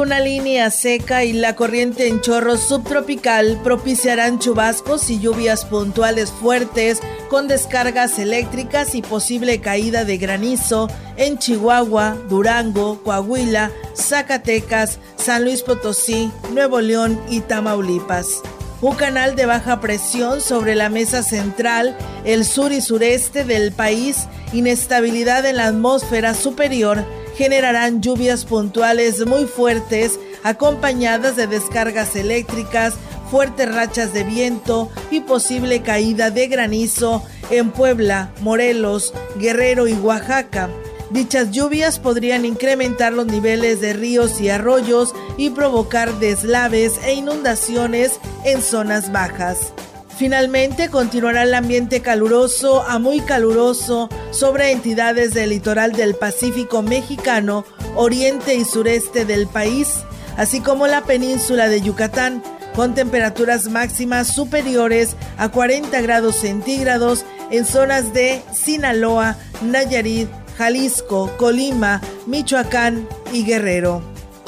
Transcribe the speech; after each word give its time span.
Una 0.00 0.18
línea 0.18 0.70
seca 0.70 1.24
y 1.24 1.34
la 1.34 1.54
corriente 1.54 2.08
en 2.08 2.22
chorro 2.22 2.56
subtropical 2.56 3.60
propiciarán 3.62 4.38
chubascos 4.38 5.10
y 5.10 5.20
lluvias 5.20 5.66
puntuales 5.66 6.30
fuertes 6.30 7.00
con 7.28 7.48
descargas 7.48 8.18
eléctricas 8.18 8.94
y 8.94 9.02
posible 9.02 9.60
caída 9.60 10.04
de 10.04 10.16
granizo 10.16 10.88
en 11.16 11.38
Chihuahua, 11.38 12.16
Durango, 12.30 13.02
Coahuila, 13.02 13.70
Zacatecas, 13.94 14.98
San 15.16 15.44
Luis 15.44 15.62
Potosí, 15.62 16.32
Nuevo 16.52 16.80
León 16.80 17.20
y 17.28 17.40
Tamaulipas. 17.40 18.40
Un 18.80 18.94
canal 18.94 19.36
de 19.36 19.44
baja 19.44 19.80
presión 19.80 20.40
sobre 20.40 20.74
la 20.74 20.88
mesa 20.88 21.22
central, 21.22 21.94
el 22.24 22.46
sur 22.46 22.72
y 22.72 22.80
sureste 22.80 23.44
del 23.44 23.72
país, 23.72 24.26
inestabilidad 24.54 25.44
en 25.44 25.58
la 25.58 25.66
atmósfera 25.66 26.32
superior, 26.32 27.04
generarán 27.40 28.02
lluvias 28.02 28.44
puntuales 28.44 29.26
muy 29.26 29.46
fuertes 29.46 30.20
acompañadas 30.42 31.36
de 31.36 31.46
descargas 31.46 32.14
eléctricas, 32.14 32.96
fuertes 33.30 33.74
rachas 33.74 34.12
de 34.12 34.24
viento 34.24 34.90
y 35.10 35.20
posible 35.20 35.80
caída 35.80 36.30
de 36.30 36.48
granizo 36.48 37.22
en 37.48 37.70
Puebla, 37.70 38.30
Morelos, 38.42 39.14
Guerrero 39.38 39.88
y 39.88 39.94
Oaxaca. 39.94 40.68
Dichas 41.12 41.50
lluvias 41.50 41.98
podrían 41.98 42.44
incrementar 42.44 43.14
los 43.14 43.24
niveles 43.24 43.80
de 43.80 43.94
ríos 43.94 44.38
y 44.42 44.50
arroyos 44.50 45.14
y 45.38 45.48
provocar 45.48 46.12
deslaves 46.18 47.00
e 47.06 47.14
inundaciones 47.14 48.20
en 48.44 48.60
zonas 48.60 49.12
bajas. 49.12 49.72
Finalmente, 50.20 50.90
continuará 50.90 51.44
el 51.44 51.54
ambiente 51.54 52.02
caluroso 52.02 52.82
a 52.82 52.98
muy 52.98 53.20
caluroso 53.20 54.10
sobre 54.32 54.70
entidades 54.70 55.32
del 55.32 55.48
litoral 55.48 55.92
del 55.92 56.14
Pacífico 56.14 56.82
mexicano, 56.82 57.64
oriente 57.94 58.54
y 58.54 58.66
sureste 58.66 59.24
del 59.24 59.46
país, 59.46 60.00
así 60.36 60.60
como 60.60 60.86
la 60.86 61.04
península 61.04 61.70
de 61.70 61.80
Yucatán, 61.80 62.42
con 62.76 62.92
temperaturas 62.94 63.70
máximas 63.70 64.28
superiores 64.28 65.16
a 65.38 65.48
40 65.48 65.98
grados 66.02 66.36
centígrados 66.36 67.24
en 67.50 67.64
zonas 67.64 68.12
de 68.12 68.42
Sinaloa, 68.52 69.38
Nayarit, 69.62 70.28
Jalisco, 70.58 71.34
Colima, 71.38 72.02
Michoacán 72.26 73.08
y 73.32 73.46
Guerrero. 73.46 74.02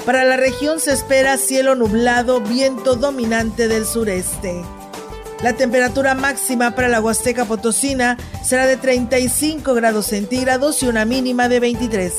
Para 0.04 0.24
la 0.24 0.36
región 0.36 0.80
se 0.80 0.92
espera 0.92 1.38
cielo 1.38 1.74
nublado, 1.76 2.42
viento 2.42 2.94
dominante 2.94 3.68
del 3.68 3.86
sureste. 3.86 4.62
La 5.42 5.54
temperatura 5.54 6.14
máxima 6.14 6.70
para 6.76 6.86
la 6.88 7.00
Huasteca 7.00 7.44
Potosina 7.44 8.16
será 8.44 8.64
de 8.64 8.76
35 8.76 9.74
grados 9.74 10.06
centígrados 10.06 10.80
y 10.84 10.86
una 10.86 11.04
mínima 11.04 11.48
de 11.48 11.58
23. 11.58 12.12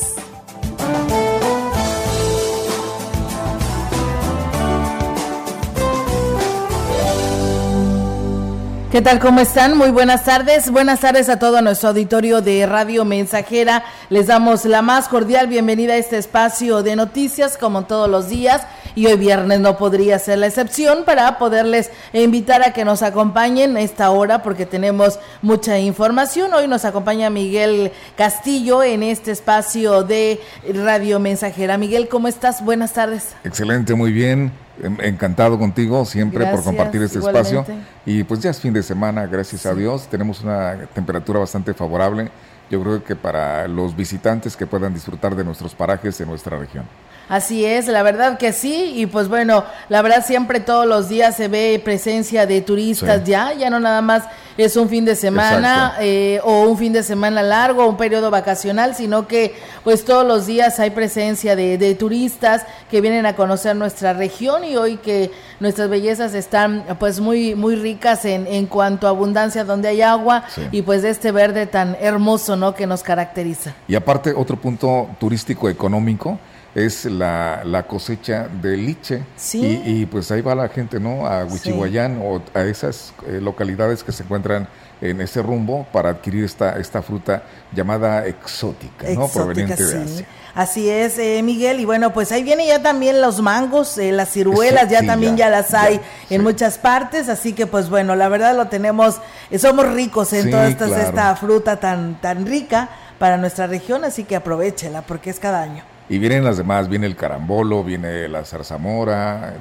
¿Qué 8.91 9.01
tal? 9.01 9.19
¿Cómo 9.19 9.39
están? 9.39 9.77
Muy 9.77 9.89
buenas 9.89 10.25
tardes. 10.25 10.69
Buenas 10.69 10.99
tardes 10.99 11.29
a 11.29 11.39
todo 11.39 11.61
nuestro 11.61 11.89
auditorio 11.89 12.41
de 12.41 12.65
Radio 12.65 13.05
Mensajera. 13.05 13.85
Les 14.09 14.27
damos 14.27 14.65
la 14.65 14.81
más 14.81 15.07
cordial 15.07 15.47
bienvenida 15.47 15.93
a 15.93 15.97
este 15.97 16.17
espacio 16.17 16.83
de 16.83 16.97
noticias 16.97 17.57
como 17.57 17.85
todos 17.85 18.09
los 18.09 18.27
días 18.27 18.67
y 18.95 19.05
hoy 19.07 19.17
viernes 19.17 19.59
no 19.59 19.77
podría 19.77 20.19
ser 20.19 20.39
la 20.39 20.47
excepción 20.47 21.03
para 21.05 21.37
poderles 21.37 21.91
invitar 22.13 22.63
a 22.63 22.73
que 22.73 22.85
nos 22.85 23.01
acompañen 23.01 23.77
esta 23.77 24.09
hora 24.11 24.43
porque 24.43 24.65
tenemos 24.65 25.19
mucha 25.41 25.79
información. 25.79 26.53
Hoy 26.53 26.67
nos 26.67 26.85
acompaña 26.85 27.29
Miguel 27.29 27.91
Castillo 28.15 28.83
en 28.83 29.03
este 29.03 29.31
espacio 29.31 30.03
de 30.03 30.39
Radio 30.73 31.19
Mensajera. 31.19 31.77
Miguel, 31.77 32.07
¿cómo 32.07 32.27
estás? 32.27 32.63
Buenas 32.63 32.93
tardes. 32.93 33.35
Excelente, 33.43 33.93
muy 33.93 34.11
bien. 34.11 34.51
Encantado 34.99 35.59
contigo 35.59 36.03
siempre 36.03 36.47
por 36.47 36.63
compartir 36.63 37.03
este 37.03 37.19
espacio. 37.19 37.65
Y 38.05 38.23
pues 38.23 38.39
ya 38.39 38.49
es 38.49 38.59
fin 38.59 38.73
de 38.73 38.81
semana, 38.81 39.27
gracias 39.27 39.65
a 39.65 39.73
Dios. 39.73 40.07
Tenemos 40.07 40.41
una 40.41 40.77
temperatura 40.93 41.39
bastante 41.39 41.73
favorable. 41.73 42.29
Yo 42.71 42.81
creo 42.81 43.03
que 43.03 43.15
para 43.15 43.67
los 43.67 43.95
visitantes 43.95 44.55
que 44.55 44.65
puedan 44.65 44.93
disfrutar 44.93 45.35
de 45.35 45.43
nuestros 45.43 45.75
parajes 45.75 46.19
en 46.21 46.29
nuestra 46.29 46.57
región. 46.57 46.85
Así 47.33 47.65
es, 47.65 47.87
la 47.87 48.03
verdad 48.03 48.37
que 48.37 48.53
sí, 48.53 48.93
y 48.95 49.07
pues 49.07 49.27
bueno, 49.27 49.63
la 49.89 50.03
verdad 50.03 50.23
siempre 50.23 50.59
todos 50.59 50.85
los 50.85 51.09
días 51.09 51.35
se 51.35 51.47
ve 51.47 51.81
presencia 51.83 52.45
de 52.45 52.61
turistas 52.61 53.23
ya, 53.23 53.53
ya 53.53 53.71
no 53.71 53.79
nada 53.79 54.03
más 54.03 54.25
es 54.55 54.77
un 54.77 54.87
fin 54.87 55.03
de 55.03 55.15
semana 55.15 55.95
eh, 55.99 56.39
o 56.43 56.61
un 56.69 56.77
fin 56.77 56.93
de 56.93 57.01
semana 57.01 57.41
largo, 57.41 57.87
un 57.87 57.97
periodo 57.97 58.29
vacacional, 58.29 58.93
sino 58.93 59.27
que 59.27 59.55
pues 59.83 60.05
todos 60.05 60.27
los 60.27 60.45
días 60.45 60.79
hay 60.79 60.91
presencia 60.91 61.55
de, 61.55 61.79
de 61.79 61.95
turistas 61.95 62.67
que 62.91 63.01
vienen 63.01 63.25
a 63.25 63.35
conocer 63.35 63.75
nuestra 63.75 64.13
región 64.13 64.63
y 64.63 64.75
hoy 64.75 64.97
que 64.97 65.31
nuestras 65.59 65.89
bellezas 65.89 66.35
están 66.35 66.85
pues 66.99 67.19
muy 67.19 67.55
muy 67.55 67.75
ricas 67.75 68.25
en, 68.25 68.45
en 68.45 68.67
cuanto 68.67 69.07
a 69.07 69.09
abundancia 69.09 69.63
donde 69.63 69.87
hay 69.87 70.03
agua 70.03 70.43
y 70.71 70.83
pues 70.83 71.01
de 71.01 71.09
este 71.09 71.31
verde 71.31 71.65
tan 71.65 71.97
hermoso, 71.99 72.55
¿no? 72.55 72.75
que 72.75 72.85
nos 72.85 73.01
caracteriza. 73.01 73.73
Y 73.87 73.95
aparte 73.95 74.35
otro 74.37 74.55
punto 74.55 75.09
turístico 75.19 75.67
económico 75.67 76.37
es 76.75 77.05
la, 77.05 77.61
la 77.65 77.83
cosecha 77.83 78.47
de 78.47 78.77
liche. 78.77 79.23
Sí. 79.35 79.81
Y, 79.85 80.05
pues 80.05 80.31
ahí 80.31 80.41
va 80.41 80.55
la 80.55 80.69
gente, 80.69 80.99
¿no? 80.99 81.27
A 81.27 81.45
Huichihuayán 81.45 82.19
o 82.23 82.41
a 82.53 82.63
esas 82.63 83.13
eh, 83.27 83.39
localidades 83.41 84.03
que 84.03 84.11
se 84.11 84.23
encuentran 84.23 84.67
en 85.01 85.19
ese 85.21 85.41
rumbo 85.41 85.85
para 85.91 86.09
adquirir 86.09 86.45
esta, 86.45 86.79
esta 86.79 87.01
fruta 87.01 87.43
llamada 87.73 88.25
exótica, 88.25 89.07
¿no? 89.09 89.27
Proveniente 89.27 89.83
de 89.83 90.03
Asia. 90.03 90.25
Así 90.55 90.89
es, 90.89 91.17
eh, 91.17 91.41
Miguel. 91.43 91.79
Y 91.79 91.85
bueno, 91.85 92.13
pues 92.13 92.31
ahí 92.31 92.43
viene 92.43 92.65
ya 92.65 92.81
también 92.81 93.21
los 93.21 93.41
mangos, 93.41 93.97
eh, 93.97 94.11
las 94.11 94.29
ciruelas, 94.29 94.89
ya 94.89 95.05
también 95.05 95.35
ya, 95.35 95.49
las 95.49 95.73
hay 95.73 95.99
en 96.29 96.43
muchas 96.43 96.77
partes. 96.77 97.27
Así 97.27 97.53
que 97.53 97.67
pues 97.67 97.89
bueno, 97.89 98.15
la 98.15 98.29
verdad 98.29 98.55
lo 98.55 98.67
tenemos, 98.67 99.19
somos 99.57 99.91
ricos 99.93 100.31
en 100.33 100.49
toda 100.49 100.67
esta, 100.67 101.01
esta 101.01 101.35
fruta 101.35 101.79
tan, 101.79 102.19
tan 102.21 102.45
rica 102.45 102.89
para 103.19 103.37
nuestra 103.37 103.67
región, 103.67 104.05
así 104.05 104.23
que 104.23 104.35
aprovechela 104.35 105.01
porque 105.01 105.29
es 105.29 105.39
cada 105.39 105.61
año. 105.61 105.92
Y 106.09 106.19
vienen 106.19 106.43
las 106.43 106.57
demás, 106.57 106.89
viene 106.89 107.07
el 107.07 107.15
carambolo, 107.15 107.83
viene 107.83 108.27
la 108.27 108.43
zarzamora, 108.43 109.53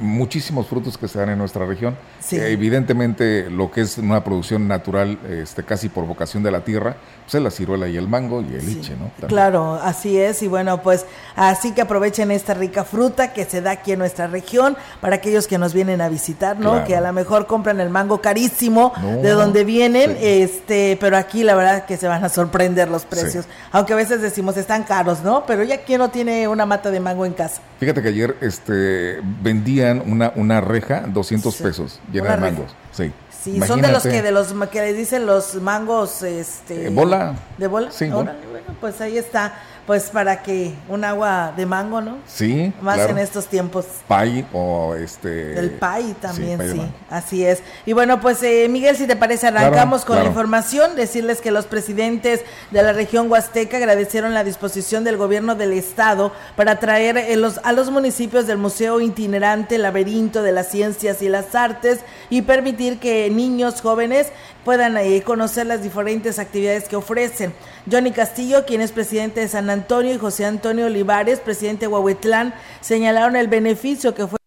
muchísimos 0.00 0.66
frutos 0.66 0.98
que 0.98 1.06
se 1.06 1.18
dan 1.18 1.30
en 1.30 1.38
nuestra 1.38 1.64
región. 1.64 1.96
evidentemente 2.32 3.48
lo 3.50 3.70
que 3.70 3.82
es 3.82 3.96
una 3.98 4.24
producción 4.24 4.66
natural, 4.66 5.18
este, 5.28 5.62
casi 5.62 5.88
por 5.88 6.06
vocación 6.06 6.42
de 6.42 6.50
la 6.50 6.64
tierra, 6.64 6.96
pues 7.22 7.36
es 7.36 7.42
la 7.42 7.50
ciruela 7.50 7.88
y 7.88 7.96
el 7.96 8.08
mango 8.08 8.42
y 8.42 8.54
el 8.54 8.66
liche, 8.66 8.96
¿no? 8.96 9.10
Claro, 9.28 9.74
así 9.74 10.18
es. 10.18 10.42
Y 10.42 10.48
bueno, 10.48 10.82
pues 10.82 11.06
así 11.36 11.72
que 11.72 11.82
aprovechen 11.82 12.30
esta 12.32 12.54
rica 12.54 12.84
fruta 12.84 13.32
que 13.32 13.44
se 13.44 13.62
da 13.62 13.70
aquí 13.70 13.92
en 13.92 14.00
nuestra 14.00 14.26
región 14.26 14.76
para 15.00 15.16
aquellos 15.16 15.46
que 15.46 15.56
nos 15.56 15.72
vienen 15.72 16.00
a 16.00 16.08
visitar, 16.08 16.58
¿no? 16.58 16.84
Que 16.84 16.96
a 16.96 17.00
lo 17.00 17.12
mejor 17.12 17.46
compran 17.46 17.80
el 17.80 17.90
mango 17.90 18.20
carísimo 18.20 18.92
de 19.22 19.30
donde 19.30 19.64
vienen, 19.64 20.16
este, 20.20 20.98
pero 21.00 21.16
aquí 21.16 21.44
la 21.44 21.54
verdad 21.54 21.84
que 21.84 21.96
se 21.96 22.08
van 22.08 22.24
a 22.24 22.28
sorprender 22.28 22.88
los 22.88 23.04
precios. 23.04 23.46
Aunque 23.70 23.92
a 23.92 23.96
veces 23.96 24.20
decimos 24.20 24.56
están 24.56 24.82
caros, 24.82 25.22
¿no? 25.22 25.44
Pero 25.46 25.59
ya 25.64 25.82
quién 25.84 25.98
no 25.98 26.10
tiene 26.10 26.48
una 26.48 26.66
mata 26.66 26.90
de 26.90 27.00
mango 27.00 27.26
en 27.26 27.32
casa. 27.32 27.60
Fíjate 27.78 28.02
que 28.02 28.08
ayer 28.08 28.36
este, 28.40 29.20
vendían 29.42 30.02
una, 30.06 30.32
una 30.36 30.60
reja, 30.60 31.04
200 31.06 31.56
pesos, 31.56 32.00
llena 32.12 32.36
de 32.36 32.40
mangos. 32.40 32.74
Sí. 32.92 33.12
Sí, 33.42 33.58
son 33.66 33.80
de 33.80 33.90
los 33.90 34.02
que 34.02 34.20
de 34.20 34.32
los 34.32 34.52
que 34.70 34.80
le 34.82 34.92
dicen 34.92 35.24
los 35.24 35.54
mangos 35.54 36.22
este 36.22 36.88
eh, 36.88 36.90
bola. 36.90 37.36
¿De 37.56 37.68
bola? 37.68 37.90
Sí, 37.90 38.10
Bueno, 38.10 38.32
pues 38.80 39.00
ahí 39.00 39.16
está 39.16 39.54
pues 39.90 40.08
para 40.08 40.40
que 40.40 40.72
un 40.88 41.02
agua 41.02 41.52
de 41.56 41.66
mango, 41.66 42.00
¿no? 42.00 42.18
Sí. 42.24 42.72
Más 42.80 43.10
en 43.10 43.18
estos 43.18 43.48
tiempos. 43.48 43.86
Pay 44.06 44.46
o 44.52 44.94
este. 44.94 45.58
El 45.58 45.70
pay 45.72 46.14
también, 46.20 46.60
sí. 46.60 46.80
así 47.10 47.44
es. 47.44 47.60
Y 47.84 47.92
bueno, 47.92 48.20
pues 48.20 48.40
eh, 48.44 48.68
Miguel, 48.70 48.94
si 48.94 49.08
te 49.08 49.16
parece, 49.16 49.48
arrancamos 49.48 50.04
con 50.04 50.16
la 50.16 50.26
información. 50.26 50.94
Decirles 50.94 51.40
que 51.40 51.50
los 51.50 51.66
presidentes 51.66 52.42
de 52.70 52.82
la 52.84 52.92
región 52.92 53.28
Huasteca 53.28 53.78
agradecieron 53.78 54.32
la 54.32 54.44
disposición 54.44 55.02
del 55.02 55.16
gobierno 55.16 55.56
del 55.56 55.72
estado 55.72 56.30
para 56.54 56.78
traer 56.78 57.16
eh, 57.16 57.34
los, 57.34 57.58
a 57.64 57.72
los 57.72 57.90
municipios 57.90 58.46
del 58.46 58.58
Museo 58.58 59.00
Itinerante 59.00 59.76
Laberinto 59.76 60.44
de 60.44 60.52
las 60.52 60.68
Ciencias 60.68 61.20
y 61.20 61.28
las 61.28 61.56
Artes 61.56 61.98
y 62.28 62.42
permitir 62.42 63.00
que 63.00 63.28
niños 63.28 63.80
jóvenes 63.80 64.28
puedan 64.64 64.96
eh, 64.96 65.22
conocer 65.22 65.66
las 65.66 65.82
diferentes 65.82 66.38
actividades 66.38 66.88
que 66.88 66.96
ofrecen. 66.96 67.52
Johnny 67.90 68.12
Castillo, 68.12 68.64
quien 68.66 68.80
es 68.80 68.92
presidente 68.92 69.40
de 69.40 69.48
San 69.48 69.70
Antonio, 69.70 70.14
y 70.14 70.18
José 70.18 70.44
Antonio 70.44 70.86
Olivares, 70.86 71.40
presidente 71.40 71.86
de 71.86 71.88
Huahuetlán, 71.88 72.54
señalaron 72.80 73.36
el 73.36 73.48
beneficio 73.48 74.14
que 74.14 74.26
fue 74.26 74.39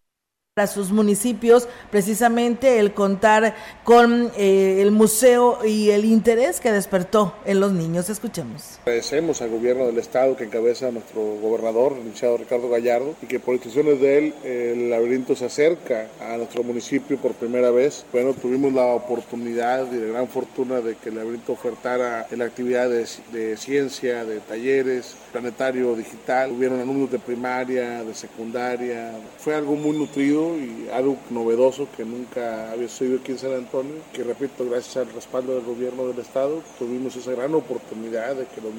para 0.54 0.68
sus 0.68 0.92
municipios 0.92 1.66
precisamente 1.90 2.78
el 2.78 2.94
contar 2.94 3.56
con 3.82 4.30
eh, 4.36 4.78
el 4.82 4.92
museo 4.92 5.58
y 5.66 5.90
el 5.90 6.04
interés 6.04 6.60
que 6.60 6.70
despertó 6.70 7.34
en 7.44 7.58
los 7.58 7.72
niños. 7.72 8.08
Escuchemos. 8.08 8.78
Agradecemos 8.82 9.42
al 9.42 9.50
gobierno 9.50 9.86
del 9.86 9.98
estado 9.98 10.36
que 10.36 10.44
encabeza 10.44 10.92
nuestro 10.92 11.22
gobernador, 11.42 11.94
el 11.94 12.04
licenciado 12.04 12.36
Ricardo 12.36 12.68
Gallardo, 12.68 13.16
y 13.20 13.26
que 13.26 13.40
por 13.40 13.54
instituciones 13.54 14.00
de 14.00 14.18
él 14.18 14.34
el 14.44 14.90
laberinto 14.90 15.34
se 15.34 15.46
acerca 15.46 16.06
a 16.20 16.36
nuestro 16.36 16.62
municipio 16.62 17.18
por 17.18 17.32
primera 17.32 17.72
vez. 17.72 18.06
Bueno, 18.12 18.32
tuvimos 18.32 18.72
la 18.72 18.86
oportunidad 18.86 19.90
y 19.90 19.96
la 19.96 20.12
gran 20.12 20.28
fortuna 20.28 20.80
de 20.80 20.94
que 20.94 21.08
el 21.08 21.16
laberinto 21.16 21.54
ofertara 21.54 22.28
en 22.30 22.42
actividades 22.42 23.22
de 23.32 23.56
ciencia, 23.56 24.24
de 24.24 24.38
talleres, 24.38 25.16
planetario 25.32 25.96
digital, 25.96 26.52
hubieron 26.52 26.78
alumnos 26.80 27.10
de 27.10 27.18
primaria, 27.18 28.04
de 28.04 28.14
secundaria. 28.14 29.10
Fue 29.38 29.56
algo 29.56 29.74
muy 29.74 29.98
nutrido 29.98 30.43
y 30.56 30.88
algo 30.92 31.16
novedoso 31.30 31.88
que 31.96 32.04
nunca 32.04 32.70
había 32.70 32.88
sucedido 32.88 33.18
aquí 33.20 33.32
en 33.32 33.38
San 33.38 33.54
Antonio, 33.54 33.94
que 34.12 34.22
repito, 34.22 34.64
gracias 34.68 34.96
al 34.98 35.12
respaldo 35.12 35.54
del 35.54 35.64
gobierno 35.64 36.06
del 36.06 36.18
estado, 36.18 36.62
tuvimos 36.78 37.16
esa 37.16 37.32
gran 37.32 37.54
oportunidad 37.54 38.34
de 38.36 38.46
que 38.46 38.60
los 38.60 38.72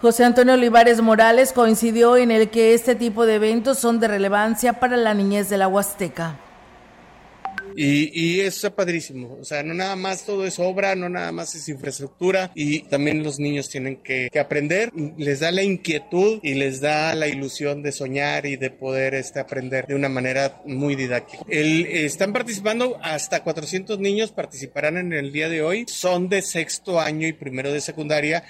José 0.00 0.24
Antonio 0.24 0.54
Olivares 0.54 1.02
Morales 1.02 1.52
coincidió 1.52 2.16
en 2.16 2.30
el 2.30 2.50
que 2.50 2.72
este 2.72 2.94
tipo 2.94 3.26
de 3.26 3.34
eventos 3.34 3.78
son 3.78 3.98
de 3.98 4.06
relevancia 4.06 4.74
para 4.74 4.96
la 4.96 5.12
niñez 5.12 5.48
de 5.48 5.58
la 5.58 5.66
Huasteca. 5.66 6.36
Y, 7.80 8.10
y, 8.12 8.40
eso 8.40 8.66
está 8.66 8.74
padrísimo. 8.74 9.38
O 9.40 9.44
sea, 9.44 9.62
no 9.62 9.72
nada 9.72 9.94
más 9.94 10.26
todo 10.26 10.44
es 10.44 10.58
obra, 10.58 10.96
no 10.96 11.08
nada 11.08 11.30
más 11.30 11.54
es 11.54 11.68
infraestructura 11.68 12.50
y 12.56 12.80
también 12.80 13.22
los 13.22 13.38
niños 13.38 13.68
tienen 13.68 13.98
que, 14.02 14.28
aprender. 14.36 14.90
Les 15.16 15.38
da 15.38 15.52
la 15.52 15.62
inquietud 15.62 16.40
y 16.42 16.54
les 16.54 16.80
da 16.80 17.14
la 17.14 17.28
ilusión 17.28 17.84
de 17.84 17.92
soñar 17.92 18.46
y 18.46 18.56
de 18.56 18.70
poder 18.70 19.14
este, 19.14 19.38
aprender 19.38 19.86
de 19.86 19.94
una 19.94 20.08
manera 20.08 20.60
muy 20.66 20.96
didáctica. 20.96 21.44
El, 21.48 21.86
están 21.86 22.32
participando 22.32 22.98
hasta 23.00 23.44
400 23.44 24.00
niños 24.00 24.32
participarán 24.32 24.96
en 24.96 25.12
el 25.12 25.30
día 25.30 25.48
de 25.48 25.62
hoy. 25.62 25.84
Son 25.86 26.28
de 26.28 26.42
sexto 26.42 26.98
año 26.98 27.28
y 27.28 27.32
primero 27.32 27.72
de 27.72 27.80
secundaria 27.80 28.42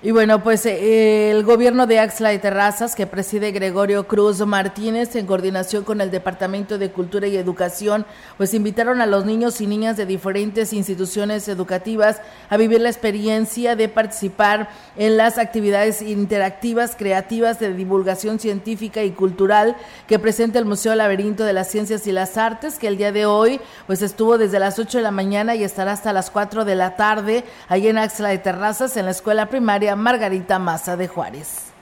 y 0.00 0.12
bueno, 0.12 0.44
pues 0.44 0.64
eh, 0.64 1.32
el 1.32 1.42
gobierno 1.42 1.88
de 1.88 1.98
Axla 1.98 2.28
de 2.28 2.38
Terrazas, 2.38 2.94
que 2.94 3.08
preside 3.08 3.50
Gregorio 3.50 4.06
Cruz 4.06 4.38
Martínez, 4.46 5.16
en 5.16 5.26
coordinación 5.26 5.82
con 5.82 6.00
el 6.00 6.12
Departamento 6.12 6.78
de 6.78 6.92
Cultura 6.92 7.26
y 7.26 7.36
Educación, 7.36 8.06
pues 8.36 8.54
invitaron 8.54 9.00
a 9.00 9.06
los 9.06 9.24
niños 9.24 9.60
y 9.60 9.66
niñas 9.66 9.96
de 9.96 10.06
diferentes 10.06 10.72
instituciones 10.72 11.48
educativas 11.48 12.20
a 12.48 12.56
vivir 12.56 12.80
la 12.80 12.90
experiencia 12.90 13.74
de 13.74 13.88
participar 13.88 14.68
en 14.96 15.16
las 15.16 15.36
actividades 15.36 16.00
interactivas, 16.00 16.94
creativas 16.94 17.58
de 17.58 17.74
divulgación 17.74 18.38
científica 18.38 19.02
y 19.02 19.10
cultural 19.10 19.74
que 20.06 20.20
presenta 20.20 20.60
el 20.60 20.64
Museo 20.64 20.94
Laberinto 20.94 21.42
de 21.42 21.54
las 21.54 21.72
Ciencias 21.72 22.06
y 22.06 22.12
las 22.12 22.36
Artes, 22.36 22.78
que 22.78 22.86
el 22.86 22.98
día 22.98 23.10
de 23.10 23.26
hoy 23.26 23.60
pues 23.88 24.02
estuvo 24.02 24.38
desde 24.38 24.60
las 24.60 24.78
8 24.78 24.98
de 24.98 25.02
la 25.02 25.10
mañana 25.10 25.56
y 25.56 25.64
estará 25.64 25.90
hasta 25.90 26.12
las 26.12 26.30
4 26.30 26.64
de 26.64 26.76
la 26.76 26.94
tarde, 26.94 27.42
ahí 27.66 27.88
en 27.88 27.98
Axla 27.98 28.28
de 28.28 28.38
Terrazas, 28.38 28.96
en 28.96 29.06
la 29.06 29.10
escuela 29.10 29.46
primaria 29.46 29.87
Margarita 29.96 30.58
Maza 30.58 30.96
de 30.96 31.08
Juárez. 31.08 31.72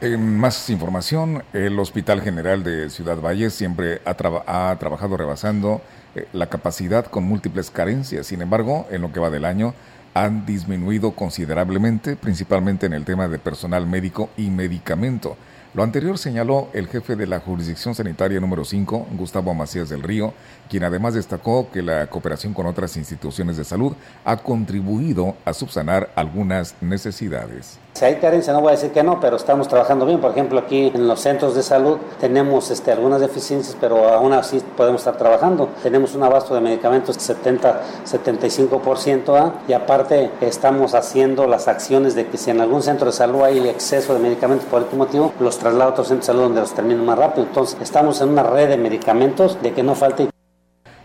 En 0.00 0.38
más 0.38 0.70
información, 0.70 1.42
el 1.52 1.78
Hospital 1.78 2.22
General 2.22 2.64
de 2.64 2.88
Ciudad 2.88 3.20
Valle 3.20 3.50
siempre 3.50 4.00
ha, 4.06 4.14
trabajado 4.14 5.16
rebasando 5.18 5.82
eh, 6.14 6.26
la 6.32 6.48
capacidad 6.48 7.04
con 7.04 7.24
múltiples 7.24 7.70
carencias. 7.70 8.26
Sin 8.26 8.40
embargo, 8.40 8.86
en 8.90 9.02
lo 9.02 9.12
que 9.12 9.20
va 9.20 9.28
del 9.28 9.44
año, 9.44 9.74
han 10.14 10.46
disminuido 10.46 11.12
considerablemente, 11.12 12.16
principalmente 12.16 12.86
en 12.86 12.94
el 12.94 13.04
tema 13.04 13.28
de 13.28 13.38
personal 13.38 13.86
médico 13.86 14.30
y 14.38 14.48
medicamento. 14.48 15.36
Lo 15.72 15.84
anterior 15.84 16.18
señaló 16.18 16.68
el 16.72 16.88
jefe 16.88 17.14
de 17.14 17.28
la 17.28 17.38
jurisdicción 17.38 17.94
sanitaria 17.94 18.40
número 18.40 18.64
5, 18.64 19.06
Gustavo 19.12 19.54
Macías 19.54 19.88
del 19.88 20.02
Río, 20.02 20.34
quien 20.68 20.82
además 20.82 21.14
destacó 21.14 21.70
que 21.70 21.80
la 21.80 22.08
cooperación 22.08 22.54
con 22.54 22.66
otras 22.66 22.96
instituciones 22.96 23.56
de 23.56 23.62
salud 23.62 23.92
ha 24.24 24.38
contribuido 24.38 25.36
a 25.44 25.52
subsanar 25.52 26.10
algunas 26.16 26.74
necesidades. 26.80 27.78
Si 27.92 28.04
hay 28.04 28.16
carencia, 28.16 28.52
no 28.52 28.60
voy 28.60 28.68
a 28.68 28.72
decir 28.72 28.90
que 28.92 29.02
no, 29.02 29.18
pero 29.20 29.36
estamos 29.36 29.66
trabajando 29.68 30.04
bien. 30.06 30.20
Por 30.20 30.30
ejemplo, 30.30 30.60
aquí 30.60 30.92
en 30.94 31.08
los 31.08 31.20
centros 31.20 31.54
de 31.54 31.62
salud 31.62 31.98
tenemos 32.20 32.70
este, 32.70 32.92
algunas 32.92 33.20
deficiencias, 33.20 33.76
pero 33.80 34.08
aún 34.08 34.32
así 34.32 34.62
podemos 34.76 35.00
estar 35.02 35.18
trabajando. 35.18 35.68
Tenemos 35.82 36.14
un 36.14 36.22
abasto 36.22 36.54
de 36.54 36.60
medicamentos 36.60 37.18
70-75% 37.18 39.36
¿ah? 39.36 39.54
y 39.68 39.72
aparte 39.72 40.30
estamos 40.40 40.94
haciendo 40.94 41.46
las 41.46 41.66
acciones 41.68 42.14
de 42.14 42.28
que 42.28 42.38
si 42.38 42.50
en 42.50 42.60
algún 42.60 42.82
centro 42.82 43.06
de 43.06 43.12
salud 43.12 43.42
hay 43.42 43.68
exceso 43.68 44.14
de 44.14 44.20
medicamentos 44.20 44.66
por 44.66 44.82
este 44.82 44.96
motivo, 44.96 45.32
los 45.40 45.58
traslado 45.58 45.90
a 45.90 45.92
otro 45.92 46.04
centro 46.04 46.20
de 46.20 46.26
salud 46.26 46.42
donde 46.42 46.60
los 46.60 46.72
terminen 46.72 47.04
más 47.04 47.18
rápido. 47.18 47.48
Entonces, 47.48 47.76
estamos 47.82 48.20
en 48.20 48.28
una 48.30 48.44
red 48.44 48.68
de 48.68 48.76
medicamentos 48.76 49.60
de 49.60 49.72
que 49.72 49.82
no 49.82 49.94
falte 49.94 50.30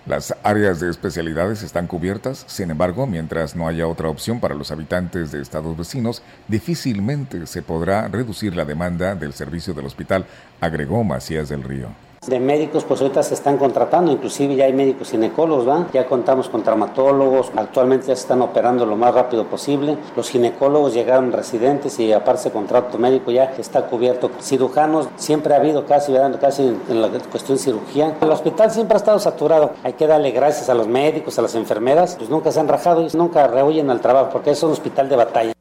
las 0.06 0.36
áreas 0.44 0.80
de 0.80 0.90
especialidades 0.90 1.64
están 1.64 1.88
cubiertas, 1.88 2.46
sin 2.48 2.70
embargo, 2.70 3.08
mientras 3.08 3.56
no 3.56 3.68
haya 3.68 3.88
otra 3.88 4.10
opción 4.10 4.40
para 4.40 4.56
los 4.56 4.72
habitantes 4.72 5.32
de 5.32 5.42
estados 5.42 5.76
vecinos, 5.76 6.22
difícilmente 6.48 7.48
se 7.48 7.62
podrá 7.62 8.08
reducir 8.08 8.56
la 8.56 8.66
demanda 8.66 9.16
del 9.16 9.34
servicio 9.34 9.74
del 9.74 9.86
hospital, 9.86 10.26
agregó 10.62 11.04
Macías 11.04 11.50
del 11.50 11.64
Río 11.64 12.05
de 12.28 12.40
médicos, 12.40 12.84
pues 12.86 13.02
ahorita 13.02 13.24
se 13.24 13.34
están 13.34 13.58
contratando, 13.58 14.12
inclusive 14.12 14.56
ya 14.56 14.66
hay 14.66 14.74
médicos 14.74 15.12
ginecólogos, 15.12 15.68
¿va? 15.68 15.88
Ya 15.94 16.06
contamos 16.06 16.50
con 16.50 16.64
traumatólogos, 16.64 17.52
actualmente 17.56 18.08
ya 18.08 18.16
se 18.16 18.22
están 18.22 18.42
operando 18.42 18.86
lo 18.86 18.96
más 18.96 19.14
rápido 19.14 19.46
posible. 19.46 19.98
Los 20.16 20.30
ginecólogos 20.30 20.94
llegaron 20.94 21.32
residentes 21.32 22.00
y 22.00 22.14
aparte 22.14 22.52
contrato 22.52 22.98
médico 22.98 23.32
ya 23.32 23.54
está 23.58 23.88
cubierto. 23.88 24.30
Cirujanos 24.42 25.08
siempre 25.16 25.54
ha 25.54 25.58
habido 25.58 25.86
casi, 25.86 26.12
¿verdad? 26.12 26.40
casi 26.40 26.64
en 26.90 27.02
la 27.02 27.10
cuestión 27.10 27.58
de 27.58 27.64
cirugía. 27.64 28.16
El 28.22 28.32
hospital 28.32 28.72
siempre 28.72 28.96
ha 28.96 28.98
estado 28.98 29.20
saturado. 29.20 29.72
Hay 29.84 29.94
que 29.94 30.08
darle 30.08 30.32
gracias 30.32 30.70
a 30.70 30.74
los 30.74 30.88
médicos, 30.88 31.40
a 31.40 31.42
las 31.42 31.56
enfermeras, 31.56 32.16
pues 32.18 32.30
nunca 32.30 32.52
se 32.52 32.60
han 32.60 32.68
rajado 32.68 33.02
y 33.02 33.08
nunca 33.16 33.48
rehuyen 33.48 33.90
al 33.90 34.02
trabajo 34.02 34.30
porque 34.32 34.52
es 34.52 34.64
un 34.64 34.72
hospital 34.72 35.10
de 35.10 35.16
batalla. 35.16 35.55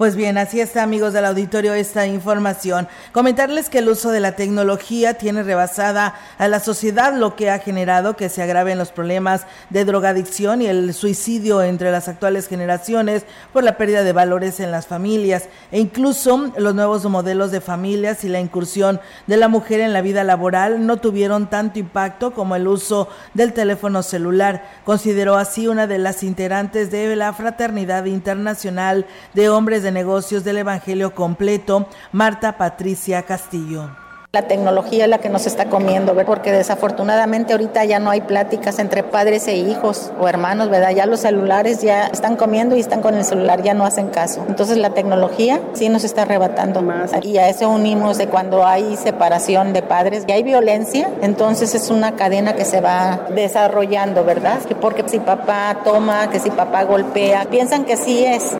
Pues 0.00 0.16
bien, 0.16 0.38
así 0.38 0.62
está, 0.62 0.82
amigos 0.82 1.12
del 1.12 1.26
auditorio, 1.26 1.74
esta 1.74 2.06
información. 2.06 2.88
Comentarles 3.12 3.68
que 3.68 3.80
el 3.80 3.88
uso 3.90 4.10
de 4.10 4.20
la 4.20 4.32
tecnología 4.32 5.12
tiene 5.12 5.42
rebasada 5.42 6.14
a 6.38 6.48
la 6.48 6.58
sociedad, 6.58 7.12
lo 7.12 7.36
que 7.36 7.50
ha 7.50 7.58
generado 7.58 8.16
que 8.16 8.30
se 8.30 8.42
agraven 8.42 8.78
los 8.78 8.92
problemas 8.92 9.44
de 9.68 9.84
drogadicción 9.84 10.62
y 10.62 10.68
el 10.68 10.94
suicidio 10.94 11.62
entre 11.62 11.92
las 11.92 12.08
actuales 12.08 12.48
generaciones 12.48 13.26
por 13.52 13.62
la 13.62 13.76
pérdida 13.76 14.02
de 14.02 14.14
valores 14.14 14.58
en 14.60 14.70
las 14.70 14.86
familias 14.86 15.50
e 15.70 15.80
incluso 15.80 16.50
los 16.56 16.74
nuevos 16.74 17.04
modelos 17.04 17.50
de 17.50 17.60
familias 17.60 18.24
y 18.24 18.30
la 18.30 18.40
incursión 18.40 19.02
de 19.26 19.36
la 19.36 19.48
mujer 19.48 19.80
en 19.80 19.92
la 19.92 20.00
vida 20.00 20.24
laboral 20.24 20.86
no 20.86 20.96
tuvieron 20.96 21.50
tanto 21.50 21.78
impacto 21.78 22.32
como 22.32 22.56
el 22.56 22.68
uso 22.68 23.10
del 23.34 23.52
teléfono 23.52 24.02
celular. 24.02 24.64
Consideró 24.86 25.36
así 25.36 25.68
una 25.68 25.86
de 25.86 25.98
las 25.98 26.22
integrantes 26.22 26.90
de 26.90 27.14
la 27.16 27.34
Fraternidad 27.34 28.06
Internacional 28.06 29.04
de 29.34 29.50
Hombres 29.50 29.82
de 29.82 29.89
Negocios 29.90 30.44
del 30.44 30.58
Evangelio 30.58 31.14
Completo, 31.14 31.86
Marta 32.12 32.56
Patricia 32.56 33.22
Castillo. 33.22 33.90
La 34.32 34.42
tecnología 34.42 35.06
es 35.06 35.10
la 35.10 35.18
que 35.18 35.28
nos 35.28 35.48
está 35.48 35.64
comiendo, 35.64 36.14
porque 36.24 36.52
desafortunadamente 36.52 37.52
ahorita 37.52 37.84
ya 37.84 37.98
no 37.98 38.10
hay 38.10 38.20
pláticas 38.20 38.78
entre 38.78 39.02
padres 39.02 39.48
e 39.48 39.56
hijos 39.56 40.12
o 40.20 40.28
hermanos, 40.28 40.70
¿verdad? 40.70 40.92
Ya 40.92 41.04
los 41.06 41.18
celulares 41.18 41.82
ya 41.82 42.06
están 42.06 42.36
comiendo 42.36 42.76
y 42.76 42.78
están 42.78 43.02
con 43.02 43.16
el 43.16 43.24
celular, 43.24 43.60
ya 43.64 43.74
no 43.74 43.84
hacen 43.84 44.06
caso. 44.06 44.44
Entonces 44.46 44.76
la 44.76 44.90
tecnología 44.90 45.60
sí 45.72 45.88
nos 45.88 46.04
está 46.04 46.22
arrebatando 46.22 46.80
más. 46.80 47.10
Y 47.22 47.38
a 47.38 47.48
eso 47.48 47.68
unimos 47.68 48.18
de 48.18 48.28
cuando 48.28 48.64
hay 48.64 48.96
separación 48.96 49.72
de 49.72 49.82
padres 49.82 50.22
y 50.28 50.30
hay 50.30 50.44
violencia, 50.44 51.10
entonces 51.22 51.74
es 51.74 51.90
una 51.90 52.14
cadena 52.14 52.54
que 52.54 52.64
se 52.64 52.80
va 52.80 53.26
desarrollando, 53.34 54.22
¿verdad? 54.22 54.60
Que 54.62 54.76
porque 54.76 55.02
si 55.08 55.18
papá 55.18 55.78
toma, 55.82 56.30
que 56.30 56.38
si 56.38 56.52
papá 56.52 56.84
golpea, 56.84 57.46
piensan 57.50 57.84
que 57.84 57.96
sí 57.96 58.24
es, 58.24 58.59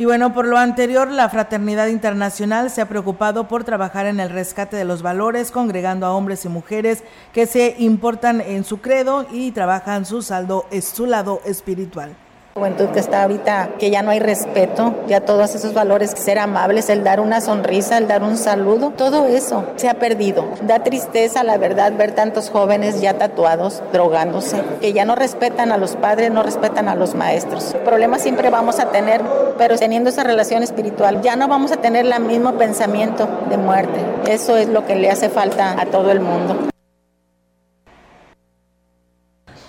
y 0.00 0.06
bueno, 0.06 0.32
por 0.32 0.48
lo 0.48 0.56
anterior, 0.56 1.10
la 1.10 1.28
Fraternidad 1.28 1.88
Internacional 1.88 2.70
se 2.70 2.80
ha 2.80 2.88
preocupado 2.88 3.48
por 3.48 3.64
trabajar 3.64 4.06
en 4.06 4.18
el 4.18 4.30
rescate 4.30 4.78
de 4.78 4.86
los 4.86 5.02
valores, 5.02 5.50
congregando 5.50 6.06
a 6.06 6.14
hombres 6.14 6.46
y 6.46 6.48
mujeres 6.48 7.04
que 7.34 7.44
se 7.44 7.74
importan 7.78 8.40
en 8.40 8.64
su 8.64 8.80
credo 8.80 9.26
y 9.30 9.50
trabajan 9.50 10.06
su 10.06 10.22
saldo, 10.22 10.64
su 10.80 11.04
lado 11.04 11.42
espiritual. 11.44 12.16
Juventud 12.54 12.88
que 12.88 12.98
está 12.98 13.22
ahorita, 13.22 13.70
que 13.78 13.90
ya 13.90 14.02
no 14.02 14.10
hay 14.10 14.18
respeto, 14.18 14.92
ya 15.06 15.20
todos 15.20 15.54
esos 15.54 15.72
valores, 15.72 16.10
ser 16.10 16.40
amables, 16.40 16.90
el 16.90 17.04
dar 17.04 17.20
una 17.20 17.40
sonrisa, 17.40 17.96
el 17.96 18.08
dar 18.08 18.24
un 18.24 18.36
saludo, 18.36 18.90
todo 18.90 19.26
eso 19.26 19.66
se 19.76 19.88
ha 19.88 19.94
perdido. 19.94 20.44
Da 20.62 20.80
tristeza, 20.80 21.44
la 21.44 21.58
verdad, 21.58 21.92
ver 21.96 22.10
tantos 22.12 22.50
jóvenes 22.50 23.00
ya 23.00 23.14
tatuados, 23.14 23.84
drogándose, 23.92 24.60
que 24.80 24.92
ya 24.92 25.04
no 25.04 25.14
respetan 25.14 25.70
a 25.70 25.78
los 25.78 25.94
padres, 25.94 26.32
no 26.32 26.42
respetan 26.42 26.88
a 26.88 26.96
los 26.96 27.14
maestros. 27.14 27.76
Problemas 27.84 28.22
siempre 28.22 28.50
vamos 28.50 28.80
a 28.80 28.86
tener, 28.90 29.22
pero 29.56 29.78
teniendo 29.78 30.10
esa 30.10 30.24
relación 30.24 30.64
espiritual, 30.64 31.22
ya 31.22 31.36
no 31.36 31.46
vamos 31.46 31.70
a 31.70 31.76
tener 31.76 32.04
el 32.04 32.20
mismo 32.20 32.54
pensamiento 32.54 33.28
de 33.48 33.58
muerte. 33.58 34.00
Eso 34.26 34.56
es 34.56 34.68
lo 34.68 34.84
que 34.84 34.96
le 34.96 35.08
hace 35.08 35.28
falta 35.28 35.80
a 35.80 35.86
todo 35.86 36.10
el 36.10 36.18
mundo. 36.18 36.70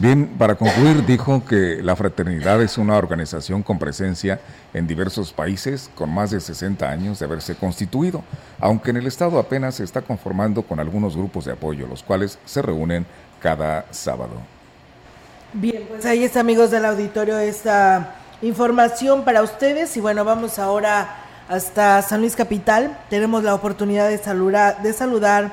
Bien, 0.01 0.25
para 0.39 0.55
concluir, 0.55 1.05
dijo 1.05 1.46
que 1.46 1.79
la 1.84 1.96
fraternidad 1.96 2.60
es 2.63 2.79
una 2.79 2.98
organización 2.98 3.62
con 3.62 3.77
presencia 3.77 4.39
en 4.74 4.88
diversos 4.88 5.31
países 5.31 5.91
con 5.93 6.12
más 6.12 6.31
de 6.31 6.39
60 6.39 6.89
años 6.89 7.20
de 7.20 7.25
haberse 7.25 7.53
constituido, 7.53 8.24
aunque 8.60 8.89
en 8.89 8.98
el 8.98 9.05
Estado 9.05 9.38
apenas 9.38 9.75
se 9.75 9.84
está 9.84 10.01
conformando 10.01 10.63
con 10.63 10.79
algunos 10.79 11.15
grupos 11.15 11.46
de 11.46 11.51
apoyo, 11.51 11.86
los 11.86 12.01
cuales 12.01 12.39
se 12.46 12.63
reúnen 12.63 13.05
cada 13.39 13.86
sábado. 13.91 14.31
Bien, 15.53 15.86
pues 15.88 16.03
ahí 16.08 16.24
está, 16.24 16.39
amigos 16.39 16.72
del 16.72 16.86
auditorio, 16.86 17.38
esta 17.38 18.15
información 18.41 19.24
para 19.24 19.43
ustedes. 19.43 19.96
Y 19.98 20.00
bueno, 20.00 20.25
vamos 20.25 20.58
ahora 20.58 21.15
hasta 21.48 22.01
San 22.01 22.22
Luis 22.22 22.36
Capital. 22.36 22.98
Tenemos 23.12 23.43
la 23.43 23.53
oportunidad 23.53 24.10
de 24.10 24.17
saludar, 24.17 24.81
de 24.81 24.93
saludar 24.93 25.51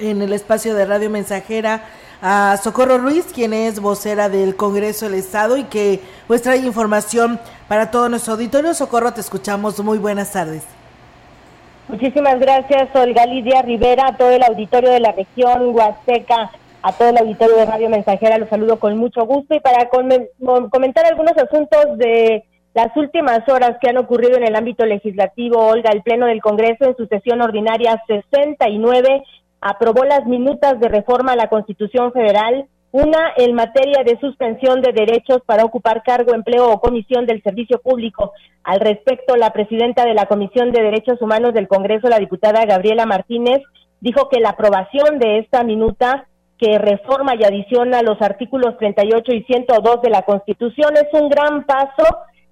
en 0.00 0.20
el 0.20 0.32
espacio 0.32 0.74
de 0.74 0.84
Radio 0.84 1.10
Mensajera 1.10 1.84
a 2.22 2.56
Socorro 2.56 2.98
Ruiz, 2.98 3.26
quien 3.32 3.52
es 3.52 3.80
vocera 3.80 4.28
del 4.28 4.56
Congreso 4.56 5.06
del 5.06 5.18
Estado 5.18 5.56
y 5.56 5.64
que 5.64 6.00
pues 6.26 6.42
trae 6.42 6.58
información 6.58 7.38
para 7.68 7.90
todo 7.90 8.08
nuestro 8.08 8.34
auditorio. 8.34 8.74
Socorro, 8.74 9.12
te 9.12 9.20
escuchamos. 9.20 9.78
Muy 9.82 9.98
buenas 9.98 10.32
tardes. 10.32 10.64
Muchísimas 11.88 12.40
gracias, 12.40 12.88
Olga 12.94 13.26
Lidia 13.26 13.62
Rivera, 13.62 14.08
a 14.08 14.16
todo 14.16 14.30
el 14.30 14.42
auditorio 14.42 14.90
de 14.90 14.98
la 14.98 15.12
región 15.12 15.72
Huasteca, 15.72 16.50
a 16.82 16.92
todo 16.92 17.10
el 17.10 17.18
auditorio 17.18 17.56
de 17.56 17.64
Radio 17.64 17.88
Mensajera, 17.88 18.38
los 18.38 18.48
saludo 18.48 18.80
con 18.80 18.96
mucho 18.96 19.24
gusto 19.24 19.54
y 19.54 19.60
para 19.60 19.88
comentar 19.88 21.06
algunos 21.06 21.36
asuntos 21.36 21.96
de 21.98 22.44
las 22.74 22.94
últimas 22.96 23.48
horas 23.48 23.76
que 23.80 23.88
han 23.88 23.98
ocurrido 23.98 24.36
en 24.36 24.44
el 24.44 24.56
ámbito 24.56 24.84
legislativo, 24.84 25.64
Olga, 25.64 25.90
el 25.92 26.02
Pleno 26.02 26.26
del 26.26 26.42
Congreso 26.42 26.84
en 26.84 26.96
su 26.96 27.06
sesión 27.06 27.40
ordinaria 27.40 28.02
69 28.06 29.22
aprobó 29.60 30.04
las 30.04 30.26
minutas 30.26 30.78
de 30.80 30.88
reforma 30.88 31.32
a 31.32 31.36
la 31.36 31.48
Constitución 31.48 32.12
Federal, 32.12 32.66
una 32.92 33.32
en 33.36 33.54
materia 33.54 34.04
de 34.04 34.18
suspensión 34.20 34.80
de 34.80 34.92
derechos 34.92 35.42
para 35.44 35.64
ocupar 35.64 36.02
cargo, 36.02 36.34
empleo 36.34 36.70
o 36.70 36.80
comisión 36.80 37.26
del 37.26 37.42
servicio 37.42 37.78
público. 37.78 38.32
Al 38.64 38.80
respecto, 38.80 39.36
la 39.36 39.52
presidenta 39.52 40.04
de 40.04 40.14
la 40.14 40.26
Comisión 40.26 40.72
de 40.72 40.82
Derechos 40.82 41.20
Humanos 41.20 41.52
del 41.52 41.68
Congreso, 41.68 42.08
la 42.08 42.18
diputada 42.18 42.64
Gabriela 42.64 43.04
Martínez, 43.04 43.62
dijo 44.00 44.28
que 44.28 44.40
la 44.40 44.50
aprobación 44.50 45.18
de 45.18 45.38
esta 45.38 45.62
minuta 45.62 46.26
que 46.58 46.78
reforma 46.78 47.34
y 47.34 47.44
adiciona 47.44 48.02
los 48.02 48.20
artículos 48.22 48.78
38 48.78 49.32
y 49.34 49.42
102 49.44 50.02
de 50.02 50.10
la 50.10 50.22
Constitución 50.22 50.94
es 50.96 51.08
un 51.12 51.28
gran 51.28 51.64
paso 51.64 52.04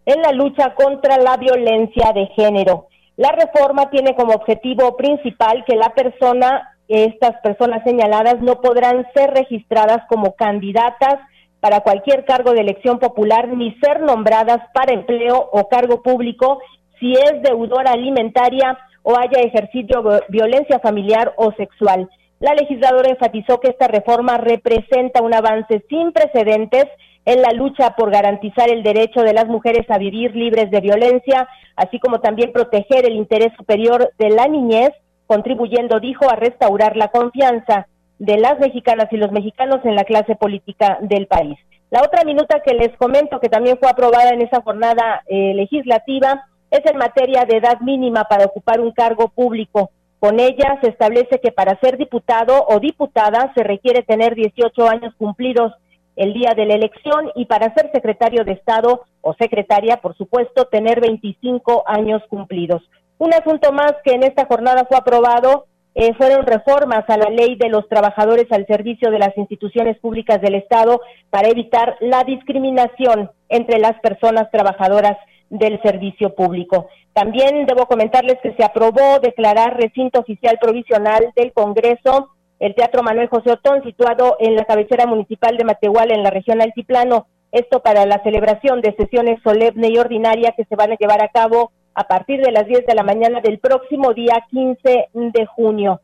en 0.04 0.20
la 0.20 0.32
lucha 0.32 0.74
contra 0.74 1.16
la 1.16 1.36
violencia 1.36 2.12
de 2.12 2.26
género. 2.36 2.88
La 3.16 3.32
reforma 3.32 3.88
tiene 3.90 4.14
como 4.14 4.34
objetivo 4.34 4.96
principal 4.96 5.64
que 5.64 5.76
la 5.76 5.90
persona 5.94 6.73
estas 6.88 7.40
personas 7.42 7.82
señaladas 7.84 8.40
no 8.40 8.60
podrán 8.60 9.06
ser 9.14 9.30
registradas 9.30 9.98
como 10.08 10.34
candidatas 10.34 11.16
para 11.60 11.80
cualquier 11.80 12.24
cargo 12.24 12.52
de 12.52 12.60
elección 12.60 12.98
popular 12.98 13.48
ni 13.48 13.74
ser 13.76 14.00
nombradas 14.00 14.60
para 14.74 14.92
empleo 14.92 15.48
o 15.50 15.68
cargo 15.68 16.02
público 16.02 16.58
si 17.00 17.14
es 17.14 17.42
deudora 17.42 17.92
alimentaria 17.92 18.78
o 19.02 19.16
haya 19.16 19.40
ejercido 19.40 20.20
violencia 20.28 20.78
familiar 20.78 21.32
o 21.36 21.52
sexual. 21.52 22.08
La 22.40 22.54
legisladora 22.54 23.10
enfatizó 23.10 23.60
que 23.60 23.68
esta 23.68 23.88
reforma 23.88 24.36
representa 24.36 25.22
un 25.22 25.32
avance 25.32 25.82
sin 25.88 26.12
precedentes 26.12 26.84
en 27.24 27.40
la 27.40 27.52
lucha 27.52 27.96
por 27.96 28.10
garantizar 28.10 28.70
el 28.70 28.82
derecho 28.82 29.22
de 29.22 29.32
las 29.32 29.46
mujeres 29.46 29.88
a 29.88 29.98
vivir 29.98 30.36
libres 30.36 30.70
de 30.70 30.80
violencia, 30.80 31.48
así 31.76 31.98
como 31.98 32.20
también 32.20 32.52
proteger 32.52 33.06
el 33.06 33.14
interés 33.14 33.52
superior 33.56 34.12
de 34.18 34.28
la 34.30 34.46
niñez 34.46 34.90
contribuyendo, 35.26 36.00
dijo, 36.00 36.30
a 36.30 36.36
restaurar 36.36 36.96
la 36.96 37.08
confianza 37.08 37.86
de 38.18 38.38
las 38.38 38.58
mexicanas 38.58 39.08
y 39.12 39.16
los 39.16 39.32
mexicanos 39.32 39.80
en 39.84 39.94
la 39.94 40.04
clase 40.04 40.36
política 40.36 40.98
del 41.00 41.26
país. 41.26 41.58
La 41.90 42.02
otra 42.02 42.24
minuta 42.24 42.60
que 42.60 42.74
les 42.74 42.96
comento, 42.96 43.40
que 43.40 43.48
también 43.48 43.78
fue 43.78 43.88
aprobada 43.88 44.30
en 44.30 44.42
esa 44.42 44.62
jornada 44.62 45.22
eh, 45.26 45.54
legislativa, 45.54 46.44
es 46.70 46.80
en 46.90 46.96
materia 46.96 47.44
de 47.44 47.58
edad 47.58 47.80
mínima 47.80 48.24
para 48.24 48.46
ocupar 48.46 48.80
un 48.80 48.90
cargo 48.90 49.28
público. 49.28 49.90
Con 50.18 50.40
ella 50.40 50.78
se 50.80 50.88
establece 50.88 51.38
que 51.40 51.52
para 51.52 51.78
ser 51.80 51.96
diputado 51.96 52.64
o 52.66 52.80
diputada 52.80 53.52
se 53.54 53.62
requiere 53.62 54.02
tener 54.02 54.34
18 54.34 54.88
años 54.88 55.14
cumplidos 55.18 55.72
el 56.16 56.32
día 56.32 56.54
de 56.56 56.66
la 56.66 56.74
elección 56.74 57.30
y 57.34 57.44
para 57.44 57.72
ser 57.74 57.90
secretario 57.92 58.44
de 58.44 58.52
Estado 58.52 59.02
o 59.20 59.34
secretaria, 59.34 59.98
por 59.98 60.16
supuesto, 60.16 60.66
tener 60.66 61.00
25 61.00 61.84
años 61.86 62.22
cumplidos. 62.28 62.82
Un 63.18 63.32
asunto 63.32 63.72
más 63.72 63.94
que 64.04 64.12
en 64.12 64.22
esta 64.22 64.46
jornada 64.46 64.84
fue 64.88 64.96
aprobado 64.96 65.66
eh, 65.96 66.12
fueron 66.14 66.44
reformas 66.44 67.04
a 67.08 67.16
la 67.16 67.30
ley 67.30 67.54
de 67.54 67.68
los 67.68 67.88
trabajadores 67.88 68.50
al 68.50 68.66
servicio 68.66 69.12
de 69.12 69.20
las 69.20 69.36
instituciones 69.36 69.96
públicas 70.00 70.40
del 70.40 70.56
Estado 70.56 71.00
para 71.30 71.48
evitar 71.48 71.96
la 72.00 72.24
discriminación 72.24 73.30
entre 73.48 73.78
las 73.78 74.00
personas 74.00 74.50
trabajadoras 74.50 75.16
del 75.50 75.80
servicio 75.82 76.34
público. 76.34 76.88
También 77.12 77.64
debo 77.66 77.86
comentarles 77.86 78.38
que 78.42 78.54
se 78.54 78.64
aprobó 78.64 79.20
declarar 79.22 79.76
recinto 79.76 80.18
oficial 80.18 80.58
provisional 80.60 81.32
del 81.36 81.52
Congreso 81.52 82.30
el 82.58 82.74
Teatro 82.74 83.02
Manuel 83.02 83.28
José 83.28 83.52
Otón, 83.52 83.82
situado 83.82 84.36
en 84.40 84.56
la 84.56 84.64
cabecera 84.64 85.06
municipal 85.06 85.56
de 85.56 85.64
Matehuala, 85.64 86.14
en 86.14 86.22
la 86.22 86.30
región 86.30 86.62
Altiplano. 86.62 87.26
Esto 87.52 87.80
para 87.80 88.06
la 88.06 88.22
celebración 88.22 88.80
de 88.80 88.94
sesiones 88.96 89.40
solemne 89.42 89.88
y 89.90 89.98
ordinaria 89.98 90.54
que 90.56 90.64
se 90.64 90.74
van 90.74 90.92
a 90.92 90.96
llevar 90.96 91.22
a 91.22 91.28
cabo 91.28 91.72
a 91.94 92.04
partir 92.04 92.40
de 92.40 92.52
las 92.52 92.66
10 92.66 92.86
de 92.86 92.94
la 92.94 93.02
mañana 93.02 93.40
del 93.40 93.58
próximo 93.58 94.12
día 94.12 94.44
15 94.50 95.08
de 95.12 95.46
junio. 95.46 96.00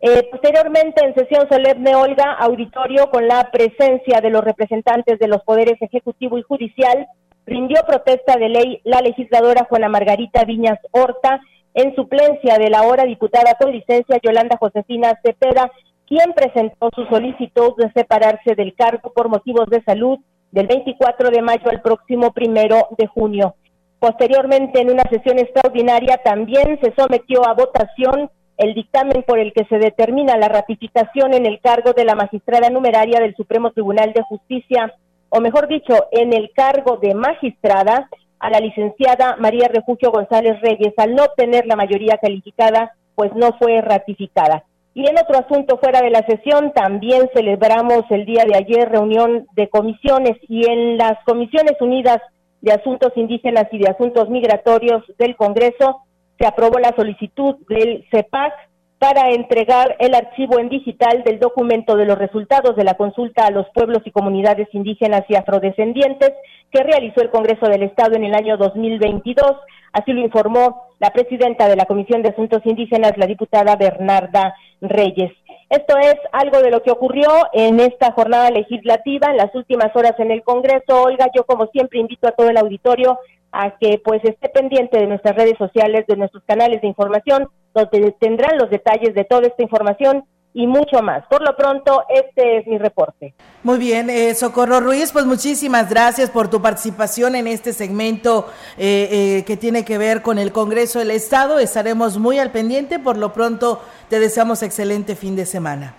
Eh, 0.00 0.28
posteriormente, 0.30 1.04
en 1.04 1.14
sesión 1.14 1.48
solemne, 1.48 1.96
Olga, 1.96 2.32
auditorio 2.34 3.10
con 3.10 3.26
la 3.26 3.50
presencia 3.50 4.20
de 4.20 4.30
los 4.30 4.44
representantes 4.44 5.18
de 5.18 5.26
los 5.28 5.42
poderes 5.42 5.80
ejecutivo 5.82 6.38
y 6.38 6.42
judicial, 6.42 7.06
rindió 7.46 7.82
protesta 7.86 8.36
de 8.38 8.48
ley 8.48 8.80
la 8.84 9.00
legisladora 9.00 9.66
Juana 9.68 9.88
Margarita 9.88 10.44
Viñas 10.44 10.78
Horta 10.92 11.40
en 11.74 11.94
suplencia 11.94 12.58
de 12.58 12.70
la 12.70 12.80
ahora 12.80 13.04
diputada 13.04 13.54
con 13.58 13.72
licencia 13.72 14.18
Yolanda 14.22 14.56
Josefina 14.56 15.18
Cepeda, 15.24 15.70
quien 16.06 16.32
presentó 16.32 16.90
su 16.94 17.04
solicitud 17.06 17.74
de 17.76 17.90
separarse 17.92 18.54
del 18.54 18.74
cargo 18.74 19.12
por 19.12 19.28
motivos 19.28 19.68
de 19.68 19.82
salud 19.82 20.18
del 20.50 20.66
24 20.66 21.30
de 21.30 21.42
mayo 21.42 21.70
al 21.70 21.82
próximo 21.82 22.32
primero 22.32 22.88
de 22.96 23.06
junio. 23.06 23.54
Posteriormente, 23.98 24.80
en 24.80 24.90
una 24.90 25.02
sesión 25.10 25.38
extraordinaria, 25.38 26.18
también 26.18 26.78
se 26.80 26.92
sometió 26.96 27.46
a 27.46 27.54
votación 27.54 28.30
el 28.56 28.74
dictamen 28.74 29.22
por 29.22 29.38
el 29.38 29.52
que 29.52 29.64
se 29.66 29.78
determina 29.78 30.36
la 30.36 30.48
ratificación 30.48 31.32
en 31.32 31.46
el 31.46 31.60
cargo 31.60 31.92
de 31.92 32.04
la 32.04 32.14
magistrada 32.14 32.70
numeraria 32.70 33.20
del 33.20 33.34
Supremo 33.36 33.70
Tribunal 33.70 34.12
de 34.12 34.22
Justicia, 34.22 34.94
o 35.30 35.40
mejor 35.40 35.68
dicho, 35.68 35.94
en 36.12 36.32
el 36.32 36.50
cargo 36.54 36.96
de 36.96 37.14
magistrada 37.14 38.08
a 38.40 38.50
la 38.50 38.60
licenciada 38.60 39.36
María 39.36 39.68
Refugio 39.68 40.10
González 40.10 40.60
Reyes, 40.60 40.92
al 40.96 41.14
no 41.14 41.26
tener 41.36 41.66
la 41.66 41.76
mayoría 41.76 42.18
calificada, 42.18 42.94
pues 43.14 43.32
no 43.34 43.52
fue 43.58 43.80
ratificada. 43.80 44.64
Y 44.94 45.06
en 45.06 45.16
otro 45.18 45.38
asunto 45.38 45.78
fuera 45.78 46.00
de 46.00 46.10
la 46.10 46.24
sesión, 46.26 46.72
también 46.72 47.28
celebramos 47.34 48.04
el 48.10 48.24
día 48.24 48.44
de 48.44 48.56
ayer 48.56 48.88
reunión 48.88 49.46
de 49.54 49.68
comisiones 49.68 50.36
y 50.48 50.68
en 50.68 50.96
las 50.98 51.22
Comisiones 51.24 51.74
Unidas 51.80 52.18
de 52.60 52.72
Asuntos 52.72 53.12
Indígenas 53.16 53.66
y 53.72 53.78
de 53.78 53.90
Asuntos 53.90 54.28
Migratorios 54.28 55.02
del 55.18 55.36
Congreso, 55.36 56.02
se 56.38 56.46
aprobó 56.46 56.78
la 56.78 56.94
solicitud 56.96 57.56
del 57.68 58.04
CEPAC 58.10 58.52
para 58.98 59.30
entregar 59.30 59.96
el 60.00 60.14
archivo 60.14 60.58
en 60.58 60.68
digital 60.68 61.22
del 61.24 61.38
documento 61.38 61.96
de 61.96 62.04
los 62.04 62.18
resultados 62.18 62.74
de 62.74 62.84
la 62.84 62.94
consulta 62.94 63.46
a 63.46 63.50
los 63.50 63.66
pueblos 63.70 64.02
y 64.04 64.10
comunidades 64.10 64.68
indígenas 64.72 65.22
y 65.28 65.36
afrodescendientes 65.36 66.32
que 66.72 66.82
realizó 66.82 67.20
el 67.20 67.30
Congreso 67.30 67.66
del 67.66 67.84
Estado 67.84 68.16
en 68.16 68.24
el 68.24 68.34
año 68.34 68.56
2022. 68.56 69.56
Así 69.92 70.12
lo 70.12 70.20
informó 70.20 70.82
la 70.98 71.10
presidenta 71.10 71.68
de 71.68 71.76
la 71.76 71.86
Comisión 71.86 72.22
de 72.22 72.30
Asuntos 72.30 72.60
Indígenas, 72.64 73.12
la 73.16 73.26
diputada 73.26 73.76
Bernarda 73.76 74.54
Reyes. 74.80 75.32
Esto 75.70 75.96
es 75.98 76.16
algo 76.32 76.60
de 76.60 76.70
lo 76.70 76.82
que 76.82 76.90
ocurrió 76.90 77.28
en 77.52 77.78
esta 77.78 78.12
jornada 78.12 78.50
legislativa, 78.50 79.30
en 79.30 79.36
las 79.36 79.54
últimas 79.54 79.94
horas 79.94 80.14
en 80.18 80.30
el 80.30 80.42
Congreso. 80.42 81.02
Olga, 81.02 81.26
yo 81.34 81.44
como 81.44 81.66
siempre 81.66 82.00
invito 82.00 82.26
a 82.26 82.32
todo 82.32 82.48
el 82.48 82.56
auditorio 82.56 83.18
a 83.52 83.76
que 83.78 84.00
pues 84.04 84.22
esté 84.24 84.48
pendiente 84.48 84.98
de 84.98 85.06
nuestras 85.06 85.36
redes 85.36 85.56
sociales, 85.58 86.06
de 86.06 86.16
nuestros 86.16 86.42
canales 86.44 86.80
de 86.80 86.88
información, 86.88 87.48
donde 87.74 88.12
tendrán 88.18 88.58
los 88.58 88.70
detalles 88.70 89.14
de 89.14 89.24
toda 89.24 89.46
esta 89.46 89.62
información 89.62 90.24
y 90.54 90.66
mucho 90.66 91.02
más. 91.02 91.24
Por 91.28 91.42
lo 91.42 91.56
pronto, 91.56 92.02
este 92.08 92.58
es 92.58 92.66
mi 92.66 92.78
reporte. 92.78 93.34
Muy 93.62 93.78
bien, 93.78 94.10
eh, 94.10 94.34
Socorro 94.34 94.80
Ruiz, 94.80 95.12
pues 95.12 95.24
muchísimas 95.24 95.88
gracias 95.88 96.30
por 96.30 96.48
tu 96.48 96.60
participación 96.60 97.36
en 97.36 97.46
este 97.46 97.72
segmento 97.72 98.46
eh, 98.76 99.08
eh, 99.10 99.44
que 99.44 99.56
tiene 99.56 99.84
que 99.84 99.98
ver 99.98 100.22
con 100.22 100.38
el 100.38 100.52
Congreso 100.52 100.98
del 100.98 101.10
Estado. 101.10 101.58
Estaremos 101.58 102.18
muy 102.18 102.38
al 102.38 102.50
pendiente. 102.50 102.98
Por 102.98 103.18
lo 103.18 103.32
pronto, 103.32 103.80
te 104.08 104.18
deseamos 104.18 104.62
excelente 104.62 105.14
fin 105.14 105.36
de 105.36 105.46
semana. 105.46 105.94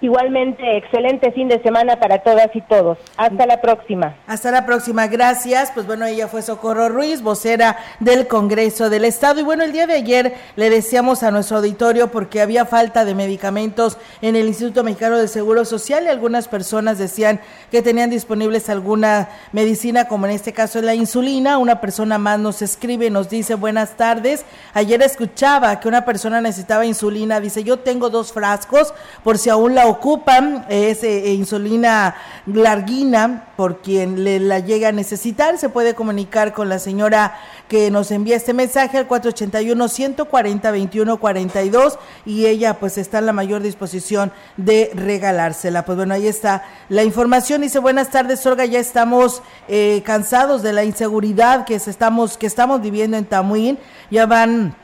Igualmente, 0.00 0.76
excelente 0.76 1.32
fin 1.32 1.48
de 1.48 1.60
semana 1.60 1.98
para 1.98 2.18
todas 2.20 2.54
y 2.54 2.60
todos. 2.60 2.98
Hasta 3.16 3.46
la 3.46 3.60
próxima. 3.60 4.14
Hasta 4.28 4.52
la 4.52 4.64
próxima, 4.64 5.08
gracias. 5.08 5.72
Pues 5.72 5.88
bueno, 5.88 6.06
ella 6.06 6.28
fue 6.28 6.40
Socorro 6.42 6.88
Ruiz, 6.88 7.20
vocera 7.20 7.76
del 7.98 8.28
Congreso 8.28 8.90
del 8.90 9.04
Estado. 9.04 9.40
Y 9.40 9.42
bueno, 9.42 9.64
el 9.64 9.72
día 9.72 9.88
de 9.88 9.94
ayer 9.94 10.34
le 10.54 10.70
decíamos 10.70 11.24
a 11.24 11.32
nuestro 11.32 11.56
auditorio 11.56 12.12
porque 12.12 12.40
había 12.40 12.64
falta 12.64 13.04
de 13.04 13.16
medicamentos 13.16 13.98
en 14.22 14.36
el 14.36 14.46
Instituto 14.46 14.84
Mexicano 14.84 15.18
del 15.18 15.28
Seguro 15.28 15.64
Social 15.64 16.04
y 16.04 16.08
algunas 16.08 16.46
personas 16.46 16.98
decían 16.98 17.40
que 17.72 17.82
tenían 17.82 18.08
disponibles 18.08 18.70
alguna 18.70 19.28
medicina, 19.50 20.06
como 20.06 20.26
en 20.26 20.32
este 20.32 20.52
caso 20.52 20.80
la 20.80 20.94
insulina. 20.94 21.58
Una 21.58 21.80
persona 21.80 22.18
más 22.18 22.38
nos 22.38 22.62
escribe 22.62 23.06
y 23.06 23.10
nos 23.10 23.30
dice 23.30 23.56
buenas 23.56 23.96
tardes. 23.96 24.44
Ayer 24.74 25.02
escuchaba 25.02 25.80
que 25.80 25.88
una 25.88 26.04
persona 26.04 26.40
necesitaba 26.40 26.86
insulina. 26.86 27.40
Dice, 27.40 27.64
yo 27.64 27.80
tengo 27.80 28.10
dos 28.10 28.32
frascos 28.32 28.94
por 29.24 29.38
si 29.38 29.50
aún 29.50 29.74
la 29.74 29.87
ocupan 29.88 30.66
es 30.68 31.02
eh, 31.02 31.32
insulina 31.32 32.14
larguina 32.46 33.48
por 33.56 33.82
quien 33.82 34.22
le 34.24 34.40
la 34.40 34.58
llega 34.60 34.88
a 34.88 34.92
necesitar. 34.92 35.58
Se 35.58 35.68
puede 35.68 35.94
comunicar 35.94 36.52
con 36.52 36.68
la 36.68 36.78
señora 36.78 37.36
que 37.68 37.90
nos 37.90 38.10
envía 38.10 38.36
este 38.36 38.54
mensaje 38.54 38.98
al 38.98 39.08
481-140-2142 39.08 41.98
y 42.24 42.46
ella 42.46 42.74
pues 42.74 42.98
está 42.98 43.18
en 43.18 43.26
la 43.26 43.32
mayor 43.32 43.62
disposición 43.62 44.32
de 44.56 44.90
regalársela. 44.94 45.84
Pues 45.84 45.96
bueno, 45.96 46.14
ahí 46.14 46.26
está 46.26 46.64
la 46.88 47.04
información. 47.04 47.62
Dice, 47.62 47.78
buenas 47.78 48.10
tardes, 48.10 48.44
Olga, 48.46 48.64
ya 48.64 48.78
estamos 48.78 49.42
eh, 49.68 50.02
cansados 50.04 50.62
de 50.62 50.72
la 50.72 50.84
inseguridad 50.84 51.64
que, 51.64 51.74
estamos, 51.74 52.38
que 52.38 52.46
estamos 52.46 52.80
viviendo 52.80 53.16
en 53.16 53.24
Tamuín. 53.24 53.78
Ya 54.10 54.26
van 54.26 54.76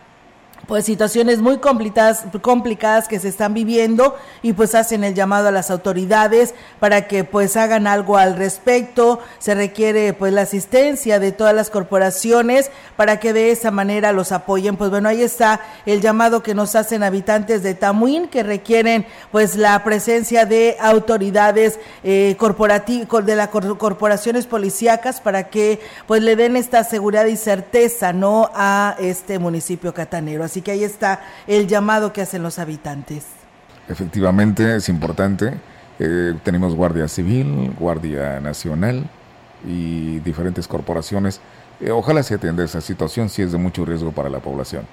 pues 0.66 0.85
situaciones 0.85 1.40
muy 1.40 1.59
complicadas, 1.59 2.25
complicadas 2.42 3.09
que 3.09 3.18
se 3.18 3.28
están 3.28 3.54
viviendo 3.54 4.16
y 4.42 4.52
pues 4.52 4.75
hacen 4.75 5.04
el 5.04 5.14
llamado 5.14 5.49
a 5.49 5.52
las 5.52 5.71
autoridades 5.71 6.54
para 6.80 7.06
que 7.06 7.25
pues 7.25 7.56
hagan 7.56 7.87
algo 7.87 8.16
al 8.16 8.37
respecto. 8.37 9.21
Se 9.38 9.54
requiere 9.54 10.12
pues 10.12 10.33
la 10.33 10.42
asistencia 10.42 11.18
de 11.18 11.33
todas 11.33 11.54
las 11.54 11.71
corporaciones 11.71 12.71
para 12.97 13.21
que 13.21 13.33
de 13.33 13.50
esa 13.50 13.71
manera 13.71 14.12
los 14.12 14.33
apoyen. 14.33 14.76
Pues 14.76 14.90
bueno, 14.90 15.09
ahí 15.09 15.23
está 15.23 15.61
el 15.87 16.00
llamado 16.00 16.42
que 16.42 16.54
nos 16.54 16.75
hacen 16.75 17.02
habitantes 17.02 17.62
de 17.62 17.75
Tamuín 17.75 18.28
que 18.28 18.42
requieren 18.42 19.06
pues 19.30 19.56
la 19.56 19.83
presencia 19.85 20.47
de 20.47 20.76
autoridades 20.80 21.78
eh, 22.02 22.37
corporativas, 22.38 23.26
de 23.26 23.37
las 23.37 23.49
corporaciones 23.49 24.47
policíacas 24.47 25.21
para 25.21 25.49
que 25.50 25.80
pues 26.06 26.23
le 26.23 26.37
den 26.37 26.56
esta 26.56 26.85
seguridad 26.85 27.26
y 27.26 27.37
certeza 27.37 28.12
no 28.12 28.50
a 28.54 28.97
este 28.99 29.38
municipio 29.38 29.92
catanero. 29.92 30.44
Así 30.54 30.62
que 30.62 30.70
ahí 30.70 30.84
está 30.84 31.20
el 31.49 31.66
llamado 31.66 32.12
que 32.12 32.23
hacen 32.23 32.44
los 32.44 32.61
habitantes. 32.61 33.25
Efectivamente, 33.88 34.76
es 34.76 34.88
importante. 34.88 35.54
Eh, 35.99 36.34
tenemos 36.44 36.76
Guardia 36.76 37.08
Civil, 37.08 37.75
Guardia 37.76 38.38
Nacional 38.38 39.04
y 39.66 40.20
diferentes 40.20 40.68
corporaciones. 40.68 41.40
Eh, 41.80 41.90
ojalá 41.90 42.23
se 42.23 42.34
atienda 42.34 42.62
esa 42.62 42.80
situación 42.80 43.30
si 43.30 43.42
es 43.42 43.50
de 43.50 43.58
mucho 43.58 43.84
riesgo 43.84 44.12
para 44.12 44.30
la 44.30 44.38
población. 44.38 44.87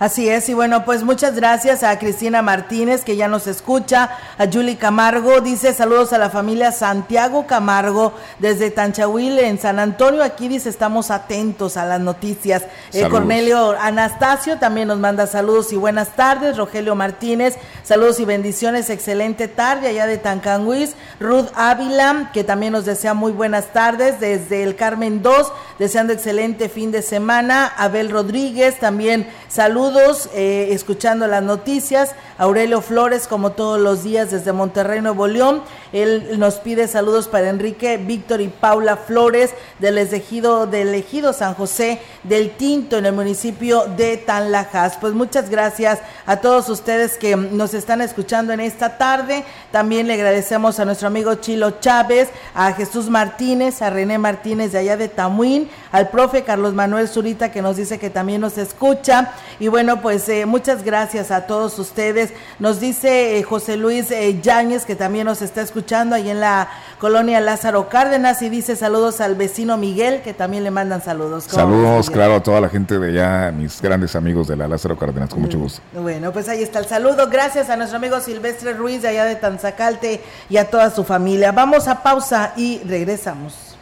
Así 0.00 0.28
es, 0.28 0.48
y 0.48 0.54
bueno, 0.54 0.84
pues 0.84 1.02
muchas 1.02 1.34
gracias 1.34 1.82
a 1.82 1.98
Cristina 1.98 2.40
Martínez, 2.40 3.02
que 3.02 3.16
ya 3.16 3.26
nos 3.26 3.48
escucha, 3.48 4.10
a 4.38 4.46
Julie 4.46 4.76
Camargo, 4.76 5.40
dice 5.40 5.74
saludos 5.74 6.12
a 6.12 6.18
la 6.18 6.30
familia 6.30 6.70
Santiago 6.70 7.48
Camargo 7.48 8.12
desde 8.38 8.70
Tanchahuil 8.70 9.40
en 9.40 9.58
San 9.58 9.80
Antonio, 9.80 10.22
aquí 10.22 10.46
dice 10.46 10.68
estamos 10.68 11.10
atentos 11.10 11.76
a 11.76 11.84
las 11.84 11.98
noticias. 11.98 12.62
Eh, 12.92 13.08
Cornelio 13.08 13.72
Anastasio 13.72 14.58
también 14.58 14.86
nos 14.86 15.00
manda 15.00 15.26
saludos 15.26 15.72
y 15.72 15.76
buenas 15.76 16.14
tardes, 16.14 16.56
Rogelio 16.56 16.94
Martínez, 16.94 17.56
saludos 17.82 18.20
y 18.20 18.24
bendiciones, 18.24 18.90
excelente 18.90 19.48
tarde 19.48 19.88
allá 19.88 20.06
de 20.06 20.18
Tancanguis, 20.18 20.94
Ruth 21.18 21.48
Ávila, 21.56 22.30
que 22.32 22.44
también 22.44 22.72
nos 22.72 22.84
desea 22.84 23.14
muy 23.14 23.32
buenas 23.32 23.72
tardes 23.72 24.20
desde 24.20 24.62
el 24.62 24.76
Carmen 24.76 25.22
2, 25.24 25.52
deseando 25.80 26.12
excelente 26.12 26.68
fin 26.68 26.92
de 26.92 27.02
semana, 27.02 27.66
Abel 27.66 28.10
Rodríguez 28.10 28.78
también 28.78 29.28
saludos 29.48 29.87
eh, 30.34 30.68
escuchando 30.72 31.26
las 31.26 31.42
noticias. 31.42 32.14
Aurelio 32.36 32.80
Flores, 32.80 33.26
como 33.26 33.52
todos 33.52 33.80
los 33.80 34.02
días 34.02 34.30
desde 34.30 34.52
Monterrey, 34.52 35.00
Nuevo 35.00 35.26
León. 35.26 35.62
Él 35.92 36.38
nos 36.38 36.56
pide 36.56 36.86
saludos 36.86 37.28
para 37.28 37.48
Enrique, 37.48 37.96
Víctor 37.96 38.42
y 38.42 38.48
Paula 38.48 38.96
Flores 38.96 39.54
del 39.78 39.96
ejido, 39.96 40.66
del 40.66 40.94
ejido 40.94 41.32
San 41.32 41.54
José 41.54 42.00
del 42.24 42.50
Tinto 42.50 42.98
en 42.98 43.06
el 43.06 43.14
municipio 43.14 43.86
de 43.96 44.18
Tanlajas. 44.18 44.98
Pues 45.00 45.14
muchas 45.14 45.48
gracias 45.48 46.00
a 46.26 46.36
todos 46.36 46.68
ustedes 46.68 47.16
que 47.16 47.36
nos 47.36 47.72
están 47.72 48.02
escuchando 48.02 48.52
en 48.52 48.60
esta 48.60 48.98
tarde. 48.98 49.44
También 49.72 50.06
le 50.06 50.14
agradecemos 50.14 50.78
a 50.78 50.84
nuestro 50.84 51.08
amigo 51.08 51.36
Chilo 51.36 51.80
Chávez, 51.80 52.28
a 52.54 52.72
Jesús 52.72 53.08
Martínez, 53.08 53.80
a 53.80 53.88
René 53.88 54.18
Martínez 54.18 54.72
de 54.72 54.78
allá 54.78 54.98
de 54.98 55.08
Tamuín, 55.08 55.70
al 55.90 56.10
profe 56.10 56.42
Carlos 56.42 56.74
Manuel 56.74 57.08
Zurita 57.08 57.50
que 57.50 57.62
nos 57.62 57.76
dice 57.76 57.98
que 57.98 58.10
también 58.10 58.42
nos 58.42 58.58
escucha. 58.58 59.32
Y 59.58 59.68
bueno, 59.68 60.02
pues 60.02 60.28
eh, 60.28 60.44
muchas 60.44 60.84
gracias 60.84 61.30
a 61.30 61.46
todos 61.46 61.78
ustedes. 61.78 62.32
Nos 62.58 62.78
dice 62.78 63.38
eh, 63.38 63.42
José 63.42 63.78
Luis 63.78 64.10
eh, 64.10 64.38
Yáñez 64.42 64.84
que 64.84 64.94
también 64.94 65.24
nos 65.24 65.40
está 65.40 65.62
escuchando 65.62 65.77
ahí 66.12 66.30
en 66.30 66.40
la 66.40 66.68
colonia 66.98 67.40
Lázaro 67.40 67.88
Cárdenas 67.88 68.42
y 68.42 68.48
dice 68.48 68.76
saludos 68.76 69.20
al 69.20 69.34
vecino 69.34 69.76
Miguel 69.76 70.22
que 70.22 70.34
también 70.34 70.64
le 70.64 70.70
mandan 70.70 71.02
saludos. 71.02 71.44
Saludos, 71.44 72.10
claro, 72.10 72.36
a 72.36 72.42
toda 72.42 72.60
la 72.60 72.68
gente 72.68 72.98
de 72.98 73.08
allá, 73.08 73.52
mis 73.52 73.80
grandes 73.80 74.16
amigos 74.16 74.48
de 74.48 74.56
la 74.56 74.68
Lázaro 74.68 74.96
Cárdenas, 74.96 75.30
con 75.30 75.42
mucho 75.42 75.58
gusto. 75.58 75.80
Bueno, 75.94 76.32
pues 76.32 76.48
ahí 76.48 76.62
está 76.62 76.80
el 76.80 76.86
saludo. 76.86 77.28
Gracias 77.30 77.70
a 77.70 77.76
nuestro 77.76 77.98
amigo 77.98 78.20
Silvestre 78.20 78.74
Ruiz 78.74 79.02
de 79.02 79.08
allá 79.08 79.24
de 79.24 79.36
Tanzacalte 79.36 80.22
y 80.50 80.56
a 80.56 80.68
toda 80.68 80.90
su 80.90 81.04
familia. 81.04 81.52
Vamos 81.52 81.88
a 81.88 82.02
pausa 82.02 82.52
y 82.56 82.80
regresamos. 82.84 83.76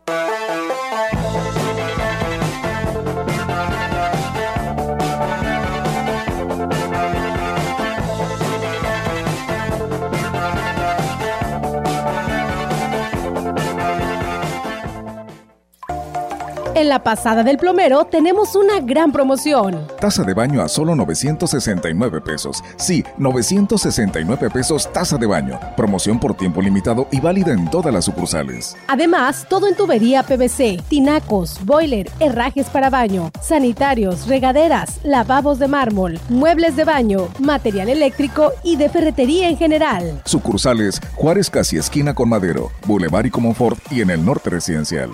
En 16.81 16.89
la 16.89 17.03
pasada 17.03 17.43
del 17.43 17.59
plomero 17.59 18.05
tenemos 18.05 18.55
una 18.55 18.79
gran 18.79 19.11
promoción. 19.11 19.85
Taza 19.99 20.23
de 20.23 20.33
baño 20.33 20.63
a 20.63 20.67
solo 20.67 20.95
969 20.95 22.21
pesos. 22.21 22.63
Sí, 22.75 23.03
969 23.19 24.49
pesos 24.49 24.91
taza 24.91 25.19
de 25.19 25.27
baño. 25.27 25.59
Promoción 25.77 26.19
por 26.19 26.33
tiempo 26.33 26.59
limitado 26.59 27.07
y 27.11 27.19
válida 27.19 27.53
en 27.53 27.69
todas 27.69 27.93
las 27.93 28.05
sucursales. 28.05 28.75
Además, 28.87 29.45
todo 29.47 29.67
en 29.67 29.75
tubería 29.75 30.23
PVC, 30.23 30.81
tinacos, 30.87 31.63
boiler, 31.65 32.09
herrajes 32.19 32.67
para 32.67 32.89
baño, 32.89 33.29
sanitarios, 33.43 34.25
regaderas, 34.25 35.01
lavabos 35.03 35.59
de 35.59 35.67
mármol, 35.67 36.19
muebles 36.29 36.75
de 36.75 36.85
baño, 36.85 37.27
material 37.37 37.89
eléctrico 37.89 38.53
y 38.63 38.77
de 38.77 38.89
ferretería 38.89 39.49
en 39.49 39.57
general. 39.57 40.23
Sucursales 40.25 40.99
Juárez 41.13 41.51
Casi 41.51 41.77
Esquina 41.77 42.15
con 42.15 42.27
Madero, 42.27 42.71
Boulevard 42.87 43.27
y 43.27 43.29
Comonfort 43.29 43.77
y 43.91 44.01
en 44.01 44.09
el 44.09 44.25
norte 44.25 44.49
residencial. 44.49 45.11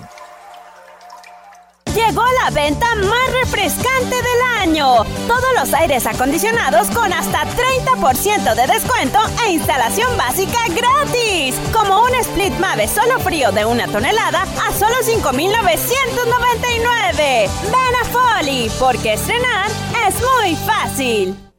Llegó 1.97 2.23
la 2.43 2.51
venta 2.51 2.93
más 2.93 3.31
refrescante 3.41 4.15
del 4.15 4.41
año. 4.61 5.03
Todos 5.27 5.51
los 5.59 5.73
aires 5.73 6.05
acondicionados 6.05 6.89
con 6.89 7.11
hasta 7.11 7.43
30% 7.43 8.53
de 8.53 8.67
descuento 8.71 9.17
e 9.43 9.53
instalación 9.53 10.15
básica 10.15 10.59
gratis. 10.75 11.55
Como 11.73 12.03
un 12.03 12.13
Split 12.13 12.53
Mave 12.59 12.87
solo 12.87 13.17
frío 13.21 13.51
de 13.51 13.65
una 13.65 13.87
tonelada 13.87 14.43
a 14.43 14.71
solo 14.77 14.93
5,999. 15.01 17.49
Ven 17.63 17.95
a 17.99 18.05
Folly, 18.11 18.69
porque 18.79 19.13
estrenar 19.13 19.71
es 20.07 20.21
muy 20.21 20.55
fácil. 20.55 21.46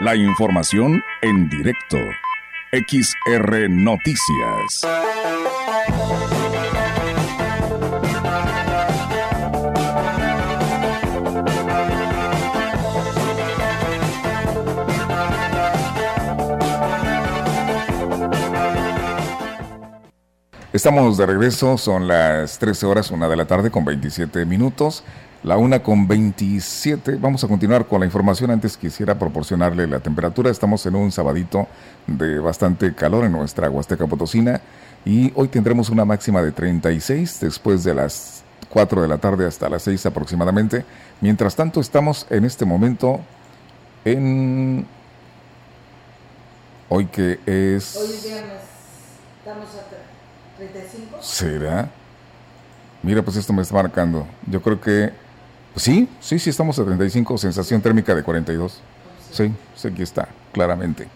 La 0.00 0.14
información 0.14 1.02
en 1.22 1.48
directo. 1.48 1.98
XR 2.70 3.68
Noticias. 3.68 4.86
Estamos 20.72 21.16
de 21.16 21.26
regreso, 21.26 21.76
son 21.76 22.06
las 22.06 22.60
13 22.60 22.86
horas, 22.86 23.10
una 23.10 23.28
de 23.28 23.34
la 23.34 23.46
tarde 23.46 23.72
con 23.72 23.84
27 23.84 24.44
minutos. 24.44 25.02
La 25.44 25.56
una 25.56 25.80
con 25.84 26.08
27. 26.08 27.14
Vamos 27.16 27.44
a 27.44 27.48
continuar 27.48 27.86
con 27.86 28.00
la 28.00 28.06
información. 28.06 28.50
Antes 28.50 28.76
quisiera 28.76 29.16
proporcionarle 29.16 29.86
la 29.86 30.00
temperatura. 30.00 30.50
Estamos 30.50 30.84
en 30.86 30.96
un 30.96 31.12
sabadito 31.12 31.68
de 32.08 32.40
bastante 32.40 32.92
calor 32.92 33.24
en 33.24 33.32
nuestra 33.32 33.70
Huasteca 33.70 34.08
Potosina. 34.08 34.60
Y 35.04 35.32
hoy 35.36 35.46
tendremos 35.46 35.90
una 35.90 36.04
máxima 36.04 36.42
de 36.42 36.50
36 36.50 37.38
después 37.40 37.84
de 37.84 37.94
las 37.94 38.42
4 38.68 39.00
de 39.00 39.06
la 39.06 39.18
tarde 39.18 39.46
hasta 39.46 39.68
las 39.68 39.82
6 39.82 40.06
aproximadamente. 40.06 40.84
Mientras 41.20 41.54
tanto, 41.54 41.80
estamos 41.80 42.26
en 42.30 42.44
este 42.44 42.64
momento 42.64 43.20
en. 44.04 44.86
Hoy 46.88 47.06
que 47.06 47.38
es. 47.46 47.96
Hoy 47.96 48.10
es 48.12 48.24
viernes. 48.24 48.62
Estamos 49.38 49.68
a 49.68 50.56
35. 50.56 51.18
¿Será? 51.20 51.90
Mira, 53.04 53.22
pues 53.22 53.36
esto 53.36 53.52
me 53.52 53.62
está 53.62 53.76
marcando. 53.76 54.26
Yo 54.50 54.60
creo 54.60 54.80
que 54.80 55.27
Sí, 55.78 56.08
sí, 56.20 56.38
sí, 56.38 56.50
estamos 56.50 56.78
a 56.78 56.84
35, 56.84 57.38
sensación 57.38 57.80
térmica 57.80 58.14
de 58.14 58.22
42. 58.22 58.80
Sí, 59.30 59.52
sí, 59.76 59.88
aquí 59.88 60.02
está, 60.02 60.28
claramente. 60.52 61.06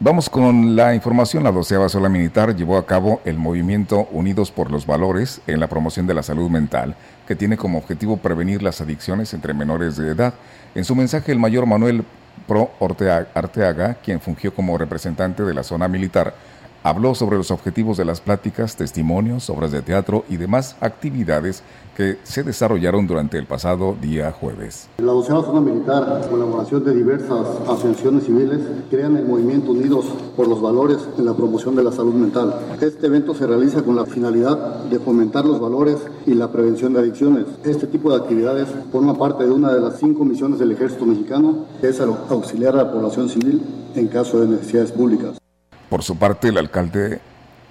Vamos 0.00 0.30
con 0.30 0.74
la 0.74 0.94
información. 0.94 1.44
La 1.44 1.52
doceava 1.52 1.88
sola 1.88 2.08
militar 2.08 2.56
llevó 2.56 2.76
a 2.76 2.86
cabo 2.86 3.20
el 3.24 3.36
movimiento 3.36 4.08
Unidos 4.10 4.50
por 4.50 4.70
los 4.70 4.86
Valores 4.86 5.42
en 5.46 5.60
la 5.60 5.68
promoción 5.68 6.06
de 6.06 6.14
la 6.14 6.22
salud 6.22 6.50
mental, 6.50 6.96
que 7.28 7.36
tiene 7.36 7.56
como 7.56 7.78
objetivo 7.78 8.16
prevenir 8.16 8.62
las 8.62 8.80
adicciones 8.80 9.34
entre 9.34 9.54
menores 9.54 9.96
de 9.96 10.10
edad. 10.10 10.34
En 10.74 10.84
su 10.84 10.96
mensaje, 10.96 11.30
el 11.30 11.38
mayor 11.38 11.66
Manuel 11.66 12.04
Pro 12.48 12.70
Arteaga, 12.80 13.94
quien 14.02 14.20
fungió 14.20 14.54
como 14.54 14.78
representante 14.78 15.42
de 15.42 15.54
la 15.54 15.62
zona 15.62 15.88
militar, 15.88 16.34
habló 16.82 17.14
sobre 17.14 17.36
los 17.36 17.50
objetivos 17.50 17.96
de 17.96 18.04
las 18.04 18.20
pláticas, 18.20 18.76
testimonios, 18.76 19.50
obras 19.50 19.72
de 19.72 19.82
teatro 19.82 20.24
y 20.28 20.36
demás 20.36 20.76
actividades 20.80 21.62
que 21.96 22.18
se 22.22 22.42
desarrollaron 22.42 23.06
durante 23.06 23.38
el 23.38 23.46
pasado 23.46 23.94
día 24.00 24.32
jueves. 24.32 24.88
La 24.98 25.12
doceava 25.12 25.44
zona 25.44 25.60
militar, 25.60 26.26
colaboración 26.30 26.84
de 26.84 26.94
diversas 26.94 27.46
asociaciones 27.68 28.24
civiles, 28.24 28.60
crean 28.90 29.16
el 29.16 29.26
movimiento 29.26 29.72
Unidos 29.72 30.06
por 30.36 30.48
los 30.48 30.60
Valores 30.60 30.98
en 31.18 31.26
la 31.26 31.34
promoción 31.34 31.76
de 31.76 31.84
la 31.84 31.92
salud 31.92 32.14
mental. 32.14 32.54
Este 32.80 33.06
evento 33.06 33.34
se 33.34 33.46
realiza 33.46 33.82
con 33.82 33.96
la 33.96 34.06
finalidad 34.06 34.84
de 34.84 34.98
fomentar 34.98 35.44
los 35.44 35.60
valores 35.60 35.98
y 36.26 36.34
la 36.34 36.50
prevención 36.50 36.94
de 36.94 37.00
adicciones. 37.00 37.46
Este 37.64 37.86
tipo 37.86 38.10
de 38.10 38.16
actividades 38.16 38.68
forma 38.90 39.18
parte 39.18 39.44
de 39.44 39.50
una 39.50 39.72
de 39.72 39.80
las 39.80 39.98
cinco 39.98 40.24
misiones 40.24 40.58
del 40.58 40.72
ejército 40.72 41.04
mexicano, 41.04 41.66
que 41.80 41.88
es 41.88 42.00
auxiliar 42.00 42.74
a 42.74 42.84
la 42.84 42.92
población 42.92 43.28
civil 43.28 43.62
en 43.94 44.08
caso 44.08 44.40
de 44.40 44.48
necesidades 44.48 44.92
públicas. 44.92 45.42
Por 45.92 46.02
su 46.02 46.16
parte, 46.16 46.48
el 46.48 46.56
alcalde 46.56 47.20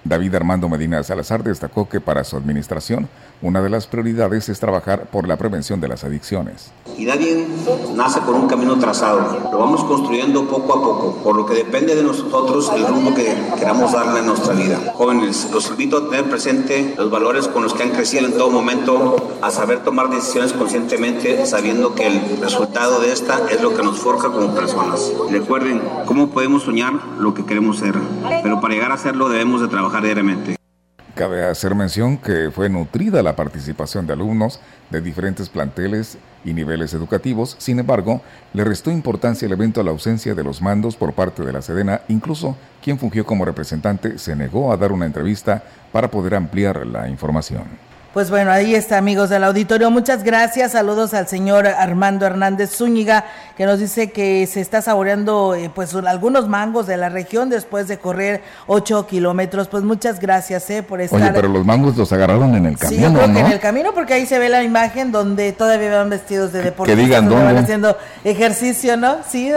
David 0.04 0.36
Armando 0.36 0.68
Medina 0.68 1.02
Salazar 1.02 1.42
destacó 1.42 1.88
que 1.88 2.00
para 2.00 2.22
su 2.22 2.36
administración 2.36 3.08
una 3.42 3.60
de 3.60 3.68
las 3.68 3.88
prioridades 3.88 4.48
es 4.48 4.60
trabajar 4.60 5.06
por 5.06 5.26
la 5.26 5.36
prevención 5.36 5.80
de 5.80 5.88
las 5.88 6.04
adicciones. 6.04 6.70
Y 6.96 7.04
nadie 7.04 7.46
nace 7.94 8.20
con 8.20 8.36
un 8.36 8.46
camino 8.46 8.78
trazado, 8.78 9.50
lo 9.50 9.58
vamos 9.58 9.82
construyendo 9.84 10.46
poco 10.46 10.72
a 10.72 10.82
poco, 10.82 11.16
por 11.22 11.36
lo 11.36 11.44
que 11.44 11.54
depende 11.54 11.96
de 11.96 12.02
nosotros 12.02 12.70
el 12.74 12.86
rumbo 12.86 13.14
que 13.14 13.34
queramos 13.58 13.92
darle 13.92 14.20
a 14.20 14.22
nuestra 14.22 14.54
vida. 14.54 14.78
Jóvenes, 14.94 15.48
los 15.52 15.68
invito 15.70 15.96
a 15.96 16.08
tener 16.08 16.30
presente 16.30 16.94
los 16.96 17.10
valores 17.10 17.48
con 17.48 17.64
los 17.64 17.74
que 17.74 17.82
han 17.82 17.90
crecido 17.90 18.26
en 18.26 18.32
todo 18.34 18.50
momento, 18.50 19.16
a 19.42 19.50
saber 19.50 19.82
tomar 19.82 20.08
decisiones 20.08 20.52
conscientemente, 20.52 21.44
sabiendo 21.44 21.94
que 21.94 22.06
el 22.06 22.40
resultado 22.40 23.00
de 23.00 23.12
esta 23.12 23.40
es 23.50 23.60
lo 23.60 23.74
que 23.74 23.82
nos 23.82 23.98
forja 23.98 24.30
como 24.30 24.54
personas. 24.54 25.10
Recuerden 25.30 25.82
cómo 26.06 26.30
podemos 26.30 26.62
soñar 26.62 26.92
lo 27.18 27.34
que 27.34 27.44
queremos 27.44 27.78
ser, 27.78 27.94
pero 28.42 28.60
para 28.60 28.74
llegar 28.74 28.92
a 28.92 28.98
serlo 28.98 29.28
debemos 29.28 29.60
de 29.60 29.68
trabajar 29.68 30.02
diariamente. 30.04 30.61
Cabe 31.14 31.44
hacer 31.44 31.74
mención 31.74 32.16
que 32.16 32.50
fue 32.50 32.70
nutrida 32.70 33.22
la 33.22 33.36
participación 33.36 34.06
de 34.06 34.14
alumnos 34.14 34.60
de 34.88 35.02
diferentes 35.02 35.50
planteles 35.50 36.16
y 36.42 36.54
niveles 36.54 36.94
educativos, 36.94 37.54
sin 37.58 37.78
embargo, 37.78 38.22
le 38.54 38.64
restó 38.64 38.90
importancia 38.90 39.44
el 39.44 39.52
evento 39.52 39.82
a 39.82 39.84
la 39.84 39.90
ausencia 39.90 40.34
de 40.34 40.42
los 40.42 40.62
mandos 40.62 40.96
por 40.96 41.12
parte 41.12 41.44
de 41.44 41.52
la 41.52 41.60
Sedena, 41.60 42.00
incluso 42.08 42.56
quien 42.82 42.98
fungió 42.98 43.26
como 43.26 43.44
representante 43.44 44.18
se 44.18 44.34
negó 44.34 44.72
a 44.72 44.78
dar 44.78 44.90
una 44.90 45.04
entrevista 45.04 45.62
para 45.92 46.10
poder 46.10 46.34
ampliar 46.34 46.86
la 46.86 47.06
información. 47.10 47.91
Pues 48.12 48.28
bueno, 48.28 48.50
ahí 48.50 48.74
está, 48.74 48.98
amigos 48.98 49.30
del 49.30 49.42
auditorio. 49.42 49.90
Muchas 49.90 50.22
gracias. 50.22 50.72
Saludos 50.72 51.14
al 51.14 51.28
señor 51.28 51.66
Armando 51.66 52.26
Hernández 52.26 52.76
Zúñiga, 52.76 53.24
que 53.56 53.64
nos 53.64 53.78
dice 53.78 54.10
que 54.10 54.46
se 54.46 54.60
está 54.60 54.82
saboreando 54.82 55.54
eh, 55.54 55.70
pues 55.74 55.94
algunos 55.94 56.46
mangos 56.46 56.86
de 56.86 56.98
la 56.98 57.08
región 57.08 57.48
después 57.48 57.88
de 57.88 57.96
correr 57.96 58.42
ocho 58.66 59.06
kilómetros. 59.06 59.68
Pues 59.68 59.82
muchas 59.82 60.20
gracias 60.20 60.68
eh, 60.68 60.82
por 60.82 61.00
estar. 61.00 61.22
Oye, 61.22 61.30
pero 61.32 61.48
los 61.48 61.64
mangos 61.64 61.96
los 61.96 62.12
agarraron 62.12 62.54
en 62.54 62.66
el 62.66 62.76
camino, 62.76 63.18
sí, 63.18 63.24
en 63.24 63.46
el 63.46 63.60
camino, 63.60 63.94
porque 63.94 64.12
ahí 64.12 64.26
se 64.26 64.38
ve 64.38 64.50
la 64.50 64.62
imagen 64.62 65.10
donde 65.10 65.52
todavía 65.52 65.96
van 65.96 66.10
vestidos 66.10 66.52
de 66.52 66.64
deporte. 66.64 66.94
Que 66.94 67.00
digan 67.00 67.30
dónde. 67.30 67.46
Van 67.46 67.56
haciendo 67.56 67.96
ejercicio, 68.24 68.98
¿no? 68.98 69.20
Sí, 69.26 69.50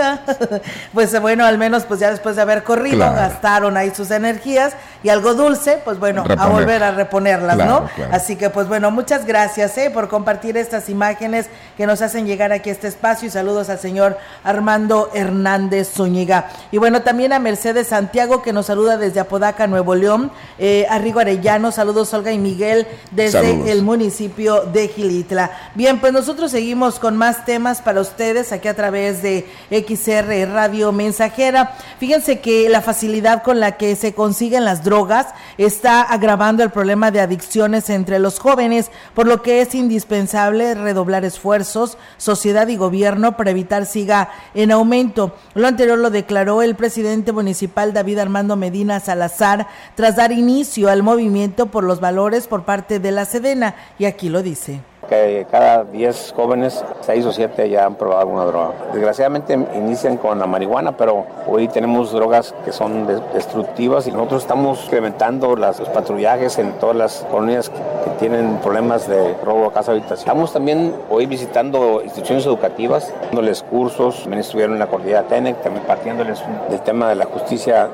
pues 0.93 1.19
bueno, 1.19 1.43
al 1.45 1.57
menos 1.57 1.83
pues 1.83 1.99
ya 1.99 2.09
después 2.09 2.37
de 2.37 2.41
haber 2.41 2.63
corrido, 2.63 2.99
gastaron 2.99 3.75
ahí 3.75 3.91
sus 3.93 4.11
energías 4.11 4.77
y 5.03 5.09
algo 5.09 5.33
dulce, 5.33 5.81
pues 5.83 5.99
bueno, 5.99 6.23
a 6.37 6.47
volver 6.47 6.83
a 6.83 6.91
reponerlas, 6.91 7.57
¿no? 7.57 7.89
Así 8.11 8.37
que 8.37 8.44
pues 8.51 8.67
bueno, 8.67 8.91
muchas 8.91 9.25
gracias 9.25 9.77
eh, 9.77 9.89
por 9.89 10.09
compartir 10.09 10.57
estas 10.57 10.89
imágenes 10.89 11.47
que 11.77 11.85
nos 11.85 12.01
hacen 12.01 12.25
llegar 12.25 12.51
aquí 12.51 12.69
a 12.69 12.73
este 12.73 12.87
espacio 12.87 13.27
y 13.27 13.31
saludos 13.31 13.69
al 13.69 13.79
señor 13.79 14.17
Armando 14.43 15.09
Hernández 15.13 15.91
Zúñiga. 15.93 16.49
Y 16.71 16.77
bueno, 16.77 17.01
también 17.01 17.33
a 17.33 17.39
Mercedes 17.39 17.87
Santiago 17.87 18.41
que 18.41 18.53
nos 18.53 18.65
saluda 18.65 18.97
desde 18.97 19.19
Apodaca, 19.19 19.67
Nuevo 19.67 19.95
León, 19.95 20.31
eh, 20.59 20.85
a 20.89 20.97
Rigo 20.99 21.19
Arellano, 21.19 21.71
saludos 21.71 22.13
Olga 22.13 22.31
y 22.31 22.39
Miguel 22.39 22.87
desde 23.11 23.71
el 23.71 23.81
municipio 23.81 24.61
de 24.61 24.87
Gilitla. 24.87 25.51
Bien, 25.75 25.99
pues 25.99 26.13
nosotros 26.13 26.51
seguimos 26.51 26.99
con 26.99 27.17
más 27.17 27.45
temas 27.45 27.81
para 27.81 28.01
ustedes 28.01 28.51
aquí 28.51 28.67
a 28.67 28.75
través 28.75 29.21
de 29.21 29.47
XR 29.69 30.51
Radio 30.51 30.91
Mensajera. 30.91 31.73
Fíjense 31.99 32.39
que 32.39 32.69
la 32.69 32.81
facilidad 32.81 33.43
con 33.43 33.59
la 33.59 33.77
que 33.77 33.95
se 33.95 34.13
consiguen 34.13 34.65
las 34.65 34.83
drogas 34.83 35.27
está 35.57 36.01
agravando 36.01 36.63
el 36.63 36.69
problema 36.69 37.11
de 37.11 37.21
adicciones 37.21 37.89
entre 37.89 38.19
los 38.19 38.34
jóvenes, 38.39 38.91
por 39.13 39.27
lo 39.27 39.41
que 39.41 39.61
es 39.61 39.75
indispensable 39.75 40.73
redoblar 40.75 41.25
esfuerzos, 41.25 41.97
sociedad 42.17 42.67
y 42.67 42.77
gobierno 42.77 43.37
para 43.37 43.51
evitar 43.51 43.85
siga 43.85 44.29
en 44.53 44.71
aumento. 44.71 45.35
Lo 45.53 45.67
anterior 45.67 45.97
lo 45.97 46.09
declaró 46.09 46.61
el 46.61 46.75
presidente 46.75 47.31
municipal 47.31 47.93
David 47.93 48.19
Armando 48.19 48.55
Medina 48.55 48.99
Salazar 48.99 49.67
tras 49.95 50.15
dar 50.15 50.31
inicio 50.31 50.89
al 50.89 51.03
movimiento 51.03 51.67
por 51.67 51.83
los 51.83 51.99
valores 51.99 52.47
por 52.47 52.65
parte 52.65 52.99
de 52.99 53.11
la 53.11 53.25
Sedena 53.25 53.75
y 53.99 54.05
aquí 54.05 54.29
lo 54.29 54.41
dice 54.41 54.81
que 55.07 55.45
cada 55.49 55.83
10 55.83 56.33
jóvenes, 56.35 56.83
6 57.01 57.25
o 57.25 57.31
7 57.31 57.69
ya 57.69 57.85
han 57.85 57.95
probado 57.95 58.21
alguna 58.21 58.45
droga. 58.45 58.71
Desgraciadamente 58.93 59.53
inician 59.53 60.17
con 60.17 60.39
la 60.39 60.47
marihuana, 60.47 60.97
pero 60.97 61.25
hoy 61.47 61.67
tenemos 61.67 62.11
drogas 62.11 62.53
que 62.63 62.71
son 62.71 63.07
destructivas 63.33 64.07
y 64.07 64.11
nosotros 64.11 64.43
estamos 64.43 64.83
incrementando 64.85 65.55
los 65.55 65.89
patrullajes 65.89 66.57
en 66.59 66.73
todas 66.73 66.95
las 66.95 67.25
colonias 67.31 67.69
que 67.69 68.09
tienen 68.19 68.57
problemas 68.57 69.07
de 69.07 69.33
robo 69.43 69.67
a 69.67 69.73
casa 69.73 69.91
habitación. 69.91 70.19
Estamos 70.19 70.53
también 70.53 70.95
hoy 71.09 71.25
visitando 71.25 72.01
instituciones 72.03 72.45
educativas, 72.45 73.13
dándoles 73.25 73.63
cursos, 73.63 74.21
también 74.21 74.41
estuvieron 74.41 74.73
en 74.73 74.79
la 74.79 74.87
cordillera 74.87 75.23
TENEC, 75.23 75.61
también 75.61 75.85
partiéndoles 75.85 76.43
del 76.69 76.81
tema 76.81 77.09
de 77.09 77.15
la 77.15 77.25
justicia 77.25 77.89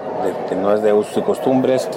que 0.49 0.55
no 0.55 0.73
es 0.73 0.81
de 0.81 0.93
usos 0.93 1.17
y 1.17 1.21
costumbres. 1.21 1.89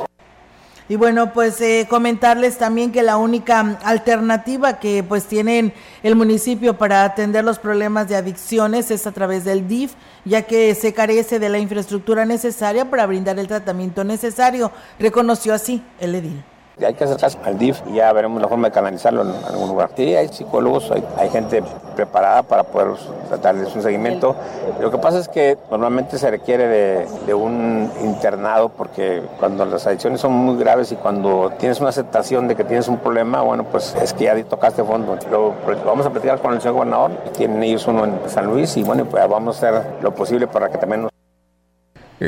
Y 0.86 0.96
bueno, 0.96 1.32
pues 1.32 1.60
eh, 1.62 1.86
comentarles 1.88 2.58
también 2.58 2.92
que 2.92 3.02
la 3.02 3.16
única 3.16 3.78
alternativa 3.82 4.78
que 4.78 5.02
pues 5.02 5.24
tienen 5.24 5.72
el 6.02 6.14
municipio 6.14 6.76
para 6.76 7.04
atender 7.04 7.42
los 7.42 7.58
problemas 7.58 8.08
de 8.08 8.16
adicciones 8.16 8.90
es 8.90 9.06
a 9.06 9.12
través 9.12 9.44
del 9.44 9.66
DIF, 9.66 9.92
ya 10.26 10.42
que 10.42 10.74
se 10.74 10.92
carece 10.92 11.38
de 11.38 11.48
la 11.48 11.58
infraestructura 11.58 12.26
necesaria 12.26 12.90
para 12.90 13.06
brindar 13.06 13.38
el 13.38 13.48
tratamiento 13.48 14.04
necesario, 14.04 14.72
reconoció 14.98 15.54
así 15.54 15.82
el 16.00 16.16
edil. 16.16 16.44
Hay 16.82 16.94
que 16.94 17.04
acercarse 17.04 17.38
al 17.44 17.56
DIF 17.56 17.82
y 17.86 17.94
ya 17.94 18.12
veremos 18.12 18.42
la 18.42 18.48
forma 18.48 18.68
de 18.68 18.72
canalizarlo 18.74 19.22
en 19.22 19.30
algún 19.46 19.68
lugar. 19.68 19.90
Sí, 19.96 20.14
hay 20.16 20.26
psicólogos, 20.26 20.90
hay, 20.90 21.30
gente 21.30 21.62
preparada 21.94 22.42
para 22.42 22.64
poder 22.64 22.96
darles 23.40 23.74
un 23.76 23.82
seguimiento. 23.82 24.34
Lo 24.80 24.90
que 24.90 24.98
pasa 24.98 25.20
es 25.20 25.28
que 25.28 25.56
normalmente 25.70 26.18
se 26.18 26.28
requiere 26.30 26.66
de, 26.66 27.34
un 27.34 27.90
internado 28.02 28.70
porque 28.70 29.22
cuando 29.38 29.64
las 29.64 29.86
adicciones 29.86 30.20
son 30.20 30.32
muy 30.32 30.56
graves 30.56 30.90
y 30.90 30.96
cuando 30.96 31.52
tienes 31.58 31.78
una 31.78 31.90
aceptación 31.90 32.48
de 32.48 32.56
que 32.56 32.64
tienes 32.64 32.88
un 32.88 32.98
problema, 32.98 33.42
bueno, 33.42 33.64
pues 33.64 33.94
es 34.02 34.12
que 34.12 34.24
ya 34.24 34.44
tocaste 34.44 34.82
fondo. 34.82 35.16
Lo, 35.30 35.54
vamos 35.86 36.06
a 36.06 36.10
platicar 36.10 36.40
con 36.40 36.54
el 36.54 36.60
señor 36.60 36.74
gobernador, 36.74 37.12
tienen 37.36 37.62
ellos 37.62 37.86
uno 37.86 38.04
en 38.04 38.18
San 38.28 38.46
Luis 38.46 38.76
y 38.76 38.82
bueno, 38.82 39.04
pues 39.04 39.28
vamos 39.28 39.62
a 39.62 39.68
hacer 39.68 40.02
lo 40.02 40.12
posible 40.12 40.48
para 40.48 40.68
que 40.70 40.78
también 40.78 41.02
nos 41.02 41.13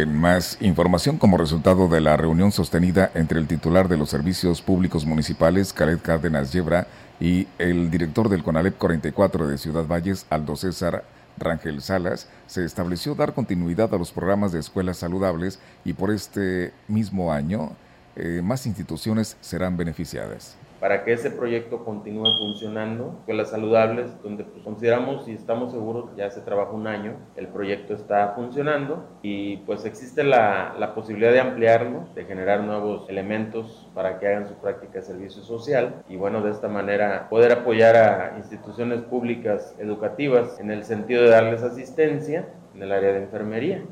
en 0.02 0.14
más 0.14 0.58
información, 0.60 1.16
como 1.16 1.38
resultado 1.38 1.88
de 1.88 2.00
la 2.00 2.16
reunión 2.16 2.52
sostenida 2.52 3.10
entre 3.14 3.38
el 3.38 3.46
titular 3.46 3.88
de 3.88 3.96
los 3.96 4.10
servicios 4.10 4.60
públicos 4.60 5.06
municipales, 5.06 5.72
Khaled 5.72 6.00
Cárdenas 6.00 6.52
Yebra, 6.52 6.86
y 7.18 7.48
el 7.58 7.90
director 7.90 8.28
del 8.28 8.42
CONALEP 8.42 8.76
44 8.76 9.48
de 9.48 9.56
Ciudad 9.56 9.86
Valles, 9.86 10.26
Aldo 10.28 10.56
César 10.56 11.04
Rangel 11.38 11.80
Salas, 11.80 12.28
se 12.46 12.64
estableció 12.64 13.14
dar 13.14 13.32
continuidad 13.32 13.92
a 13.94 13.98
los 13.98 14.12
programas 14.12 14.52
de 14.52 14.60
escuelas 14.60 14.98
saludables 14.98 15.58
y 15.84 15.94
por 15.94 16.10
este 16.10 16.72
mismo 16.88 17.32
año 17.32 17.72
eh, 18.16 18.42
más 18.42 18.66
instituciones 18.66 19.36
serán 19.40 19.76
beneficiadas 19.76 20.56
para 20.86 21.02
que 21.02 21.14
ese 21.14 21.32
proyecto 21.32 21.84
continúe 21.84 22.38
funcionando, 22.38 23.16
escuelas 23.18 23.50
saludables, 23.50 24.22
donde 24.22 24.44
pues, 24.44 24.62
consideramos 24.62 25.26
y 25.26 25.32
estamos 25.32 25.72
seguros, 25.72 26.14
ya 26.16 26.30
se 26.30 26.42
trabaja 26.42 26.70
un 26.70 26.86
año, 26.86 27.16
el 27.34 27.48
proyecto 27.48 27.92
está 27.92 28.34
funcionando 28.36 29.04
y 29.20 29.56
pues 29.66 29.84
existe 29.84 30.22
la, 30.22 30.76
la 30.78 30.94
posibilidad 30.94 31.32
de 31.32 31.40
ampliarlo, 31.40 32.06
de 32.14 32.24
generar 32.24 32.60
nuevos 32.62 33.10
elementos 33.10 33.90
para 33.94 34.20
que 34.20 34.28
hagan 34.28 34.46
su 34.46 34.54
práctica 34.54 35.00
de 35.00 35.02
servicio 35.02 35.42
social 35.42 36.04
y 36.08 36.14
bueno, 36.14 36.40
de 36.40 36.52
esta 36.52 36.68
manera 36.68 37.28
poder 37.30 37.50
apoyar 37.50 37.96
a 37.96 38.38
instituciones 38.38 39.00
públicas 39.00 39.74
educativas 39.80 40.60
en 40.60 40.70
el 40.70 40.84
sentido 40.84 41.24
de 41.24 41.30
darles 41.30 41.64
asistencia 41.64 42.46
en 42.76 42.82
el 42.84 42.92
área 42.92 43.10
de 43.10 43.24
enfermería. 43.24 43.82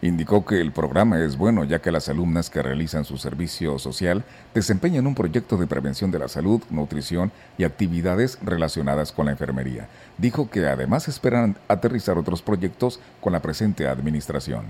Indicó 0.00 0.44
que 0.44 0.60
el 0.60 0.70
programa 0.70 1.18
es 1.18 1.36
bueno 1.36 1.64
ya 1.64 1.80
que 1.80 1.90
las 1.90 2.08
alumnas 2.08 2.50
que 2.50 2.62
realizan 2.62 3.04
su 3.04 3.18
servicio 3.18 3.80
social 3.80 4.22
desempeñan 4.54 5.08
un 5.08 5.16
proyecto 5.16 5.56
de 5.56 5.66
prevención 5.66 6.12
de 6.12 6.20
la 6.20 6.28
salud, 6.28 6.62
nutrición 6.70 7.32
y 7.56 7.64
actividades 7.64 8.38
relacionadas 8.40 9.10
con 9.10 9.26
la 9.26 9.32
enfermería. 9.32 9.88
Dijo 10.16 10.50
que 10.50 10.66
además 10.66 11.08
esperan 11.08 11.56
aterrizar 11.66 12.16
otros 12.16 12.42
proyectos 12.42 13.00
con 13.20 13.32
la 13.32 13.42
presente 13.42 13.88
administración. 13.88 14.66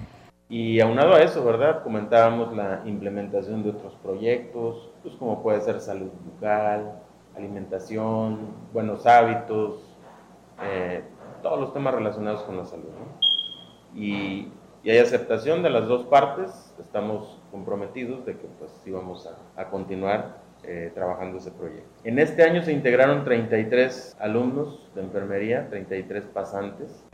Y 0.49 0.81
aunado 0.81 1.15
a 1.15 1.21
eso, 1.21 1.45
¿verdad? 1.45 1.83
Comentábamos 1.83 2.57
la 2.57 2.81
implementación 2.87 3.63
de 3.63 3.71
otros 3.71 3.95
proyectos, 4.03 4.89
pues 5.03 5.15
como 5.17 5.43
puede 5.43 5.61
ser 5.61 5.79
salud 5.81 6.09
bucal, 6.25 7.03
alimentación, 7.37 8.55
buenos 8.73 9.05
hábitos, 9.05 9.83
eh, 10.63 11.05
todos 11.43 11.61
los 11.61 11.75
temas 11.75 11.93
relacionados 11.93 12.43
con 12.45 12.57
la 12.57 12.65
salud. 12.65 12.89
¿no? 12.89 14.01
Y 14.01 14.49
y 14.83 14.91
hay 14.91 14.99
aceptación 14.99 15.63
de 15.63 15.71
las 15.71 15.89
dos 15.89 16.07
partes, 16.07 16.75
estamos 16.79 17.39
comprometidos 17.51 18.25
de 18.25 18.33
que 18.33 18.47
pues 18.59 18.71
sí 18.85 18.91
vamos 18.91 19.29
a, 19.57 19.65
continuar 19.67 20.39
eh, 20.65 20.91
trabajando 20.95 21.39
ese 21.39 21.51
proyecto. 21.51 21.89
En 22.05 22.19
este 22.19 22.43
año 22.43 22.63
se 22.63 22.73
integraron 22.73 23.25
33 23.25 24.17
alumnos 24.21 24.89
de 24.95 25.03
enfermería, 25.03 25.69
33 25.69 26.25
pasantes, 26.25 27.05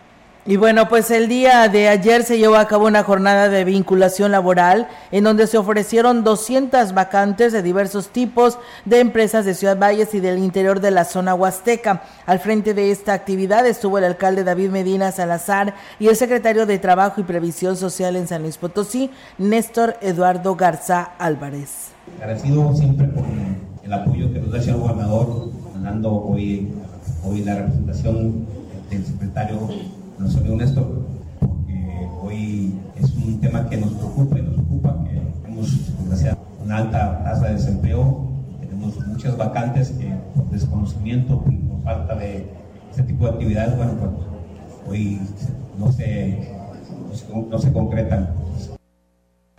y 0.46 0.56
bueno, 0.56 0.90
pues 0.90 1.10
el 1.10 1.26
día 1.26 1.68
de 1.68 1.88
ayer 1.88 2.22
se 2.22 2.36
llevó 2.36 2.56
a 2.56 2.68
cabo 2.68 2.86
una 2.86 3.02
jornada 3.02 3.48
de 3.48 3.64
vinculación 3.64 4.30
laboral 4.30 4.88
en 5.10 5.24
donde 5.24 5.46
se 5.46 5.56
ofrecieron 5.56 6.22
200 6.22 6.92
vacantes 6.92 7.50
de 7.54 7.62
diversos 7.62 8.08
tipos 8.08 8.58
de 8.84 9.00
empresas 9.00 9.46
de 9.46 9.54
Ciudad 9.54 9.78
Valles 9.78 10.12
y 10.14 10.20
del 10.20 10.36
interior 10.36 10.80
de 10.80 10.90
la 10.90 11.06
zona 11.06 11.34
huasteca. 11.34 12.02
Al 12.26 12.40
frente 12.40 12.74
de 12.74 12.90
esta 12.90 13.14
actividad 13.14 13.66
estuvo 13.66 13.96
el 13.96 14.04
alcalde 14.04 14.44
David 14.44 14.68
Medina 14.68 15.12
Salazar 15.12 15.76
y 15.98 16.08
el 16.08 16.16
secretario 16.16 16.66
de 16.66 16.78
Trabajo 16.78 17.22
y 17.22 17.24
Previsión 17.24 17.78
Social 17.78 18.14
en 18.14 18.28
San 18.28 18.42
Luis 18.42 18.58
Potosí, 18.58 19.10
Néstor 19.38 19.96
Eduardo 20.02 20.56
Garza 20.56 21.12
Álvarez. 21.18 21.92
Agradecido 22.18 22.74
siempre 22.74 23.06
por 23.08 23.24
el 23.82 23.92
apoyo 23.94 24.30
que 24.30 24.40
nos 24.40 24.50
da 24.50 24.58
el 24.58 24.76
gobernador, 24.76 25.48
mandando 25.72 26.12
hoy, 26.12 26.70
hoy 27.24 27.42
la 27.44 27.54
representación 27.54 28.46
del 28.90 29.06
secretario 29.06 29.58
no 30.24 30.30
soy 30.30 30.48
honesto, 30.48 31.06
porque 31.38 32.08
hoy 32.22 32.80
es 32.96 33.12
un 33.12 33.40
tema 33.40 33.68
que 33.68 33.76
nos 33.76 33.92
preocupa 33.92 34.38
y 34.38 34.42
nos 34.42 34.58
ocupa, 34.58 35.04
que 35.04 35.20
tenemos 35.42 35.70
una 36.64 36.78
alta 36.78 37.22
tasa 37.24 37.48
de 37.48 37.54
desempleo, 37.54 38.26
tenemos 38.58 39.06
muchas 39.06 39.36
vacantes 39.36 39.90
que 39.90 40.10
por 40.34 40.48
desconocimiento 40.48 41.42
por 41.42 41.52
falta 41.84 42.14
de 42.14 42.50
este 42.90 43.02
tipo 43.02 43.26
de 43.26 43.32
actividades, 43.32 43.76
bueno, 43.76 43.92
pues 43.98 44.10
hoy 44.88 45.20
no 45.78 45.92
se, 45.92 46.54
no 47.50 47.58
se 47.58 47.72
concretan. 47.72 48.30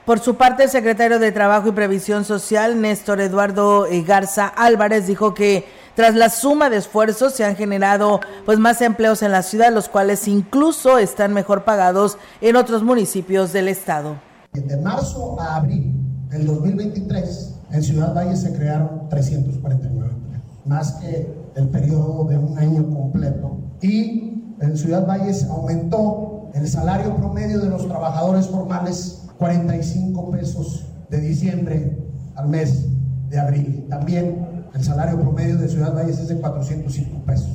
Por 0.04 0.20
su 0.20 0.36
parte, 0.36 0.64
el 0.64 0.70
secretario 0.70 1.20
de 1.20 1.32
Trabajo 1.32 1.70
y 1.70 1.72
Previsión 1.74 2.26
Social, 2.26 2.82
Néstor 2.82 3.22
Eduardo 3.22 3.86
Garza 4.06 4.48
Álvarez, 4.48 5.06
dijo 5.06 5.36
que 5.36 5.66
tras 5.96 6.14
la 6.14 6.30
suma 6.30 6.70
de 6.70 6.78
esfuerzos 6.78 7.34
se 7.34 7.46
han 7.46 7.56
generado 7.56 8.20
pues 8.46 8.60
más 8.60 8.82
empleos 8.82 9.22
en 9.22 9.32
la 9.32 9.44
ciudad, 9.44 9.72
los 9.74 9.88
cuales 9.88 10.28
incluso 10.28 10.98
están 10.98 11.34
mejor 11.34 11.64
pagados 11.64 12.18
en 12.42 12.58
otros 12.58 12.84
municipios 12.84 13.54
del 13.54 13.70
estado. 13.70 14.18
De 14.52 14.78
marzo 14.78 15.40
a 15.40 15.56
abril 15.56 15.94
del 16.30 16.48
2023, 16.48 17.56
en 17.72 17.84
Ciudad 17.84 18.14
Valle 18.14 18.36
se 18.36 18.54
crearon 18.54 19.08
349 19.10 20.12
empleos, 20.14 20.44
más 20.66 20.92
que 20.94 21.34
el 21.56 21.70
periodo 21.70 22.26
de 22.26 22.38
un 22.38 22.58
año 22.58 22.90
completo. 22.90 23.58
Y 23.82 24.44
en 24.60 24.78
Ciudad 24.78 25.08
Valles 25.08 25.46
aumentó 25.46 26.50
el 26.54 26.68
salario 26.68 27.16
promedio 27.16 27.60
de 27.60 27.70
los 27.70 27.88
trabajadores 27.88 28.48
formales 28.48 29.24
45 29.38 30.32
pesos 30.32 30.86
de 31.10 31.20
diciembre 31.20 31.98
al 32.36 32.50
mes 32.50 32.86
de 33.30 33.40
abril. 33.40 33.88
También 33.90 34.55
el 34.76 34.84
salario 34.84 35.20
promedio 35.20 35.58
de 35.58 35.70
Ciudad 35.70 35.94
Valles 35.94 36.20
es 36.20 36.28
de 36.28 36.40
405 36.40 37.26
pesos. 37.26 37.50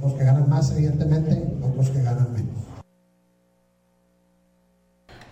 Los 0.00 0.14
que 0.14 0.24
ganan 0.24 0.48
más, 0.48 0.70
evidentemente, 0.72 1.54
otros 1.62 1.90
que 1.90 2.02
ganan 2.02 2.32
menos. 2.32 2.54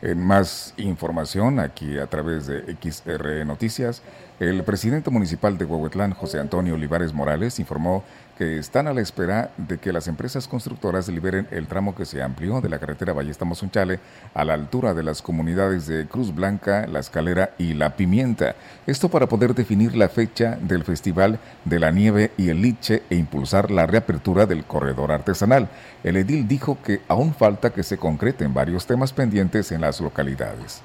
En 0.03 0.23
más 0.23 0.75
información, 0.77 1.61
aquí 1.61 1.99
a 1.99 2.07
través 2.07 2.47
de 2.47 2.77
XR 2.79 3.47
Noticias, 3.47 4.03
el 4.41 4.65
presidente 4.65 5.11
municipal 5.11 5.57
de 5.57 5.65
Huehuetlán, 5.65 6.13
José 6.13 6.41
Antonio 6.41 6.75
Olivares 6.75 7.13
Morales, 7.13 7.61
informó 7.61 8.03
que 8.37 8.59
están 8.59 8.89
a 8.89 8.93
la 8.93 9.01
espera 9.01 9.53
de 9.57 9.79
que 9.79 9.93
las 9.93 10.09
empresas 10.09 10.49
constructoras 10.49 11.09
liberen 11.09 11.47
el 11.53 11.69
tramo 11.69 11.95
que 11.95 12.05
se 12.05 12.21
amplió 12.21 12.61
de 12.61 12.69
la 12.69 12.81
carretera 12.81 13.13
Ballesta 13.13 13.45
Mozunchale 13.45 14.01
a 14.35 14.45
la 14.45 14.55
altura 14.55 14.93
de 14.93 15.05
las 15.05 15.23
comunidades 15.23 15.87
de 15.87 16.07
Cruz 16.09 16.35
Blanca, 16.35 16.87
La 16.89 16.99
Escalera 16.99 17.51
y 17.59 17.75
La 17.75 17.97
Pimienta. 17.97 18.57
Esto 18.89 19.09
para 19.09 19.29
poder 19.29 19.55
definir 19.55 19.95
la 19.95 20.09
fecha 20.09 20.59
del 20.61 20.83
Festival 20.83 21.39
de 21.65 21.79
la 21.79 21.93
Nieve 21.93 22.33
y 22.37 22.49
el 22.49 22.61
Liche 22.61 23.05
e 23.11 23.15
impulsar 23.15 23.71
la 23.71 23.87
reapertura 23.87 24.47
del 24.47 24.65
corredor 24.65 25.13
artesanal. 25.13 25.69
El 26.03 26.17
edil 26.17 26.49
dijo 26.49 26.79
que 26.83 27.03
aún 27.07 27.35
falta 27.35 27.71
que 27.71 27.85
se 27.85 27.99
concreten 27.99 28.53
varios 28.53 28.85
temas 28.87 29.13
pendientes 29.13 29.71
en 29.71 29.81
las 29.81 30.01
localidades. 30.01 30.83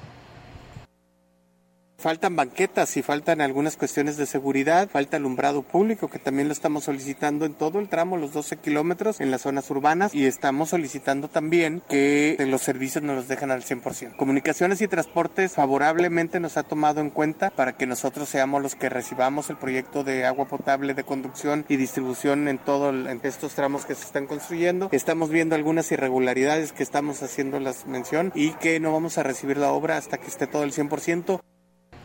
Faltan 2.00 2.34
banquetas 2.34 2.96
y 2.96 3.02
faltan 3.02 3.42
algunas 3.42 3.76
cuestiones 3.76 4.16
de 4.16 4.24
seguridad, 4.24 4.88
falta 4.88 5.18
alumbrado 5.18 5.60
público 5.60 6.08
que 6.08 6.18
también 6.18 6.48
lo 6.48 6.54
estamos 6.54 6.84
solicitando 6.84 7.44
en 7.44 7.52
todo 7.52 7.78
el 7.78 7.90
tramo, 7.90 8.16
los 8.16 8.32
12 8.32 8.56
kilómetros 8.56 9.20
en 9.20 9.30
las 9.30 9.42
zonas 9.42 9.68
urbanas 9.70 10.14
y 10.14 10.24
estamos 10.24 10.70
solicitando 10.70 11.28
también 11.28 11.82
que 11.90 12.36
los 12.48 12.62
servicios 12.62 13.04
nos 13.04 13.16
los 13.16 13.28
dejen 13.28 13.50
al 13.50 13.64
100%. 13.64 14.16
Comunicaciones 14.16 14.80
y 14.80 14.88
transportes 14.88 15.52
favorablemente 15.52 16.40
nos 16.40 16.56
ha 16.56 16.62
tomado 16.62 17.02
en 17.02 17.10
cuenta 17.10 17.50
para 17.50 17.76
que 17.76 17.86
nosotros 17.86 18.30
seamos 18.30 18.62
los 18.62 18.76
que 18.76 18.88
recibamos 18.88 19.50
el 19.50 19.58
proyecto 19.58 20.02
de 20.02 20.24
agua 20.24 20.46
potable 20.46 20.94
de 20.94 21.04
conducción 21.04 21.66
y 21.68 21.76
distribución 21.76 22.48
en 22.48 22.56
todos 22.56 22.94
estos 23.24 23.54
tramos 23.54 23.84
que 23.84 23.94
se 23.94 24.06
están 24.06 24.26
construyendo. 24.26 24.88
Estamos 24.90 25.28
viendo 25.28 25.54
algunas 25.54 25.92
irregularidades 25.92 26.72
que 26.72 26.82
estamos 26.82 27.22
haciendo 27.22 27.60
las 27.60 27.86
mención 27.86 28.32
y 28.34 28.52
que 28.52 28.80
no 28.80 28.90
vamos 28.90 29.18
a 29.18 29.22
recibir 29.22 29.58
la 29.58 29.70
obra 29.70 29.98
hasta 29.98 30.16
que 30.16 30.28
esté 30.28 30.46
todo 30.46 30.64
el 30.64 30.72
100%. 30.72 31.42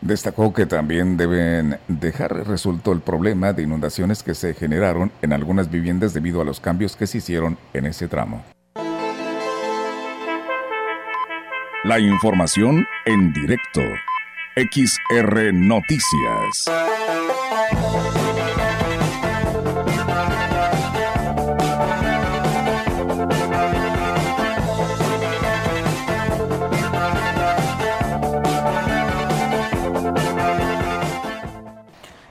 Destacó 0.00 0.52
que 0.52 0.66
también 0.66 1.16
deben 1.16 1.78
dejar 1.88 2.46
resuelto 2.46 2.92
el 2.92 3.00
problema 3.00 3.52
de 3.52 3.62
inundaciones 3.62 4.22
que 4.22 4.34
se 4.34 4.54
generaron 4.54 5.10
en 5.22 5.32
algunas 5.32 5.70
viviendas 5.70 6.14
debido 6.14 6.40
a 6.40 6.44
los 6.44 6.60
cambios 6.60 6.96
que 6.96 7.06
se 7.06 7.18
hicieron 7.18 7.58
en 7.72 7.86
ese 7.86 8.08
tramo. 8.08 8.44
La 11.84 12.00
información 12.00 12.84
en 13.04 13.32
directo. 13.32 13.80
XR 14.56 15.52
Noticias. 15.52 16.64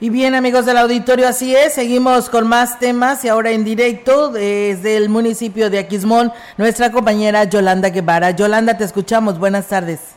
Y 0.05 0.11
bien 0.11 0.35
amigos 0.35 0.67
del 0.67 0.77
auditorio, 0.77 1.27
así 1.27 1.55
es, 1.55 1.73
seguimos 1.73 2.29
con 2.29 2.47
más 2.47 2.77
temas 2.77 3.25
y 3.25 3.27
ahora 3.27 3.49
en 3.49 3.63
directo 3.63 4.29
desde 4.29 4.97
el 4.97 5.09
municipio 5.09 5.71
de 5.71 5.79
Aquismón, 5.79 6.31
nuestra 6.59 6.91
compañera 6.91 7.45
Yolanda 7.45 7.89
Guevara. 7.89 8.29
Yolanda, 8.29 8.77
te 8.77 8.83
escuchamos, 8.83 9.39
buenas 9.39 9.67
tardes. 9.67 10.15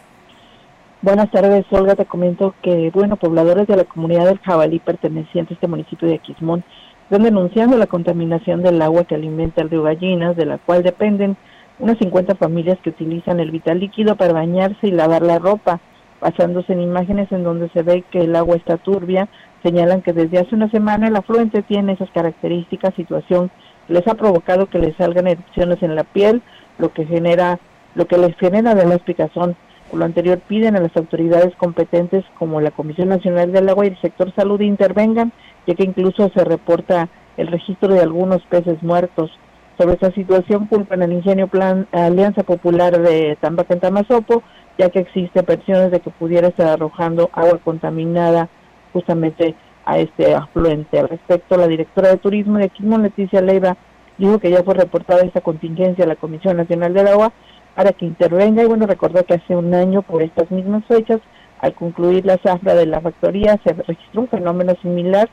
Buenas 1.01 1.31
tardes, 1.31 1.64
Olga, 1.70 1.94
te 1.94 2.05
comento 2.05 2.55
que, 2.62 2.90
bueno, 2.92 3.16
pobladores 3.16 3.66
de 3.66 3.77
la 3.77 3.85
comunidad 3.85 4.27
del 4.27 4.38
Jabalí 4.40 4.79
perteneciente 4.79 5.55
a 5.55 5.57
este 5.57 5.68
municipio 5.68 6.07
de 6.07 6.16
Aquismón 6.16 6.64
están 7.05 7.22
denunciando 7.22 7.79
la 7.79 7.87
contaminación 7.87 8.62
del 8.62 8.83
agua 8.83 9.05
que 9.05 9.14
alimenta 9.14 9.62
el 9.62 9.70
río 9.70 9.85
Gallinas, 9.85 10.37
de 10.37 10.44
la 10.44 10.59
cual 10.59 10.83
dependen 10.83 11.38
unas 11.79 11.96
50 11.96 12.35
familias 12.35 12.77
que 12.85 12.90
utilizan 12.90 13.40
el 13.40 13.51
vital 13.51 13.81
líquido 13.81 14.16
para 14.16 14.35
bañarse 14.35 14.87
y 14.87 14.90
lavar 14.90 15.22
la 15.22 15.38
ropa, 15.38 15.81
basándose 16.20 16.72
en 16.74 16.83
imágenes 16.83 17.31
en 17.33 17.44
donde 17.44 17.70
se 17.70 17.83
ve 17.83 18.05
que 18.11 18.18
el 18.18 18.37
agua 18.37 18.57
está 18.57 18.77
turbia, 18.77 19.29
Señalan 19.62 20.03
que 20.03 20.12
desde 20.12 20.38
hace 20.38 20.55
una 20.55 20.71
semana 20.71 21.09
el 21.09 21.16
afluente 21.16 21.62
tiene 21.62 21.92
esas 21.92 22.11
características, 22.11 22.94
situación 22.94 23.51
les 23.88 24.07
ha 24.07 24.14
provocado 24.14 24.66
que 24.66 24.79
les 24.79 24.94
salgan 24.97 25.27
erupciones 25.27 25.83
en 25.83 25.97
la 25.97 26.05
piel, 26.05 26.42
lo 26.79 26.92
que 26.92 27.07
genera, 27.07 27.59
lo 27.94 28.07
que 28.07 28.18
les 28.18 28.37
genera 28.37 28.75
de 28.75 28.87
la 28.87 28.99
picazón. 28.99 29.57
Por 29.90 29.99
lo 29.99 30.05
anterior 30.05 30.38
piden 30.47 30.77
a 30.77 30.81
las 30.81 30.94
autoridades 30.97 31.55
competentes 31.57 32.25
como 32.38 32.61
la 32.61 32.71
Comisión 32.71 33.09
Nacional 33.09 33.53
del 33.53 33.68
Agua 33.68 33.87
y 33.87 33.88
el 33.88 34.01
sector 34.01 34.33
salud 34.35 34.61
intervengan, 34.61 35.33
ya 35.66 35.75
que 35.75 35.85
incluso 35.85 36.31
se 36.35 36.44
reporta 36.44 37.09
el 37.38 37.47
registro 37.47 37.94
de 37.94 38.01
algunos 38.01 38.42
peces 38.42 38.83
muertos. 38.83 39.31
Sobre 39.79 39.94
esta 39.94 40.11
situación 40.12 40.66
culpan 40.66 41.03
al 41.03 41.12
ingenio 41.12 41.47
Plan 41.47 41.87
Alianza 41.92 42.42
Popular 42.42 42.99
de 43.01 43.38
Tambaca 43.40 43.73
en 43.73 43.81
Tamazopo, 43.81 44.42
ya 44.77 44.90
que 44.90 45.01
existe 45.01 45.42
versiones 45.42 45.90
de 45.90 46.01
que 46.01 46.11
pudiera 46.11 46.49
estar 46.49 46.66
arrojando 46.66 47.31
agua 47.33 47.59
contaminada 47.64 48.49
justamente 48.92 49.55
a 49.85 49.98
este 49.98 50.35
afluente. 50.35 50.98
Al 50.98 51.09
respecto, 51.09 51.57
la 51.57 51.66
directora 51.66 52.11
de 52.11 52.18
turismo 52.18 52.59
de 52.59 52.68
Quismón, 52.68 53.03
Leticia 53.03 53.40
Leiva, 53.40 53.77
dijo 54.18 54.38
que 54.38 54.51
ya 54.51 54.62
fue 54.62 54.74
reportada 54.74 55.22
esta 55.22 55.40
contingencia 55.40 56.05
a 56.05 56.09
la 56.09 56.16
Comisión 56.16 56.57
Nacional 56.57 56.92
del 56.92 57.09
Agua 57.09 57.33
para 57.74 57.92
que 57.92 58.05
intervenga 58.05 58.62
y 58.62 58.66
bueno, 58.66 58.87
recordó 58.87 59.24
que 59.24 59.35
hace 59.35 59.55
un 59.55 59.72
año 59.72 60.03
por 60.03 60.22
estas 60.22 60.51
mismas 60.51 60.85
fechas, 60.87 61.20
al 61.61 61.74
concluir 61.74 62.27
la 62.27 62.38
zafra 62.38 62.74
de 62.74 62.87
la 62.87 63.01
factoría, 63.01 63.59
se 63.64 63.72
registró 63.72 64.22
un 64.22 64.29
fenómeno 64.29 64.74
similar, 64.83 65.29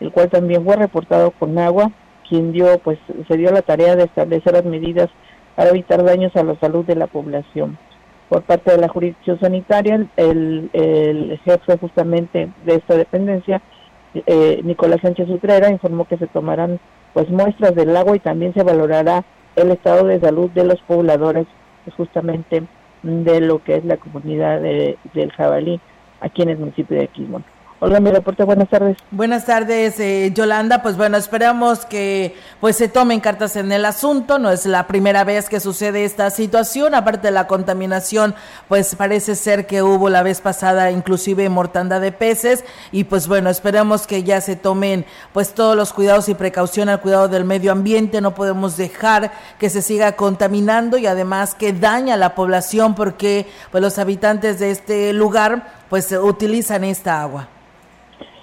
el 0.00 0.10
cual 0.10 0.28
también 0.30 0.64
fue 0.64 0.76
reportado 0.76 1.30
con 1.32 1.58
agua, 1.58 1.90
quien 2.28 2.52
dio, 2.52 2.78
pues, 2.78 2.98
se 3.28 3.36
dio 3.36 3.50
la 3.50 3.62
tarea 3.62 3.96
de 3.96 4.04
establecer 4.04 4.54
las 4.54 4.64
medidas 4.64 5.10
para 5.56 5.70
evitar 5.70 6.02
daños 6.02 6.34
a 6.36 6.42
la 6.42 6.58
salud 6.58 6.84
de 6.84 6.96
la 6.96 7.06
población 7.06 7.78
por 8.30 8.42
parte 8.42 8.70
de 8.70 8.78
la 8.78 8.88
jurisdicción 8.88 9.40
sanitaria, 9.40 10.06
el, 10.16 10.70
el 10.72 11.40
jefe 11.44 11.76
justamente 11.78 12.48
de 12.64 12.76
esta 12.76 12.94
dependencia, 12.94 13.60
eh, 14.14 14.60
Nicolás 14.62 15.00
Sánchez 15.02 15.28
Utrera, 15.28 15.68
informó 15.68 16.04
que 16.04 16.16
se 16.16 16.28
tomarán 16.28 16.78
pues 17.12 17.28
muestras 17.28 17.74
del 17.74 17.94
agua 17.96 18.14
y 18.14 18.20
también 18.20 18.54
se 18.54 18.62
valorará 18.62 19.24
el 19.56 19.72
estado 19.72 20.06
de 20.06 20.20
salud 20.20 20.48
de 20.50 20.64
los 20.64 20.80
pobladores 20.82 21.48
justamente 21.96 22.62
de 23.02 23.40
lo 23.40 23.64
que 23.64 23.74
es 23.74 23.84
la 23.84 23.96
comunidad 23.96 24.60
de, 24.60 24.96
del 25.12 25.32
jabalí 25.32 25.80
aquí 26.20 26.42
en 26.42 26.50
el 26.50 26.58
municipio 26.58 26.98
de 26.98 27.08
Quismón. 27.08 27.44
Hola, 27.82 27.98
mi 27.98 28.10
reporte, 28.10 28.44
buenas 28.44 28.68
tardes. 28.68 28.98
Buenas 29.10 29.46
tardes, 29.46 29.98
eh, 30.00 30.32
Yolanda. 30.34 30.82
Pues 30.82 30.98
bueno, 30.98 31.16
esperamos 31.16 31.86
que 31.86 32.36
pues 32.60 32.76
se 32.76 32.88
tomen 32.88 33.20
cartas 33.20 33.56
en 33.56 33.72
el 33.72 33.86
asunto. 33.86 34.38
No 34.38 34.50
es 34.50 34.66
la 34.66 34.86
primera 34.86 35.24
vez 35.24 35.48
que 35.48 35.60
sucede 35.60 36.04
esta 36.04 36.28
situación. 36.28 36.94
Aparte 36.94 37.28
de 37.28 37.30
la 37.30 37.46
contaminación, 37.46 38.34
pues 38.68 38.94
parece 38.96 39.34
ser 39.34 39.66
que 39.66 39.82
hubo 39.82 40.10
la 40.10 40.22
vez 40.22 40.42
pasada 40.42 40.90
inclusive 40.90 41.48
mortandad 41.48 42.02
de 42.02 42.12
peces. 42.12 42.66
Y 42.92 43.04
pues 43.04 43.26
bueno, 43.26 43.48
esperamos 43.48 44.06
que 44.06 44.24
ya 44.24 44.42
se 44.42 44.56
tomen 44.56 45.06
pues 45.32 45.54
todos 45.54 45.74
los 45.74 45.94
cuidados 45.94 46.28
y 46.28 46.34
precaución 46.34 46.90
al 46.90 47.00
cuidado 47.00 47.28
del 47.28 47.46
medio 47.46 47.72
ambiente. 47.72 48.20
No 48.20 48.34
podemos 48.34 48.76
dejar 48.76 49.32
que 49.58 49.70
se 49.70 49.80
siga 49.80 50.16
contaminando 50.16 50.98
y 50.98 51.06
además 51.06 51.54
que 51.54 51.72
daña 51.72 52.12
a 52.12 52.18
la 52.18 52.34
población 52.34 52.94
porque 52.94 53.46
pues 53.70 53.80
los 53.80 53.98
habitantes 53.98 54.58
de 54.58 54.70
este 54.70 55.14
lugar 55.14 55.86
pues 55.88 56.12
utilizan 56.12 56.84
esta 56.84 57.22
agua. 57.22 57.48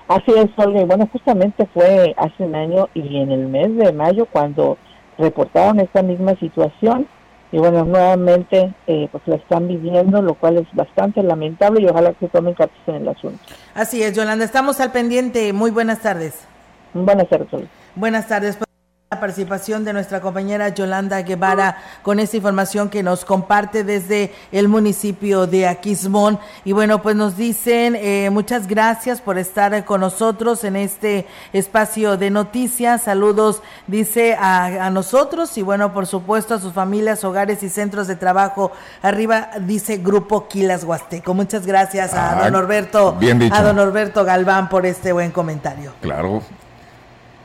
Así 0.07 0.31
es, 0.35 0.47
Olga. 0.57 0.85
bueno, 0.85 1.09
justamente 1.11 1.67
fue 1.73 2.13
hace 2.17 2.43
un 2.43 2.55
año 2.55 2.87
y 2.93 3.17
en 3.17 3.31
el 3.31 3.47
mes 3.47 3.75
de 3.75 3.91
mayo 3.91 4.25
cuando 4.25 4.77
reportaron 5.17 5.79
esta 5.79 6.01
misma 6.01 6.35
situación 6.35 7.07
y 7.51 7.57
bueno, 7.59 7.85
nuevamente 7.85 8.73
eh, 8.87 9.07
pues 9.11 9.23
la 9.25 9.35
están 9.35 9.67
viviendo, 9.67 10.21
lo 10.21 10.33
cual 10.35 10.57
es 10.57 10.67
bastante 10.73 11.23
lamentable 11.23 11.81
y 11.81 11.87
ojalá 11.87 12.13
que 12.13 12.27
tomen 12.27 12.53
cartas 12.53 12.77
en 12.87 12.95
el 12.95 13.07
asunto. 13.07 13.39
Así 13.73 14.03
es, 14.03 14.15
Yolanda, 14.15 14.43
estamos 14.43 14.79
al 14.79 14.91
pendiente. 14.91 15.53
Muy 15.53 15.71
buenas 15.71 16.01
tardes. 16.01 16.45
Buenas 16.93 17.29
tardes. 17.29 17.53
Olga. 17.53 17.67
Buenas 17.95 18.27
tardes. 18.27 18.66
La 19.09 19.21
participación 19.21 19.85
de 19.85 19.93
nuestra 19.93 20.19
compañera 20.19 20.67
Yolanda 20.67 21.21
Guevara 21.21 21.77
con 22.01 22.19
esta 22.19 22.35
información 22.35 22.89
que 22.89 23.03
nos 23.03 23.23
comparte 23.23 23.85
desde 23.85 24.33
el 24.51 24.67
municipio 24.67 25.47
de 25.47 25.65
Aquismón. 25.65 26.37
Y 26.65 26.73
bueno, 26.73 27.01
pues 27.01 27.15
nos 27.15 27.37
dicen 27.37 27.95
eh, 27.95 28.29
muchas 28.31 28.67
gracias 28.67 29.21
por 29.21 29.37
estar 29.37 29.85
con 29.85 30.01
nosotros 30.01 30.65
en 30.65 30.75
este 30.75 31.25
espacio 31.53 32.17
de 32.17 32.31
noticias. 32.31 33.03
Saludos, 33.03 33.61
dice 33.87 34.35
a, 34.37 34.89
nosotros 34.89 35.57
y 35.57 35.61
bueno, 35.61 35.93
por 35.93 36.05
supuesto 36.05 36.55
a 36.55 36.59
sus 36.59 36.73
familias, 36.73 37.23
hogares 37.23 37.63
y 37.63 37.69
centros 37.69 38.07
de 38.07 38.17
trabajo. 38.17 38.73
Arriba 39.01 39.51
dice 39.61 39.99
Grupo 39.99 40.49
Quilas 40.49 40.83
Huasteco. 40.83 41.33
Muchas 41.33 41.65
gracias 41.65 42.13
a 42.13 42.43
don 42.43 42.51
Norberto, 42.51 43.17
a 43.53 43.61
don 43.63 43.77
Norberto 43.77 44.25
Galván 44.25 44.67
por 44.67 44.85
este 44.85 45.13
buen 45.13 45.31
comentario. 45.31 45.93
Claro, 46.01 46.43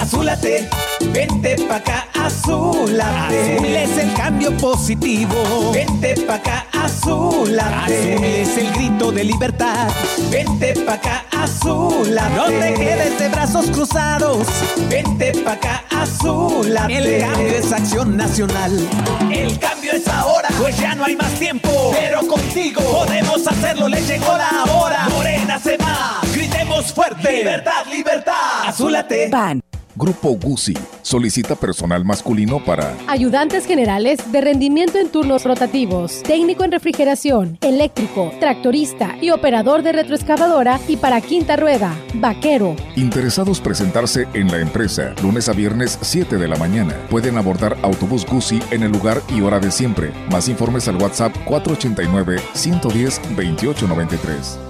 Azúlate, 0.00 0.68
vente 1.12 1.56
pa' 1.68 1.76
acá, 1.76 2.08
azúlate. 2.18 3.56
Azul 3.56 3.66
es 3.66 3.98
el 3.98 4.14
cambio 4.14 4.56
positivo. 4.56 5.72
Vente 5.74 6.14
pa' 6.26 6.36
acá, 6.36 6.66
azúlate. 6.72 8.14
Azul 8.14 8.24
es 8.24 8.56
el 8.56 8.72
grito 8.72 9.12
de 9.12 9.24
libertad. 9.24 9.88
Vente 10.30 10.72
pa' 10.86 10.94
acá, 10.94 11.24
azúlate. 11.30 12.34
No 12.34 12.46
te 12.46 12.74
quedes 12.74 13.18
de 13.18 13.28
brazos 13.28 13.66
cruzados. 13.66 14.46
Vente 14.88 15.32
pa' 15.44 15.52
acá, 15.52 15.84
azúlate. 15.90 16.96
El 16.96 17.20
cambio 17.20 17.54
es 17.58 17.70
acción 17.70 18.16
nacional. 18.16 18.88
El 19.30 19.58
cambio 19.58 19.92
es 19.92 20.08
ahora, 20.08 20.48
pues 20.58 20.78
ya 20.78 20.94
no 20.94 21.04
hay 21.04 21.14
más 21.14 21.32
tiempo. 21.34 21.92
Pero 21.92 22.26
contigo 22.26 22.80
podemos 22.80 23.46
hacerlo, 23.46 23.86
le 23.86 24.00
llegó 24.00 24.34
la 24.34 24.64
hora. 24.72 25.08
Morena 25.10 25.58
se 25.58 25.76
va, 25.76 26.20
fuerte. 26.92 27.38
Libertad, 27.38 27.86
libertad. 27.86 28.66
Azúlate. 28.66 29.28
Van. 29.30 29.60
Grupo 29.96 30.30
Guzzi 30.30 30.74
solicita 31.02 31.56
personal 31.56 32.04
masculino 32.04 32.64
para 32.64 32.96
ayudantes 33.08 33.66
generales 33.66 34.32
de 34.32 34.40
rendimiento 34.40 34.98
en 34.98 35.10
turnos 35.10 35.44
rotativos, 35.44 36.22
técnico 36.22 36.64
en 36.64 36.72
refrigeración, 36.72 37.58
eléctrico, 37.60 38.32
tractorista 38.38 39.16
y 39.20 39.30
operador 39.30 39.82
de 39.82 39.92
retroexcavadora 39.92 40.80
y 40.88 40.96
para 40.96 41.20
quinta 41.20 41.56
rueda, 41.56 41.94
vaquero. 42.14 42.76
Interesados 42.96 43.60
presentarse 43.60 44.26
en 44.32 44.50
la 44.50 44.60
empresa 44.60 45.14
lunes 45.22 45.48
a 45.48 45.52
viernes 45.52 45.98
7 46.00 46.36
de 46.36 46.48
la 46.48 46.56
mañana. 46.56 46.94
Pueden 47.10 47.36
abordar 47.36 47.76
autobús 47.82 48.24
Guzzi 48.24 48.60
en 48.70 48.84
el 48.84 48.92
lugar 48.92 49.20
y 49.28 49.42
hora 49.42 49.58
de 49.58 49.70
siempre. 49.70 50.12
Más 50.30 50.48
informes 50.48 50.88
al 50.88 50.96
WhatsApp 50.96 51.36
489 51.44 52.40
110 52.54 53.20
2893. 53.36 54.69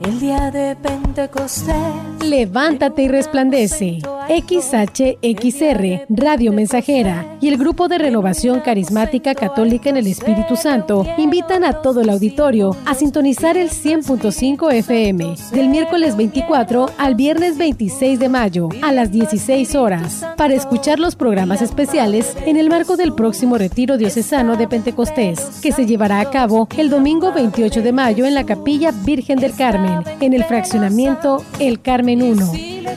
El 0.00 0.20
día 0.20 0.52
de 0.52 0.76
Pentecostés. 0.76 1.74
Levántate 2.22 3.02
y 3.02 3.08
resplandece. 3.08 3.98
XHXR, 4.28 6.04
Radio 6.10 6.52
Mensajera 6.52 7.38
y 7.40 7.48
el 7.48 7.56
Grupo 7.56 7.88
de 7.88 7.96
Renovación 7.96 8.60
Carismática 8.60 9.34
Católica 9.34 9.88
en 9.88 9.96
el 9.96 10.06
Espíritu 10.06 10.54
Santo 10.54 11.06
invitan 11.16 11.64
a 11.64 11.80
todo 11.80 12.02
el 12.02 12.10
auditorio 12.10 12.76
a 12.84 12.94
sintonizar 12.94 13.56
el 13.56 13.70
100.5 13.70 14.70
FM 14.70 15.34
del 15.52 15.68
miércoles 15.70 16.14
24 16.16 16.90
al 16.98 17.14
viernes 17.14 17.56
26 17.56 18.20
de 18.20 18.28
mayo 18.28 18.68
a 18.82 18.92
las 18.92 19.10
16 19.10 19.74
horas 19.76 20.26
para 20.36 20.52
escuchar 20.52 20.98
los 20.98 21.16
programas 21.16 21.62
especiales 21.62 22.36
en 22.44 22.58
el 22.58 22.68
marco 22.68 22.98
del 22.98 23.14
próximo 23.14 23.56
retiro 23.56 23.96
diocesano 23.96 24.56
de 24.56 24.68
Pentecostés 24.68 25.40
que 25.62 25.72
se 25.72 25.86
llevará 25.86 26.20
a 26.20 26.28
cabo 26.30 26.68
el 26.76 26.90
domingo 26.90 27.32
28 27.32 27.80
de 27.80 27.92
mayo 27.92 28.26
en 28.26 28.34
la 28.34 28.44
Capilla 28.44 28.92
Virgen 28.92 29.38
del 29.38 29.54
Carmen 29.54 29.87
en 30.20 30.32
el 30.32 30.44
fraccionamiento 30.44 31.44
El 31.58 31.80
Carmen 31.80 32.22
1. 32.22 32.52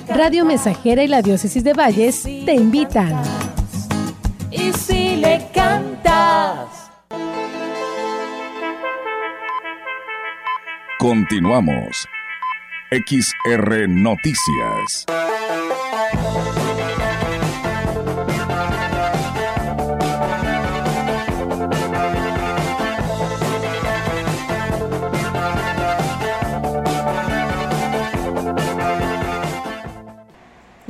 Radio 0.10 0.46
Mensajera 0.46 1.04
y 1.04 1.08
la 1.08 1.22
Diócesis 1.22 1.64
de 1.64 1.74
Valles 1.74 2.24
te 2.24 2.54
invitan. 2.54 3.22
Y 4.52 4.74
si 4.74 5.18
le 5.18 5.48
cantas. 5.54 6.92
Continuamos. 11.00 12.08
XR 12.92 13.88
Noticias. 13.88 15.06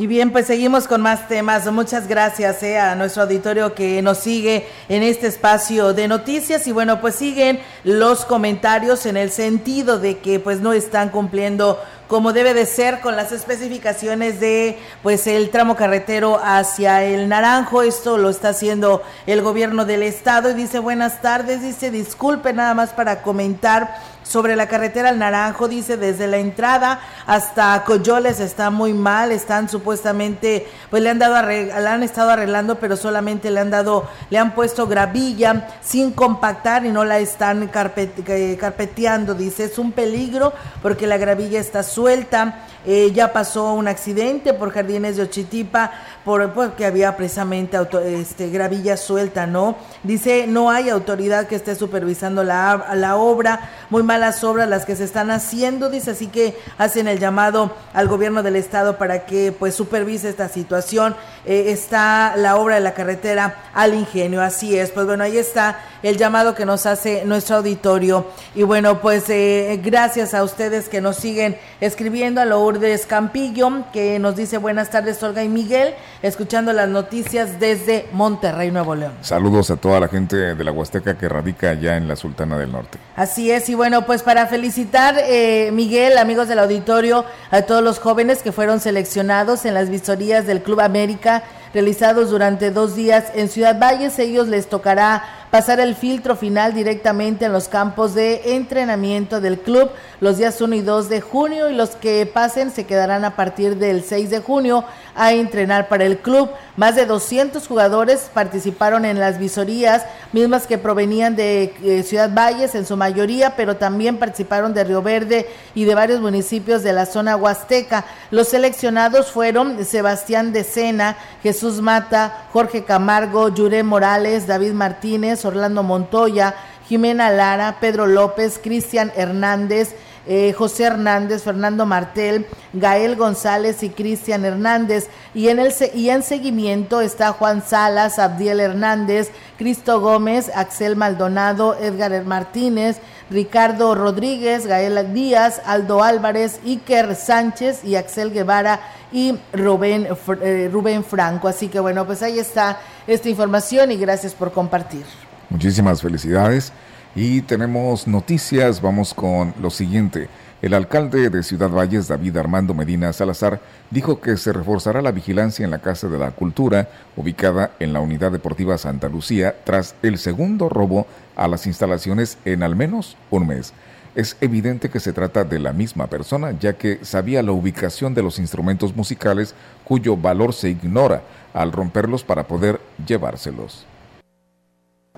Y 0.02 0.08
bien, 0.08 0.32
pues 0.32 0.48
seguimos 0.48 0.88
con 0.88 1.00
más 1.00 1.28
temas. 1.28 1.72
Muchas 1.72 2.08
gracias 2.08 2.64
eh, 2.64 2.80
a 2.80 2.96
nuestro 2.96 3.22
auditorio 3.22 3.76
que 3.76 4.02
nos 4.02 4.18
sigue 4.18 4.66
en 4.90 5.04
este 5.04 5.28
espacio 5.28 5.94
de 5.94 6.08
noticias. 6.08 6.66
Y 6.66 6.72
bueno, 6.72 7.00
pues 7.00 7.14
siguen 7.14 7.60
los 7.84 8.26
comentarios 8.26 9.06
en 9.06 9.16
el 9.16 9.30
sentido 9.30 10.00
de 10.00 10.18
que 10.18 10.40
pues 10.40 10.60
no 10.60 10.74
están 10.74 11.10
cumpliendo 11.10 11.80
como 12.08 12.34
debe 12.34 12.56
de 12.56 12.66
ser 12.66 13.00
con 13.00 13.16
las 13.16 13.32
especificaciones 13.32 14.40
de 14.40 14.80
pues 15.04 15.28
el 15.28 15.52
tramo 15.52 15.76
carretero 15.76 16.42
hacia 16.44 17.04
el 17.04 17.30
Naranjo. 17.30 17.84
Esto 17.84 18.18
lo 18.18 18.32
está 18.32 18.50
haciendo 18.50 19.04
el 19.28 19.44
gobierno 19.44 19.86
del 19.86 20.02
estado 20.02 20.50
y 20.50 20.56
dice 20.56 20.80
buenas 20.80 21.22
tardes, 21.22 21.62
dice 21.62 21.92
disculpe 21.92 22.54
nada 22.54 22.74
más 22.74 22.90
para 22.90 23.22
comentar 23.22 24.02
sobre 24.32 24.56
la 24.56 24.68
carretera 24.68 25.10
al 25.10 25.20
Naranjo, 25.20 25.68
dice 25.68 25.98
desde 25.98 26.26
la 26.26 26.38
entrada 26.38 27.02
hasta 27.28 27.84
Coyoles 27.84 28.40
está 28.40 28.70
muy 28.70 28.94
mal, 28.94 29.32
están 29.32 29.68
supuestamente, 29.68 30.68
pues 30.90 31.04
le 31.04 31.10
han 31.10 31.20
dado 31.20 31.46
le 31.46 31.72
han 31.72 32.02
estado 32.02 32.32
arreglando, 32.32 32.80
pero 32.80 32.96
solamente 32.96 33.52
le 33.52 33.60
han 33.60 33.70
dado, 33.70 34.08
le 34.30 34.38
han 34.38 34.56
puesto 34.56 34.88
gravilla 34.88 35.68
sin 35.82 36.12
compactar 36.12 36.86
y 36.86 36.92
no 36.92 37.04
la 37.04 37.20
están 37.20 37.70
eh, 37.74 38.58
carpeteando, 38.58 39.36
dice, 39.36 39.66
es 39.66 39.78
un 39.78 39.92
peligro 39.92 40.54
porque 40.82 41.08
la 41.08 41.18
gravilla 41.18 41.60
está 41.60 41.84
suelta, 41.84 42.66
eh, 42.86 43.12
ya 43.14 43.34
pasó 43.34 43.74
un 43.74 43.88
accidente 43.88 44.54
por 44.54 44.72
Jardines 44.72 45.18
de 45.18 45.24
Ochitipa, 45.24 45.92
por, 46.26 46.54
porque 46.54 46.86
había 46.86 47.16
precisamente 47.18 47.78
este, 48.06 48.50
gravilla 48.50 48.98
suelta, 48.98 49.48
¿no? 49.48 49.76
Dice, 50.04 50.46
no 50.48 50.70
hay 50.70 50.90
autoridad 50.90 51.48
que 51.48 51.56
esté 51.56 51.76
supervisando 51.76 52.44
la, 52.44 52.88
la 52.96 53.18
obra, 53.18 53.70
muy 53.90 54.04
malas 54.04 54.44
obras 54.44 54.70
las 54.70 54.86
que 54.86 54.96
se 54.96 55.04
están 55.04 55.32
haciendo, 55.32 55.90
dice, 55.90 56.12
así 56.12 56.28
que 56.28 56.58
hacen 56.78 57.08
el 57.08 57.20
llamado 57.20 57.72
al 57.94 58.08
gobierno 58.08 58.44
del 58.44 58.56
estado 58.56 58.98
para 58.98 59.26
que 59.26 59.52
pues 59.52 59.76
supervise 59.76 60.30
esta 60.30 60.50
situación. 60.50 61.16
Eh, 61.46 61.72
está 61.72 62.36
la 62.36 62.58
obra 62.58 62.76
de 62.76 62.82
la 62.82 62.94
carretera 62.94 63.64
al 63.74 63.94
ingenio, 63.94 64.42
así 64.42 64.78
es, 64.78 64.92
pues 64.92 65.06
bueno, 65.06 65.24
ahí 65.24 65.38
está 65.38 65.80
el 66.04 66.18
llamado 66.18 66.54
que 66.56 66.66
nos 66.66 66.86
hace 66.86 67.26
nuestro 67.26 67.58
auditorio. 67.58 68.28
Y 68.56 68.64
bueno, 68.64 69.02
pues 69.02 69.30
eh, 69.30 69.80
gracias 69.84 70.34
a 70.34 70.44
ustedes 70.44 70.90
que 70.90 71.02
nos 71.02 71.18
siguen 71.18 71.58
escribiendo 71.80 72.42
a 72.42 72.46
Lourdes 72.72 73.06
Campillo, 73.06 73.84
que 73.92 74.18
nos 74.18 74.38
dice 74.38 74.58
buenas 74.58 74.90
tardes 74.90 75.22
Olga 75.24 75.44
y 75.44 75.50
Miguel, 75.50 75.94
escuchando 76.22 76.72
las 76.72 76.88
noticias 76.88 77.60
desde 77.60 78.08
Monterrey, 78.14 78.72
Nuevo 78.72 78.96
León. 78.96 79.12
Saludos 79.20 79.70
a 79.72 79.76
toda 79.76 80.00
la 80.00 80.08
gente 80.08 80.56
de 80.56 80.64
la 80.64 80.72
Huasteca 80.72 81.18
que 81.18 81.28
radica 81.28 81.72
allá 81.72 81.98
en 81.98 82.08
la 82.08 82.16
Sultana 82.16 82.58
del 82.58 82.72
Norte. 82.72 82.98
Así 83.18 83.52
es, 83.52 83.68
y 83.68 83.76
bueno, 83.76 84.06
pues 84.06 84.24
para 84.24 84.48
felicitar, 84.48 85.16
eh, 85.18 85.70
Miguel, 85.74 86.18
amigos 86.18 86.48
del 86.48 86.60
auditorio, 86.60 87.26
a 87.50 87.64
todos 87.64 87.84
los 87.84 88.00
jóvenes 88.00 88.42
que 88.42 88.54
fueron 88.54 88.80
seleccionados 88.80 89.66
en 89.66 89.74
las 89.74 89.90
visorías 89.90 90.48
del 90.48 90.64
Club 90.64 90.80
América 90.80 91.44
realizados 91.74 92.30
durante 92.30 92.72
dos 92.72 92.96
días 92.96 93.26
en 93.34 93.50
Ciudad 93.50 93.80
Valles. 93.80 94.18
Ellos 94.20 94.48
les 94.48 94.68
tocará 94.68 95.24
pasar 95.52 95.82
el 95.82 95.96
filtro 95.96 96.36
final 96.36 96.74
directamente 96.74 97.46
en 97.46 97.54
los 97.54 97.68
campos 97.68 98.16
de 98.16 98.56
entrenamiento 98.56 99.42
del 99.42 99.60
club 99.60 99.92
los 100.22 100.38
días 100.38 100.62
1 100.62 100.76
y 100.76 100.82
2 100.82 101.10
de 101.10 101.20
junio 101.20 101.70
y 101.70 101.74
los 101.74 101.96
que 101.96 102.28
pasen 102.28 102.70
se 102.70 102.86
quedarán 102.86 103.26
a 103.26 103.36
partir 103.36 103.78
del 103.78 104.04
6 104.04 104.30
de 104.30 104.40
junio 104.40 104.86
a 105.16 105.34
entrenar 105.34 105.90
para 105.90 106.06
el 106.06 106.20
club. 106.20 106.52
Más 106.78 106.96
de 106.96 107.08
200 107.08 107.68
jugadores 107.68 108.30
participaron 108.32 109.04
en 109.04 109.20
las 109.20 109.40
visorías, 109.40 110.06
mismas 110.32 110.68
que 110.68 110.78
provenían 110.78 111.36
de 111.36 111.74
eh, 111.84 112.04
Ciudad 112.04 112.30
Valles 112.34 112.76
en 112.76 112.86
su 112.86 112.96
mayoría, 112.98 113.56
pero 113.56 113.78
también 113.78 114.18
participaron 114.18 114.76
de 114.76 114.84
Río 114.84 115.02
Verde 115.02 115.50
y 115.74 115.86
de 115.86 115.96
varios 115.96 116.22
municipios 116.22 116.84
de 116.84 116.94
la 116.94 117.08
zona 117.08 117.36
huasteca. 117.36 118.06
Los 118.30 118.50
seleccionados 118.50 119.32
fueron 119.32 119.84
Sebastián 119.84 120.54
de 120.54 120.64
Sena, 120.64 121.18
Jesús 121.42 121.82
Mata, 121.82 122.46
Jorge 122.54 122.84
Camargo, 122.84 123.50
Yuré 123.50 123.82
Morales, 123.82 124.46
David 124.46 124.74
Martínez, 124.74 125.41
Orlando 125.46 125.84
Montoya, 125.84 126.56
Jimena 126.88 127.30
Lara, 127.30 127.78
Pedro 127.80 128.06
López, 128.06 128.60
Cristian 128.62 129.12
Hernández, 129.16 129.96
eh, 130.28 130.54
José 130.54 130.84
Hernández, 130.84 131.42
Fernando 131.42 131.86
Martel, 131.86 132.46
Gael 132.74 133.16
González 133.16 133.82
y 133.82 133.90
Cristian 133.90 134.46
Hernández. 134.46 135.10
Y 135.34 135.50
en, 135.50 135.60
el, 135.60 135.74
y 135.96 136.10
en 136.10 136.22
seguimiento 136.22 137.02
está 137.02 137.32
Juan 137.32 137.64
Salas, 137.66 138.20
Abdiel 138.20 138.60
Hernández, 138.60 139.32
Cristo 139.58 140.00
Gómez, 140.00 140.52
Axel 140.54 140.96
Maldonado, 140.96 141.76
Edgar 141.80 142.24
Martínez, 142.26 143.00
Ricardo 143.32 143.96
Rodríguez, 143.96 144.68
Gael 144.68 145.14
Díaz, 145.14 145.62
Aldo 145.66 146.04
Álvarez, 146.04 146.60
Iker 146.66 147.16
Sánchez 147.16 147.84
y 147.84 147.96
Axel 147.96 148.32
Guevara 148.32 148.80
y 149.12 149.40
Rubén, 149.54 150.08
eh, 150.42 150.70
Rubén 150.72 151.04
Franco. 151.04 151.48
Así 151.48 151.68
que 151.68 151.80
bueno, 151.80 152.06
pues 152.06 152.22
ahí 152.22 152.38
está 152.38 152.80
esta 153.08 153.30
información 153.30 153.92
y 153.92 153.98
gracias 153.98 154.34
por 154.34 154.52
compartir. 154.52 155.06
Muchísimas 155.52 156.02
felicidades. 156.02 156.72
Y 157.14 157.42
tenemos 157.42 158.08
noticias, 158.08 158.82
vamos 158.82 159.14
con 159.14 159.54
lo 159.62 159.70
siguiente. 159.70 160.30
El 160.62 160.74
alcalde 160.74 161.30
de 161.30 161.44
Ciudad 161.44 161.70
Valles, 161.70 162.08
David 162.08 162.38
Armando 162.38 162.74
Medina 162.74 163.12
Salazar, 163.12 163.60
dijo 163.90 164.22
que 164.22 164.38
se 164.38 164.54
reforzará 164.54 165.02
la 165.02 165.12
vigilancia 165.12 165.66
en 165.66 165.72
la 165.72 165.80
Casa 165.80 166.08
de 166.08 166.18
la 166.18 166.32
Cultura, 166.32 166.88
ubicada 167.18 167.72
en 167.80 167.92
la 167.92 168.00
Unidad 168.00 168.32
Deportiva 168.32 168.78
Santa 168.78 169.10
Lucía, 169.10 169.58
tras 169.66 169.94
el 170.04 170.20
segundo 170.20 170.70
robo 170.70 171.06
a 171.36 171.50
las 171.50 171.68
instalaciones 171.68 172.38
en 172.46 172.64
al 172.64 172.78
menos 172.78 173.18
un 173.30 173.48
mes. 173.48 173.74
Es 174.16 174.38
evidente 174.40 174.90
que 174.90 175.02
se 175.02 175.12
trata 175.12 175.44
de 175.44 175.60
la 175.60 175.74
misma 175.74 176.08
persona, 176.08 176.58
ya 176.58 176.74
que 176.74 177.04
sabía 177.04 177.44
la 177.44 177.52
ubicación 177.52 178.14
de 178.14 178.24
los 178.24 178.40
instrumentos 178.40 178.96
musicales 178.96 179.54
cuyo 179.84 180.16
valor 180.16 180.54
se 180.54 180.70
ignora 180.70 181.24
al 181.54 181.74
romperlos 181.74 182.24
para 182.24 182.48
poder 182.48 182.80
llevárselos. 183.06 183.86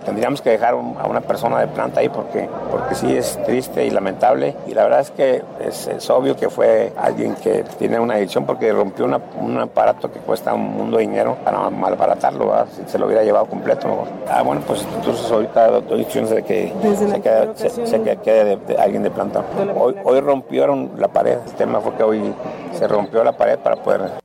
Tendríamos 0.06 0.42
que 0.42 0.52
dejar 0.52 0.74
a 0.74 1.08
una 1.08 1.22
persona 1.22 1.60
de 1.60 1.68
planta 1.68 2.00
ahí 2.00 2.10
porque, 2.10 2.50
porque 2.72 2.96
sí 2.96 3.16
es 3.16 3.42
triste 3.46 3.86
y 3.86 3.90
lamentable. 3.90 4.56
Y 4.68 4.74
la 4.74 4.84
verdad 4.84 5.02
es 5.02 5.12
que 5.12 5.44
es, 5.60 6.10
obvio 6.10 6.36
que 6.36 6.50
fue 6.50 6.94
alguien 6.98 7.36
que 7.36 7.64
tiene 7.78 8.00
una 8.00 8.16
adicción 8.16 8.46
porque 8.46 8.72
rompió 8.72 9.06
un 9.06 9.60
aparato 9.60 10.12
que 10.12 10.20
cuesta 10.20 10.54
un 10.54 10.76
mundo 10.76 10.98
de 10.98 11.04
dinero 11.04 11.38
para 11.44 11.70
malbaratarlo, 11.70 12.54
si 12.76 12.90
se 12.90 13.00
lo 13.00 13.08
hubiera 13.08 13.24
llevado 13.24 13.46
completo. 13.46 14.06
Ah, 14.30 14.42
bueno, 14.42 14.62
pues 14.66 14.86
entonces 14.96 15.30
ahorita 15.32 15.68
doy 15.82 16.00
instrucciones 16.00 16.30
de 16.30 16.44
que 16.44 16.74
se 17.86 18.02
quede, 18.20 18.60
alguien 18.78 19.04
de 19.04 19.12
planta. 19.12 19.44
Hoy, 19.76 19.96
hoy 20.04 20.20
rompieron 20.20 20.92
la 20.98 21.08
pared. 21.08 21.38
El 21.46 21.54
tema 21.54 21.80
fue 21.80 21.94
que 21.94 22.04
hoy 22.04 22.34
se 22.74 22.88
rompió 22.88 23.24
la 23.24 23.34
pared 23.34 23.58
para 23.60 23.76
poder 23.78 24.24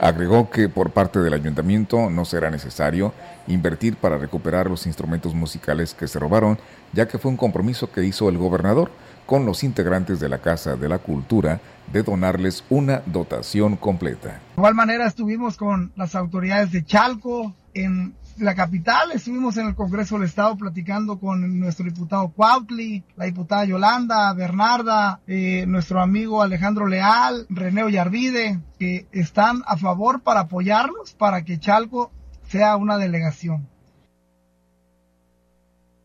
Agregó 0.00 0.50
que 0.50 0.68
por 0.68 0.90
parte 0.90 1.18
del 1.18 1.34
ayuntamiento 1.34 2.10
no 2.10 2.24
será 2.24 2.50
necesario 2.50 3.12
invertir 3.46 3.96
para 3.96 4.18
recuperar 4.18 4.68
los 4.68 4.86
instrumentos 4.86 5.34
musicales 5.34 5.94
que 5.94 6.06
se 6.06 6.18
robaron, 6.18 6.58
ya 6.92 7.08
que 7.08 7.18
fue 7.18 7.30
un 7.30 7.36
compromiso 7.36 7.90
que 7.90 8.04
hizo 8.04 8.28
el 8.28 8.38
gobernador 8.38 8.90
con 9.26 9.44
los 9.44 9.62
integrantes 9.62 10.20
de 10.20 10.28
la 10.28 10.38
Casa 10.38 10.76
de 10.76 10.88
la 10.88 10.98
Cultura 10.98 11.60
de 11.92 12.02
donarles 12.02 12.64
una 12.70 13.02
dotación 13.06 13.76
completa. 13.76 14.28
De 14.28 14.38
igual 14.56 14.74
manera 14.74 15.06
estuvimos 15.06 15.56
con 15.56 15.92
las 15.96 16.14
autoridades 16.14 16.72
de 16.72 16.84
Chalco 16.84 17.54
en 17.74 18.14
la 18.38 18.54
capital, 18.54 19.12
estuvimos 19.12 19.56
en 19.56 19.66
el 19.68 19.74
Congreso 19.74 20.16
del 20.16 20.26
Estado 20.26 20.56
platicando 20.56 21.18
con 21.18 21.58
nuestro 21.58 21.84
diputado 21.84 22.28
Cuautli, 22.28 23.02
la 23.16 23.24
diputada 23.24 23.64
Yolanda, 23.64 24.32
Bernarda, 24.32 25.20
eh, 25.26 25.64
nuestro 25.66 26.00
amigo 26.00 26.42
Alejandro 26.42 26.86
Leal, 26.86 27.46
René 27.48 27.82
Ollarvide, 27.82 28.60
que 28.78 29.06
están 29.12 29.62
a 29.66 29.76
favor 29.76 30.20
para 30.20 30.40
apoyarnos 30.40 31.14
para 31.14 31.42
que 31.42 31.58
Chalco 31.58 32.10
sea 32.48 32.76
una 32.76 32.96
delegación. 32.96 33.68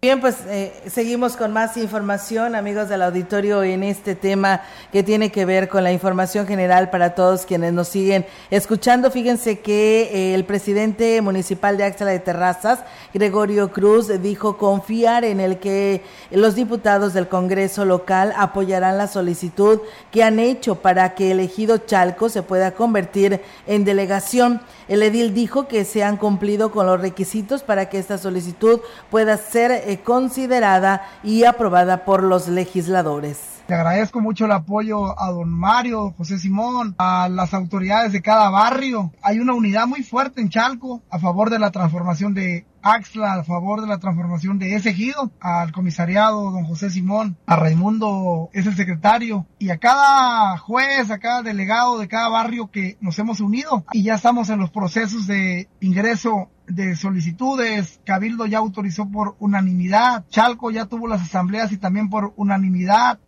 Bien, 0.03 0.19
pues 0.19 0.35
eh, 0.49 0.73
seguimos 0.87 1.37
con 1.37 1.53
más 1.53 1.77
información, 1.77 2.55
amigos 2.55 2.89
del 2.89 3.03
auditorio, 3.03 3.63
en 3.63 3.83
este 3.83 4.15
tema 4.15 4.59
que 4.91 5.01
tiene 5.01 5.31
que 5.31 5.45
ver 5.45 5.69
con 5.69 5.81
la 5.81 5.93
información 5.93 6.45
general 6.45 6.89
para 6.89 7.15
todos 7.15 7.45
quienes 7.45 7.71
nos 7.71 7.87
siguen 7.87 8.25
escuchando. 8.49 9.11
Fíjense 9.11 9.59
que 9.59 10.09
eh, 10.11 10.35
el 10.35 10.43
presidente 10.43 11.21
municipal 11.21 11.77
de 11.77 11.85
Axela 11.85 12.11
de 12.11 12.19
Terrazas, 12.19 12.79
Gregorio 13.13 13.71
Cruz, 13.71 14.09
dijo 14.21 14.57
confiar 14.57 15.23
en 15.23 15.39
el 15.39 15.59
que 15.59 16.01
los 16.31 16.55
diputados 16.55 17.13
del 17.13 17.29
Congreso 17.29 17.85
local 17.85 18.33
apoyarán 18.35 18.97
la 18.97 19.07
solicitud 19.07 19.79
que 20.11 20.21
han 20.21 20.37
hecho 20.37 20.75
para 20.75 21.15
que 21.15 21.31
el 21.31 21.39
ejido 21.39 21.77
Chalco 21.77 22.27
se 22.27 22.43
pueda 22.43 22.71
convertir 22.71 23.39
en 23.67 23.85
delegación. 23.85 24.59
El 24.87 25.03
edil 25.03 25.33
dijo 25.33 25.67
que 25.67 25.85
se 25.85 26.03
han 26.03 26.17
cumplido 26.17 26.71
con 26.71 26.85
los 26.85 26.99
requisitos 26.99 27.63
para 27.63 27.89
que 27.89 27.99
esta 27.99 28.17
solicitud 28.17 28.79
pueda 29.09 29.37
ser 29.37 29.71
eh, 29.71 30.01
considerada 30.03 31.03
y 31.23 31.45
aprobada 31.45 32.05
por 32.05 32.23
los 32.23 32.47
legisladores. 32.47 33.53
Te 33.67 33.75
agradezco 33.75 34.19
mucho 34.19 34.43
el 34.43 34.51
apoyo 34.51 35.17
a 35.17 35.31
don 35.31 35.49
Mario, 35.49 36.13
José 36.17 36.37
Simón, 36.37 36.95
a 36.97 37.29
las 37.29 37.53
autoridades 37.53 38.11
de 38.11 38.21
cada 38.21 38.49
barrio. 38.49 39.13
Hay 39.21 39.39
una 39.39 39.53
unidad 39.53 39.87
muy 39.87 40.03
fuerte 40.03 40.41
en 40.41 40.49
Chalco 40.49 41.01
a 41.09 41.17
favor 41.17 41.49
de 41.49 41.59
la 41.59 41.71
transformación 41.71 42.33
de 42.33 42.65
Axla, 42.83 43.33
a 43.33 43.43
favor 43.43 43.81
de 43.81 43.87
la 43.87 43.97
transformación 43.97 44.59
de 44.59 44.75
ese 44.75 44.89
ejido, 44.89 45.31
al 45.39 45.71
comisariado 45.71 46.51
don 46.51 46.65
José 46.65 46.89
Simón, 46.89 47.37
a 47.45 47.55
Raimundo 47.55 48.49
es 48.53 48.67
el 48.67 48.75
secretario, 48.75 49.47
y 49.57 49.69
a 49.69 49.77
cada 49.77 50.57
juez, 50.57 51.09
a 51.09 51.19
cada 51.19 51.41
delegado 51.41 51.97
de 51.97 52.07
cada 52.07 52.29
barrio 52.29 52.69
que 52.69 52.97
nos 53.01 53.17
hemos 53.19 53.39
unido 53.39 53.85
y 53.93 54.03
ya 54.03 54.15
estamos 54.15 54.49
en 54.49 54.59
los 54.59 54.71
procesos 54.71 55.27
de 55.27 55.69
ingreso 55.79 56.49
de 56.67 56.95
solicitudes, 56.95 57.99
Cabildo 58.05 58.45
ya 58.45 58.59
autorizó 58.59 59.09
por 59.09 59.35
unanimidad, 59.39 60.25
Chalco 60.29 60.71
ya 60.71 60.85
tuvo 60.85 61.07
las 61.07 61.21
asambleas 61.21 61.71
y 61.71 61.77
también 61.77 62.09
por 62.09 62.33
unanimidad. 62.35 63.19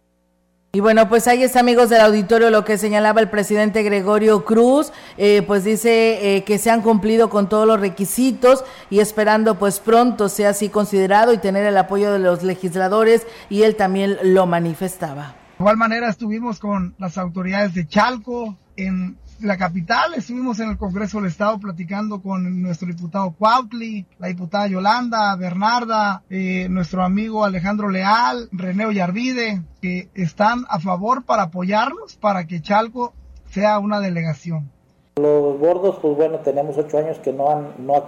Y 0.76 0.82
bueno, 0.82 1.08
pues 1.08 1.26
ahí 1.30 1.42
está, 1.42 1.62
amigos 1.62 1.90
del 1.90 2.02
auditorio, 2.02 2.50
lo 2.50 2.66
que 2.66 2.78
señalaba 2.78 3.22
el 3.22 3.30
presidente 3.30 3.82
Gregorio 3.82 4.44
Cruz, 4.44 4.92
eh, 5.18 5.42
pues 5.48 5.64
dice 5.64 6.36
eh, 6.36 6.44
que 6.44 6.58
se 6.58 6.70
han 6.70 6.82
cumplido 6.82 7.30
con 7.30 7.48
todos 7.48 7.66
los 7.66 7.80
requisitos 7.80 8.66
y 8.90 9.00
esperando 9.00 9.58
pues 9.58 9.80
pronto 9.80 10.28
sea 10.28 10.50
así 10.50 10.68
considerado 10.68 11.32
y 11.32 11.38
tener 11.38 11.66
el 11.66 11.78
apoyo 11.78 12.12
de 12.12 12.20
los 12.20 12.44
legisladores 12.44 13.26
y 13.50 13.62
él 13.62 13.78
también 13.78 14.18
lo 14.22 14.48
manifestaba. 14.48 15.28
De 15.28 15.64
igual 15.64 15.78
manera 15.78 16.10
estuvimos 16.10 16.60
con 16.60 16.94
las 16.98 17.18
autoridades 17.18 17.74
de 17.74 17.88
Chalco 17.88 18.58
en 18.76 19.16
la 19.42 19.58
capital, 19.58 20.14
estuvimos 20.16 20.60
en 20.60 20.70
el 20.70 20.78
Congreso 20.78 21.18
del 21.18 21.28
Estado 21.28 21.60
platicando 21.60 22.22
con 22.22 22.62
nuestro 22.62 22.88
diputado 22.88 23.32
Cuautli, 23.32 24.06
la 24.20 24.28
diputada 24.28 24.68
Yolanda, 24.68 25.36
Bernarda, 25.36 26.24
eh, 26.30 26.68
nuestro 26.70 27.04
amigo 27.04 27.44
Alejandro 27.44 27.90
Leal, 27.90 28.50
René 28.52 28.86
Ollarvide, 28.86 29.62
que 29.82 30.10
están 30.14 30.66
a 30.70 30.80
favor 30.80 31.24
para 31.24 31.44
apoyarnos 31.44 32.16
para 32.16 32.46
que 32.46 32.62
Chalco 32.62 33.14
sea 33.50 33.80
una 33.80 34.00
delegación. 34.00 34.72
Los 35.18 35.60
gordos, 35.60 35.98
pues 36.02 36.16
bueno, 36.16 36.40
tenemos 36.40 36.78
ocho 36.78 36.98
años 36.98 37.18
que 37.20 37.32
no 37.32 37.50
han 37.50 37.74
no 37.80 38.04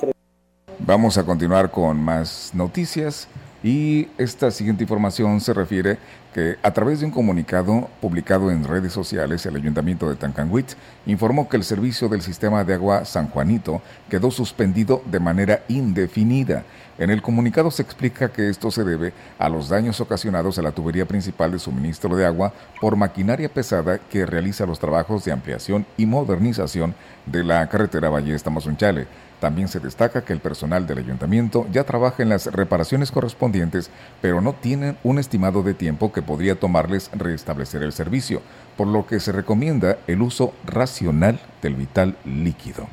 Vamos 0.79 1.17
a 1.17 1.25
continuar 1.25 1.71
con 1.71 1.97
más 1.97 2.51
noticias. 2.53 3.27
Y 3.63 4.07
esta 4.17 4.51
siguiente 4.51 4.83
información 4.83 5.41
se 5.41 5.53
refiere 5.53 5.97
que 6.33 6.57
a 6.61 6.71
través 6.71 6.99
de 6.99 7.07
un 7.07 7.11
comunicado 7.11 7.89
publicado 7.99 8.51
en 8.51 8.63
redes 8.63 8.93
sociales, 8.93 9.43
el 9.47 9.55
Ayuntamiento 9.55 10.07
de 10.07 10.15
Tancanwitz 10.15 10.75
informó 11.07 11.49
que 11.49 11.57
el 11.57 11.63
servicio 11.63 12.07
del 12.07 12.21
sistema 12.21 12.63
de 12.63 12.75
agua 12.75 13.05
San 13.05 13.29
Juanito 13.29 13.81
quedó 14.09 14.29
suspendido 14.29 15.01
de 15.05 15.19
manera 15.19 15.63
indefinida. 15.67 16.63
En 16.99 17.09
el 17.09 17.23
comunicado 17.23 17.71
se 17.71 17.81
explica 17.81 18.31
que 18.31 18.49
esto 18.49 18.69
se 18.69 18.83
debe 18.83 19.13
a 19.39 19.49
los 19.49 19.69
daños 19.69 19.99
ocasionados 20.01 20.59
a 20.59 20.61
la 20.61 20.71
tubería 20.71 21.07
principal 21.07 21.51
de 21.51 21.59
suministro 21.59 22.15
de 22.15 22.25
agua 22.25 22.53
por 22.79 22.95
maquinaria 22.95 23.49
pesada 23.49 23.97
que 23.97 24.25
realiza 24.25 24.67
los 24.67 24.79
trabajos 24.79 25.25
de 25.25 25.31
ampliación 25.31 25.85
y 25.97 26.05
modernización 26.05 26.93
de 27.25 27.43
la 27.43 27.67
carretera 27.67 28.09
Ballesta-Mazunchale 28.09 29.07
también 29.39 29.67
se 29.67 29.79
destaca 29.79 30.23
que 30.23 30.33
el 30.33 30.39
personal 30.39 30.87
del 30.87 30.99
ayuntamiento 30.99 31.67
ya 31.71 31.83
trabaja 31.83 32.23
en 32.23 32.29
las 32.29 32.47
reparaciones 32.47 33.11
correspondientes, 33.11 33.89
pero 34.21 34.41
no 34.41 34.53
tienen 34.53 34.97
un 35.03 35.19
estimado 35.19 35.63
de 35.63 35.73
tiempo 35.73 36.11
que 36.11 36.21
podría 36.21 36.59
tomarles 36.59 37.09
restablecer 37.13 37.83
el 37.83 37.93
servicio, 37.93 38.41
por 38.75 38.87
lo 38.87 39.05
que 39.05 39.19
se 39.19 39.31
recomienda 39.31 39.97
el 40.07 40.21
uso 40.21 40.53
racional 40.65 41.39
del 41.61 41.75
vital 41.75 42.17
líquido. 42.25 42.87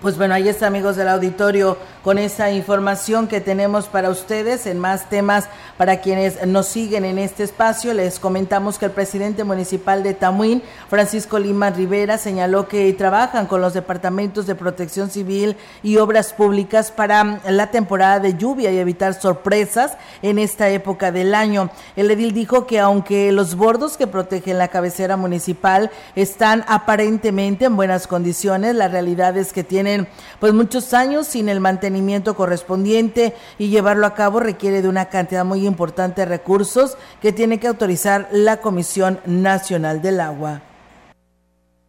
Pues 0.00 0.16
bueno, 0.16 0.32
ahí 0.32 0.48
está 0.48 0.66
amigos 0.66 0.96
del 0.96 1.08
auditorio 1.08 1.76
con 2.02 2.16
esa 2.16 2.50
información 2.50 3.28
que 3.28 3.42
tenemos 3.42 3.86
para 3.86 4.08
ustedes 4.08 4.64
en 4.64 4.78
más 4.78 5.10
temas 5.10 5.44
para 5.76 6.00
quienes 6.00 6.46
nos 6.46 6.68
siguen 6.68 7.04
en 7.04 7.18
este 7.18 7.42
espacio. 7.42 7.92
Les 7.92 8.18
comentamos 8.18 8.78
que 8.78 8.86
el 8.86 8.92
presidente 8.92 9.44
municipal 9.44 10.02
de 10.02 10.14
Tamuín, 10.14 10.62
Francisco 10.88 11.38
Lima 11.38 11.68
Rivera, 11.68 12.16
señaló 12.16 12.66
que 12.66 12.90
trabajan 12.94 13.44
con 13.44 13.60
los 13.60 13.74
departamentos 13.74 14.46
de 14.46 14.54
protección 14.54 15.10
civil 15.10 15.54
y 15.82 15.98
obras 15.98 16.32
públicas 16.32 16.90
para 16.90 17.42
la 17.46 17.70
temporada 17.70 18.20
de 18.20 18.38
lluvia 18.38 18.70
y 18.70 18.78
evitar 18.78 19.12
sorpresas 19.12 19.98
en 20.22 20.38
esta 20.38 20.70
época 20.70 21.12
del 21.12 21.34
año. 21.34 21.68
El 21.94 22.10
edil 22.10 22.32
dijo 22.32 22.66
que 22.66 22.80
aunque 22.80 23.32
los 23.32 23.54
bordos 23.54 23.98
que 23.98 24.06
protegen 24.06 24.56
la 24.56 24.68
cabecera 24.68 25.18
municipal 25.18 25.90
están 26.16 26.64
aparentemente 26.68 27.66
en 27.66 27.76
buenas 27.76 28.06
condiciones, 28.06 28.74
la 28.74 28.88
realidad 28.88 29.36
es 29.36 29.52
que 29.52 29.62
tienen 29.62 29.89
pues 30.38 30.52
muchos 30.52 30.94
años 30.94 31.26
sin 31.26 31.48
el 31.48 31.60
mantenimiento 31.60 32.34
correspondiente 32.34 33.34
y 33.58 33.68
llevarlo 33.68 34.06
a 34.06 34.14
cabo 34.14 34.40
requiere 34.40 34.82
de 34.82 34.88
una 34.88 35.08
cantidad 35.08 35.44
muy 35.44 35.66
importante 35.66 36.22
de 36.22 36.26
recursos 36.26 36.96
que 37.20 37.32
tiene 37.32 37.58
que 37.58 37.68
autorizar 37.68 38.28
la 38.32 38.58
Comisión 38.58 39.20
Nacional 39.26 40.02
del 40.02 40.20
Agua. 40.20 40.62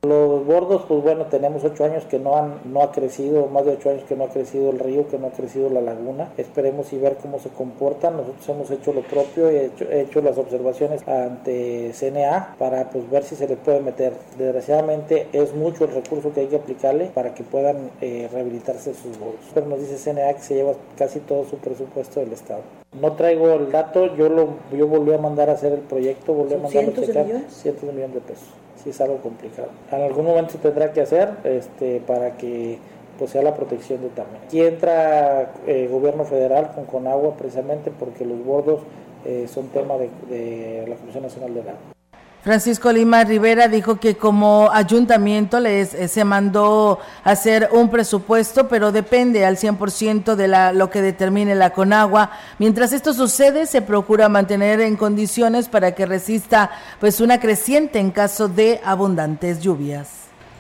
Los 0.03 0.43
bordos, 0.47 0.85
pues 0.87 1.03
bueno, 1.03 1.27
tenemos 1.27 1.63
ocho 1.63 1.85
años 1.85 2.05
que 2.05 2.17
no 2.17 2.35
han 2.35 2.59
no 2.65 2.81
ha 2.81 2.91
crecido, 2.91 3.45
más 3.45 3.65
de 3.65 3.73
ocho 3.73 3.91
años 3.91 4.03
que 4.09 4.15
no 4.15 4.23
ha 4.23 4.29
crecido 4.29 4.71
el 4.71 4.79
río, 4.79 5.07
que 5.07 5.19
no 5.19 5.27
ha 5.27 5.29
crecido 5.29 5.69
la 5.69 5.79
laguna. 5.79 6.33
Esperemos 6.37 6.91
y 6.91 6.97
ver 6.97 7.17
cómo 7.21 7.37
se 7.37 7.49
comportan. 7.49 8.17
Nosotros 8.17 8.49
hemos 8.49 8.71
hecho 8.71 8.93
lo 8.93 9.01
propio, 9.01 9.47
he 9.47 9.65
hecho, 9.65 9.85
hecho 9.91 10.21
las 10.23 10.39
observaciones 10.39 11.07
ante 11.07 11.91
CNA 11.93 12.55
para 12.57 12.89
pues 12.89 13.07
ver 13.11 13.23
si 13.23 13.35
se 13.35 13.47
les 13.47 13.59
puede 13.59 13.79
meter. 13.81 14.13
Desgraciadamente 14.39 15.27
es 15.33 15.53
mucho 15.53 15.85
el 15.85 15.91
recurso 15.91 16.33
que 16.33 16.39
hay 16.39 16.47
que 16.47 16.55
aplicarle 16.55 17.11
para 17.13 17.35
que 17.35 17.43
puedan 17.43 17.91
eh, 18.01 18.27
rehabilitarse 18.33 18.95
sus 18.95 19.19
bordos. 19.19 19.51
Pero 19.53 19.67
nos 19.67 19.81
dice 19.81 19.97
CNA 19.97 20.33
que 20.33 20.41
se 20.41 20.55
lleva 20.55 20.73
casi 20.97 21.19
todo 21.19 21.45
su 21.45 21.57
presupuesto 21.57 22.21
del 22.21 22.33
Estado. 22.33 22.63
No 22.99 23.11
traigo 23.13 23.53
el 23.53 23.71
dato, 23.71 24.15
yo 24.15 24.29
lo 24.29 24.47
yo 24.75 24.87
volví 24.87 25.13
a 25.13 25.19
mandar 25.19 25.51
a 25.51 25.53
hacer 25.53 25.73
el 25.73 25.81
proyecto, 25.81 26.33
volví 26.33 26.55
a 26.55 26.57
mandar 26.57 26.85
a 26.85 26.91
checar 26.91 27.27
cientos 27.49 27.85
de 27.85 27.93
millones 27.93 28.15
de 28.15 28.21
pesos 28.21 28.47
sí 28.83 28.89
es 28.89 29.01
algo 29.01 29.17
complicado. 29.17 29.69
En 29.91 30.01
algún 30.01 30.25
momento 30.25 30.51
se 30.51 30.57
tendrá 30.57 30.91
que 30.91 31.01
hacer 31.01 31.29
este, 31.43 32.01
para 32.01 32.37
que 32.37 32.79
pues, 33.17 33.31
sea 33.31 33.41
la 33.41 33.55
protección 33.55 34.01
de 34.01 34.09
también. 34.09 34.41
Aquí 34.43 34.61
entra 34.61 35.53
eh, 35.67 35.87
gobierno 35.91 36.25
federal 36.25 36.71
con 36.73 36.85
Conagua 36.85 37.35
precisamente 37.35 37.91
porque 37.91 38.25
los 38.25 38.43
bordos 38.43 38.81
eh, 39.25 39.47
son 39.47 39.67
tema 39.67 39.95
de, 39.97 40.09
de 40.29 40.87
la 40.87 40.95
Comisión 40.95 41.23
Nacional 41.23 41.53
del 41.53 41.69
Agua. 41.69 42.00
Francisco 42.43 42.91
Lima 42.91 43.23
Rivera 43.23 43.67
dijo 43.67 43.99
que 43.99 44.17
como 44.17 44.71
ayuntamiento 44.73 45.59
les 45.59 45.93
eh, 45.93 46.07
se 46.07 46.23
mandó 46.23 46.99
hacer 47.23 47.69
un 47.71 47.91
presupuesto, 47.91 48.67
pero 48.67 48.91
depende 48.91 49.45
al 49.45 49.57
100% 49.57 50.33
de 50.33 50.47
la, 50.47 50.73
lo 50.73 50.89
que 50.89 51.03
determine 51.03 51.53
la 51.53 51.69
Conagua. 51.69 52.31
Mientras 52.57 52.93
esto 52.93 53.13
sucede, 53.13 53.67
se 53.67 53.83
procura 53.83 54.27
mantener 54.27 54.81
en 54.81 54.95
condiciones 54.95 55.69
para 55.69 55.91
que 55.91 56.07
resista 56.07 56.71
pues 56.99 57.21
una 57.21 57.39
creciente 57.39 57.99
en 57.99 58.09
caso 58.09 58.47
de 58.47 58.81
abundantes 58.83 59.61
lluvias. 59.61 60.09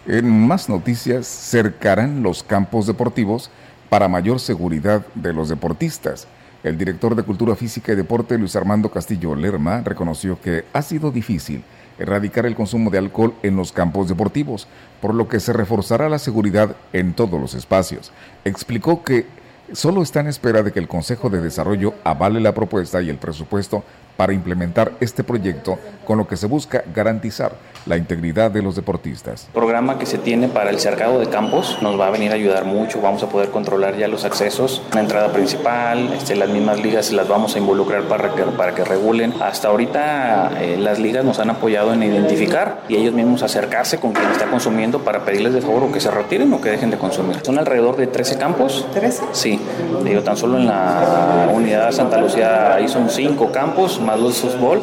En 0.05 0.29
más 0.47 0.69
noticias, 0.69 1.25
cercarán 1.25 2.21
los 2.21 2.43
campos 2.43 2.85
deportivos 2.85 3.49
para 3.89 4.07
mayor 4.07 4.39
seguridad 4.39 5.03
de 5.15 5.33
los 5.33 5.49
deportistas. 5.49 6.27
El 6.63 6.77
director 6.77 7.15
de 7.15 7.23
Cultura 7.23 7.55
Física 7.55 7.91
y 7.91 7.95
Deporte, 7.95 8.37
Luis 8.37 8.55
Armando 8.55 8.91
Castillo 8.91 9.33
Lerma, 9.33 9.81
reconoció 9.81 10.39
que 10.39 10.63
ha 10.73 10.83
sido 10.83 11.09
difícil 11.11 11.63
erradicar 11.97 12.45
el 12.45 12.55
consumo 12.55 12.91
de 12.91 12.99
alcohol 12.99 13.33
en 13.41 13.55
los 13.55 13.71
campos 13.71 14.07
deportivos, 14.07 14.67
por 15.01 15.15
lo 15.15 15.27
que 15.27 15.39
se 15.39 15.53
reforzará 15.53 16.07
la 16.07 16.19
seguridad 16.19 16.75
en 16.93 17.13
todos 17.13 17.41
los 17.41 17.55
espacios. 17.55 18.11
Explicó 18.45 19.03
que 19.03 19.25
solo 19.73 20.03
está 20.03 20.19
en 20.19 20.27
espera 20.27 20.61
de 20.61 20.71
que 20.71 20.79
el 20.79 20.87
Consejo 20.87 21.31
de 21.31 21.41
Desarrollo 21.41 21.95
avale 22.03 22.39
la 22.39 22.53
propuesta 22.53 23.01
y 23.01 23.09
el 23.09 23.17
presupuesto 23.17 23.83
para 24.15 24.33
implementar 24.33 24.91
este 24.99 25.23
proyecto, 25.23 25.79
con 26.05 26.19
lo 26.19 26.27
que 26.27 26.37
se 26.37 26.45
busca 26.45 26.83
garantizar 26.93 27.55
la 27.85 27.97
integridad 27.97 28.51
de 28.51 28.61
los 28.61 28.75
deportistas. 28.75 29.45
El 29.47 29.53
programa 29.53 29.97
que 29.97 30.05
se 30.05 30.17
tiene 30.17 30.47
para 30.47 30.69
el 30.69 30.79
cercado 30.79 31.19
de 31.19 31.27
campos 31.27 31.77
nos 31.81 31.99
va 31.99 32.07
a 32.07 32.09
venir 32.09 32.31
a 32.31 32.35
ayudar 32.35 32.65
mucho, 32.65 33.01
vamos 33.01 33.23
a 33.23 33.29
poder 33.29 33.49
controlar 33.49 33.97
ya 33.97 34.07
los 34.07 34.25
accesos, 34.25 34.81
la 34.93 35.01
entrada 35.01 35.31
principal, 35.31 36.13
este, 36.13 36.35
las 36.35 36.49
mismas 36.49 36.81
ligas 36.81 37.11
las 37.11 37.27
vamos 37.27 37.55
a 37.55 37.59
involucrar 37.59 38.03
para 38.03 38.33
que, 38.33 38.43
para 38.43 38.75
que 38.75 38.83
regulen. 38.83 39.33
Hasta 39.41 39.69
ahorita 39.69 40.61
eh, 40.61 40.77
las 40.77 40.99
ligas 40.99 41.25
nos 41.25 41.39
han 41.39 41.49
apoyado 41.49 41.93
en 41.93 42.03
identificar 42.03 42.81
y 42.87 42.95
ellos 42.95 43.13
mismos 43.13 43.43
acercarse 43.43 43.99
con 43.99 44.13
quien 44.13 44.29
está 44.31 44.45
consumiendo 44.45 44.99
para 44.99 45.25
pedirles 45.25 45.53
de 45.53 45.61
favor 45.61 45.83
o 45.83 45.91
que 45.91 45.99
se 45.99 46.11
retiren 46.11 46.53
o 46.53 46.61
que 46.61 46.69
dejen 46.69 46.91
de 46.91 46.97
consumir. 46.97 47.37
Son 47.43 47.57
alrededor 47.57 47.97
de 47.97 48.07
13 48.07 48.37
campos. 48.37 48.85
¿13? 48.93 49.21
Sí, 49.31 49.59
digo, 50.03 50.21
tan 50.21 50.37
solo 50.37 50.57
en 50.57 50.67
la 50.67 51.49
unidad 51.53 51.87
de 51.87 51.93
Santa 51.93 52.17
Lucía 52.17 52.75
ahí 52.75 52.87
son 52.87 53.09
5 53.09 53.51
campos 53.51 53.99
más 53.99 54.19
los 54.19 54.39
fútbol. 54.39 54.81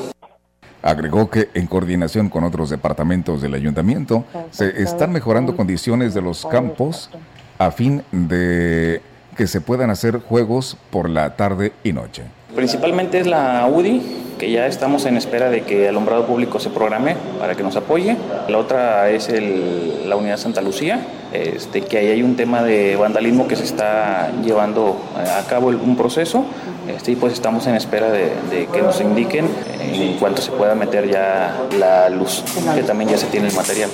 Agregó 0.83 1.29
que 1.29 1.49
en 1.55 1.67
coordinación 1.67 2.29
con 2.29 2.45
otros 2.45 2.71
departamentos 2.71 3.43
del 3.43 3.55
ayuntamiento 3.55 4.25
se 4.51 4.83
están 4.83 5.13
mejorando 5.13 5.57
condiciones 5.57 6.15
de 6.15 6.23
los 6.23 6.47
campos 6.47 7.11
a 7.59 7.71
fin 7.71 8.03
de 8.13 9.03
que 9.37 9.47
se 9.47 9.61
puedan 9.61 9.91
hacer 9.91 10.19
juegos 10.21 10.77
por 10.91 11.09
la 11.09 11.37
tarde 11.37 11.73
y 11.85 11.93
noche. 11.93 12.23
Principalmente 12.55 13.21
es 13.21 13.27
la 13.27 13.69
UDI, 13.73 14.03
que 14.39 14.51
ya 14.51 14.67
estamos 14.67 15.05
en 15.05 15.17
espera 15.17 15.51
de 15.51 15.63
que 15.63 15.85
el 15.85 15.91
alumbrado 15.91 16.27
público 16.27 16.59
se 16.59 16.71
programe 16.71 17.17
para 17.39 17.55
que 17.55 17.63
nos 17.63 17.77
apoye. 17.77 18.17
La 18.49 18.59
otra 18.59 19.11
es 19.11 19.29
el, 19.29 20.09
la 20.09 20.17
unidad 20.17 20.39
Santa 20.39 20.61
Lucía, 20.61 21.01
este, 21.33 21.83
que 21.83 21.99
ahí 21.99 22.09
hay 22.09 22.23
un 22.23 22.37
tema 22.37 22.63
de 22.63 22.97
vandalismo 22.97 23.47
que 23.47 23.57
se 23.57 23.65
está 23.65 24.31
llevando 24.45 24.97
a 25.17 25.47
cabo 25.47 25.69
un 25.69 25.97
proceso 25.97 26.45
este, 26.89 27.13
y 27.13 27.17
pues 27.17 27.33
estamos 27.33 27.67
en 27.67 27.75
espera 27.75 28.11
de, 28.11 28.33
de, 28.51 28.67
que 28.67 28.83
nos 28.83 29.01
indiquen 29.01 29.49
en 29.81 30.17
cuanto 30.19 30.43
se 30.43 30.51
pueda 30.51 30.75
meter 30.75 31.09
ya 31.11 31.57
la 31.79 32.09
luz, 32.09 32.43
que 32.75 32.83
también 32.83 33.11
ya 33.11 33.19
se 33.19 33.27
tiene 33.27 33.49
el 33.49 33.55
material. 33.55 33.91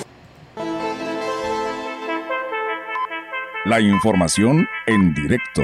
La 3.65 3.79
información 3.79 4.67
en 4.85 5.13
directo. 5.13 5.63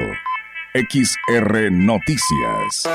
XR 0.74 1.70
Noticias. 1.70 2.88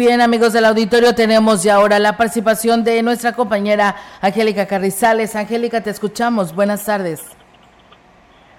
Bien, 0.00 0.20
amigos 0.20 0.52
del 0.52 0.64
auditorio, 0.64 1.12
tenemos 1.16 1.64
ya 1.64 1.74
ahora 1.74 1.98
la 1.98 2.16
participación 2.16 2.84
de 2.84 3.02
nuestra 3.02 3.32
compañera 3.32 3.96
Angélica 4.20 4.68
Carrizales. 4.68 5.34
Angélica, 5.34 5.80
te 5.80 5.90
escuchamos. 5.90 6.54
Buenas 6.54 6.84
tardes. 6.84 7.20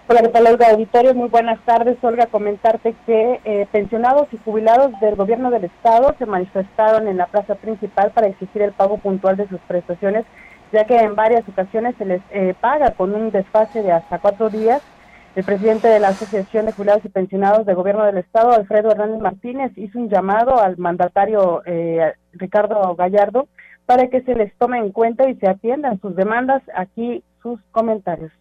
Hola, 0.09 0.19
¿qué 0.19 0.27
tal, 0.27 0.47
Olga 0.47 0.71
Auditorio? 0.71 1.15
Muy 1.15 1.29
buenas 1.29 1.57
tardes. 1.63 1.95
Olga, 2.01 2.25
comentarte 2.25 2.93
que 3.05 3.39
eh, 3.45 3.67
pensionados 3.71 4.27
y 4.33 4.37
jubilados 4.43 4.91
del 4.99 5.15
gobierno 5.15 5.49
del 5.49 5.63
Estado 5.63 6.13
se 6.19 6.25
manifestaron 6.25 7.07
en 7.07 7.15
la 7.15 7.27
plaza 7.27 7.55
principal 7.55 8.11
para 8.11 8.27
exigir 8.27 8.61
el 8.61 8.73
pago 8.73 8.97
puntual 8.97 9.37
de 9.37 9.47
sus 9.47 9.61
prestaciones, 9.61 10.25
ya 10.73 10.83
que 10.83 10.97
en 10.97 11.15
varias 11.15 11.47
ocasiones 11.47 11.95
se 11.97 12.03
les 12.03 12.21
eh, 12.31 12.53
paga 12.59 12.91
con 12.91 13.15
un 13.15 13.31
desfase 13.31 13.81
de 13.81 13.93
hasta 13.93 14.19
cuatro 14.19 14.49
días 14.49 14.81
el 15.35 15.43
presidente 15.43 15.87
de 15.87 15.99
la 15.99 16.09
Asociación 16.09 16.65
de 16.65 16.71
Jubilados 16.71 17.05
y 17.05 17.09
Pensionados 17.09 17.65
del 17.65 17.75
Gobierno 17.75 18.03
del 18.03 18.17
Estado, 18.17 18.51
Alfredo 18.51 18.91
Hernández 18.91 19.21
Martínez, 19.21 19.71
hizo 19.77 19.99
un 19.99 20.09
llamado 20.09 20.59
al 20.59 20.77
mandatario 20.77 21.61
eh, 21.65 22.13
Ricardo 22.33 22.95
Gallardo 22.95 23.47
para 23.85 24.07
que 24.07 24.21
se 24.21 24.35
les 24.35 24.55
tome 24.57 24.79
en 24.79 24.91
cuenta 24.91 25.29
y 25.29 25.35
se 25.35 25.47
atiendan 25.47 25.99
sus 26.01 26.15
demandas. 26.15 26.61
Aquí 26.75 27.23
sus 27.41 27.59
comentarios. 27.71 28.31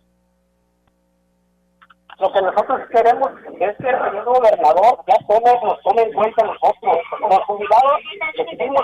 Lo 2.19 2.33
que 2.33 2.43
nosotros 2.43 2.81
queremos 2.91 3.31
es 3.61 3.77
que 3.77 3.89
el 3.89 3.99
señor 4.03 4.25
gobernador 4.25 4.99
ya 5.07 5.17
tome, 5.27 5.53
nos 5.63 5.81
tome 5.83 6.03
en 6.03 6.13
cuenta 6.13 6.45
nosotros. 6.45 6.99
Los 7.21 7.45
jubilados 7.47 8.01
decidimos 8.37 8.83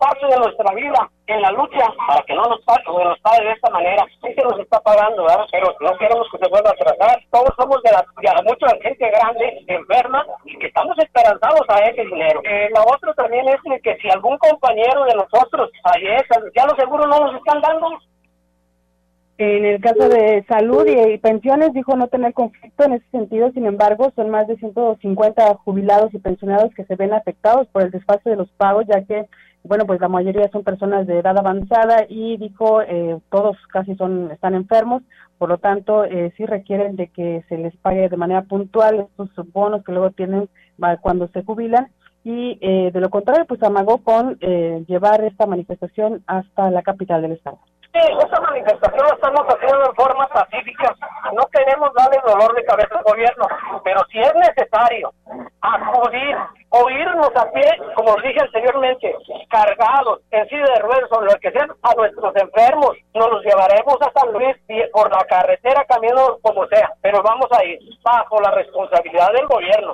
parte 0.00 0.26
de 0.26 0.36
nuestra 0.38 0.74
vida 0.74 1.10
en 1.28 1.42
la 1.42 1.52
lucha 1.52 1.86
para 2.08 2.22
que 2.22 2.34
no 2.34 2.42
nos 2.42 2.60
pague, 2.62 2.82
nos 2.88 3.18
pague 3.20 3.44
de 3.44 3.52
esta 3.52 3.70
manera. 3.70 4.04
Sí 4.20 4.34
se 4.34 4.42
nos 4.42 4.58
está 4.58 4.80
pagando, 4.80 5.22
¿verdad? 5.22 5.46
pero 5.52 5.74
no 5.80 5.96
queremos 5.98 6.26
que 6.32 6.38
se 6.38 6.48
vuelva 6.50 6.70
a 6.70 6.74
trazar. 6.74 7.20
Todos 7.30 7.54
somos 7.56 7.82
de 7.82 7.92
la, 7.92 8.02
de 8.02 8.42
mucha 8.42 8.66
gente 8.82 9.10
grande, 9.10 9.64
enferma, 9.68 10.26
y 10.44 10.58
que 10.58 10.66
estamos 10.66 10.98
esperanzados 10.98 11.62
a 11.68 11.78
ese 11.86 12.04
dinero. 12.04 12.40
Eh, 12.44 12.68
lo 12.74 12.82
otro 12.82 13.14
también 13.14 13.46
es 13.48 13.60
que 13.82 13.96
si 13.98 14.10
algún 14.10 14.36
compañero 14.38 15.04
de 15.04 15.14
nosotros 15.14 15.70
fallece, 15.82 16.34
ya 16.56 16.66
los 16.66 16.76
seguros 16.76 17.06
no 17.06 17.26
nos 17.26 17.36
están 17.36 17.60
dando, 17.60 17.90
en 19.42 19.64
el 19.64 19.80
caso 19.80 20.08
de 20.08 20.44
salud 20.48 20.86
y, 20.86 21.18
pensiones, 21.18 21.72
dijo 21.72 21.96
no 21.96 22.08
tener 22.08 22.32
conflicto 22.32 22.84
en 22.84 22.94
ese 22.94 23.06
sentido, 23.10 23.50
sin 23.52 23.66
embargo, 23.66 24.12
son 24.14 24.30
más 24.30 24.46
de 24.46 24.56
150 24.56 25.54
jubilados 25.64 26.12
y 26.14 26.18
pensionados 26.18 26.74
que 26.74 26.84
se 26.84 26.96
ven 26.96 27.12
afectados 27.12 27.66
por 27.68 27.82
el 27.82 27.90
desfase 27.90 28.30
de 28.30 28.36
los 28.36 28.50
pagos, 28.52 28.84
ya 28.86 29.02
que 29.04 29.26
bueno, 29.64 29.86
pues 29.86 30.00
la 30.00 30.08
mayoría 30.08 30.50
son 30.50 30.64
personas 30.64 31.06
de 31.06 31.20
edad 31.20 31.38
avanzada 31.38 32.04
y 32.08 32.36
dijo, 32.36 32.82
eh, 32.82 33.18
todos 33.30 33.56
casi 33.72 33.94
son, 33.94 34.32
están 34.32 34.54
enfermos, 34.54 35.02
por 35.38 35.48
lo 35.48 35.58
tanto, 35.58 36.04
eh, 36.04 36.32
sí 36.36 36.46
requieren 36.46 36.96
de 36.96 37.08
que 37.08 37.44
se 37.48 37.58
les 37.58 37.76
pague 37.76 38.08
de 38.08 38.16
manera 38.16 38.42
puntual 38.42 39.06
estos 39.18 39.52
bonos 39.52 39.84
que 39.84 39.92
luego 39.92 40.10
tienen 40.10 40.48
cuando 41.00 41.28
se 41.28 41.44
jubilan 41.44 41.88
y 42.24 42.58
eh, 42.60 42.90
de 42.92 43.00
lo 43.00 43.10
contrario, 43.10 43.44
pues 43.46 43.62
amagó 43.62 43.98
con 43.98 44.38
eh, 44.40 44.84
llevar 44.86 45.24
esta 45.24 45.46
manifestación 45.46 46.22
hasta 46.26 46.70
la 46.70 46.82
capital 46.82 47.22
del 47.22 47.32
estado. 47.32 47.58
Esa 47.92 48.40
manifestación 48.40 49.06
la 49.06 49.14
estamos 49.14 49.46
haciendo 49.46 49.84
en 49.84 49.94
forma 49.94 50.26
pacífica. 50.28 50.96
No 51.34 51.44
queremos 51.52 51.92
darle 51.92 52.18
dolor 52.24 52.54
de 52.54 52.64
cabeza 52.64 52.96
al 52.96 53.04
gobierno, 53.04 53.46
pero 53.84 54.00
si 54.10 54.18
es 54.18 54.34
necesario 54.34 55.12
acudir 55.60 56.34
o 56.70 56.88
irnos 56.88 57.30
a 57.36 57.50
pie, 57.52 57.70
como 57.94 58.16
dije 58.16 58.40
anteriormente, 58.40 59.14
cargados 59.50 60.20
en 60.30 60.48
silla 60.48 60.64
de 60.74 60.80
ruedas 60.80 61.10
o 61.10 61.20
lo 61.20 61.34
que 61.38 61.50
sea, 61.50 61.68
a 61.82 61.94
nuestros 61.94 62.34
enfermos, 62.36 62.96
nos 63.12 63.30
los 63.30 63.44
llevaremos 63.44 63.96
a 64.00 64.18
San 64.18 64.32
Luis 64.32 64.56
por 64.90 65.10
la 65.10 65.24
carretera, 65.26 65.84
caminando 65.84 66.38
como 66.40 66.66
sea, 66.68 66.90
pero 67.02 67.22
vamos 67.22 67.48
a 67.52 67.62
ir 67.62 67.78
bajo 68.02 68.40
la 68.40 68.52
responsabilidad 68.52 69.32
del 69.34 69.46
gobierno. 69.46 69.92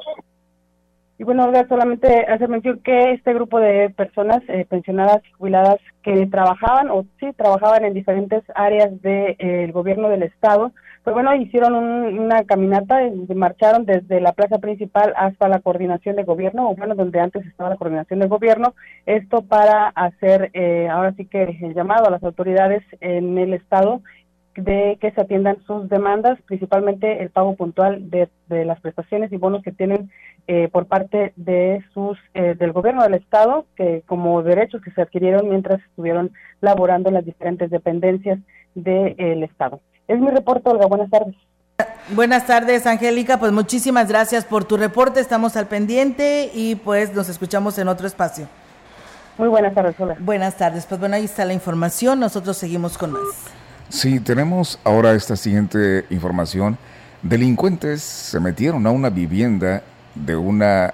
Y 1.18 1.24
bueno, 1.24 1.44
Olga, 1.44 1.66
solamente 1.68 2.26
hacer 2.26 2.48
mención 2.48 2.78
que 2.84 3.10
este 3.12 3.34
grupo 3.34 3.58
de 3.58 3.90
personas 3.90 4.40
eh, 4.46 4.64
pensionadas 4.68 5.20
y 5.26 5.32
jubiladas 5.32 5.78
que 6.04 6.26
trabajaban 6.26 6.90
o 6.90 7.06
sí 7.18 7.26
trabajaban 7.36 7.84
en 7.84 7.92
diferentes 7.92 8.44
áreas 8.54 8.90
del 9.02 9.36
de, 9.36 9.36
eh, 9.40 9.70
gobierno 9.72 10.08
del 10.08 10.22
estado, 10.22 10.72
pues 11.02 11.14
bueno, 11.14 11.34
hicieron 11.34 11.74
una 11.74 12.44
caminata, 12.44 13.00
marcharon 13.34 13.84
desde 13.84 14.20
la 14.20 14.32
plaza 14.32 14.58
principal 14.58 15.12
hasta 15.16 15.48
la 15.48 15.58
coordinación 15.58 16.16
de 16.16 16.22
gobierno, 16.22 16.70
o 16.70 16.76
bueno, 16.76 16.94
donde 16.94 17.18
antes 17.18 17.46
estaba 17.46 17.70
la 17.70 17.76
coordinación 17.76 18.20
de 18.20 18.28
gobierno, 18.28 18.74
esto 19.06 19.42
para 19.42 19.88
hacer 19.88 20.50
eh, 20.52 20.86
ahora 20.88 21.14
sí 21.14 21.24
que 21.24 21.58
el 21.62 21.74
llamado 21.74 22.06
a 22.06 22.10
las 22.10 22.22
autoridades 22.22 22.84
en 23.00 23.38
el 23.38 23.54
estado 23.54 24.02
de 24.58 24.98
que 25.00 25.12
se 25.12 25.20
atiendan 25.20 25.62
sus 25.66 25.88
demandas, 25.88 26.38
principalmente 26.42 27.22
el 27.22 27.30
pago 27.30 27.54
puntual 27.54 28.10
de, 28.10 28.28
de 28.48 28.64
las 28.64 28.80
prestaciones 28.80 29.32
y 29.32 29.36
bonos 29.36 29.62
que 29.62 29.70
tienen 29.70 30.10
eh, 30.48 30.68
por 30.72 30.86
parte 30.86 31.32
de 31.36 31.84
sus 31.94 32.18
eh, 32.34 32.54
del 32.58 32.72
gobierno 32.72 33.04
del 33.04 33.14
estado, 33.14 33.66
que 33.76 34.02
como 34.06 34.42
derechos 34.42 34.82
que 34.82 34.90
se 34.90 35.02
adquirieron 35.02 35.48
mientras 35.48 35.80
estuvieron 35.82 36.32
laborando 36.60 37.08
en 37.08 37.14
las 37.14 37.24
diferentes 37.24 37.70
dependencias 37.70 38.40
del 38.74 39.42
estado. 39.44 39.80
Es 40.08 40.18
mi 40.18 40.30
reporte, 40.30 40.68
Olga. 40.70 40.86
Buenas 40.86 41.10
tardes. 41.10 41.36
Buenas 42.10 42.46
tardes, 42.46 42.86
Angélica. 42.86 43.38
Pues 43.38 43.52
muchísimas 43.52 44.08
gracias 44.08 44.44
por 44.44 44.64
tu 44.64 44.76
reporte. 44.76 45.20
Estamos 45.20 45.56
al 45.56 45.68
pendiente 45.68 46.50
y 46.52 46.74
pues 46.74 47.14
nos 47.14 47.28
escuchamos 47.28 47.78
en 47.78 47.86
otro 47.86 48.06
espacio. 48.08 48.48
Muy 49.36 49.48
buenas 49.48 49.72
tardes, 49.72 50.00
Olga. 50.00 50.16
Buenas 50.18 50.56
tardes. 50.56 50.84
Pues 50.86 50.98
bueno, 50.98 51.14
ahí 51.14 51.26
está 51.26 51.44
la 51.44 51.52
información. 51.52 52.18
Nosotros 52.18 52.56
seguimos 52.56 52.98
con 52.98 53.12
más. 53.12 53.57
Sí, 53.90 54.20
tenemos 54.20 54.78
ahora 54.84 55.14
esta 55.14 55.34
siguiente 55.34 56.04
información. 56.10 56.76
Delincuentes 57.22 58.02
se 58.02 58.38
metieron 58.38 58.86
a 58.86 58.90
una 58.90 59.08
vivienda 59.08 59.82
de 60.14 60.36
una 60.36 60.92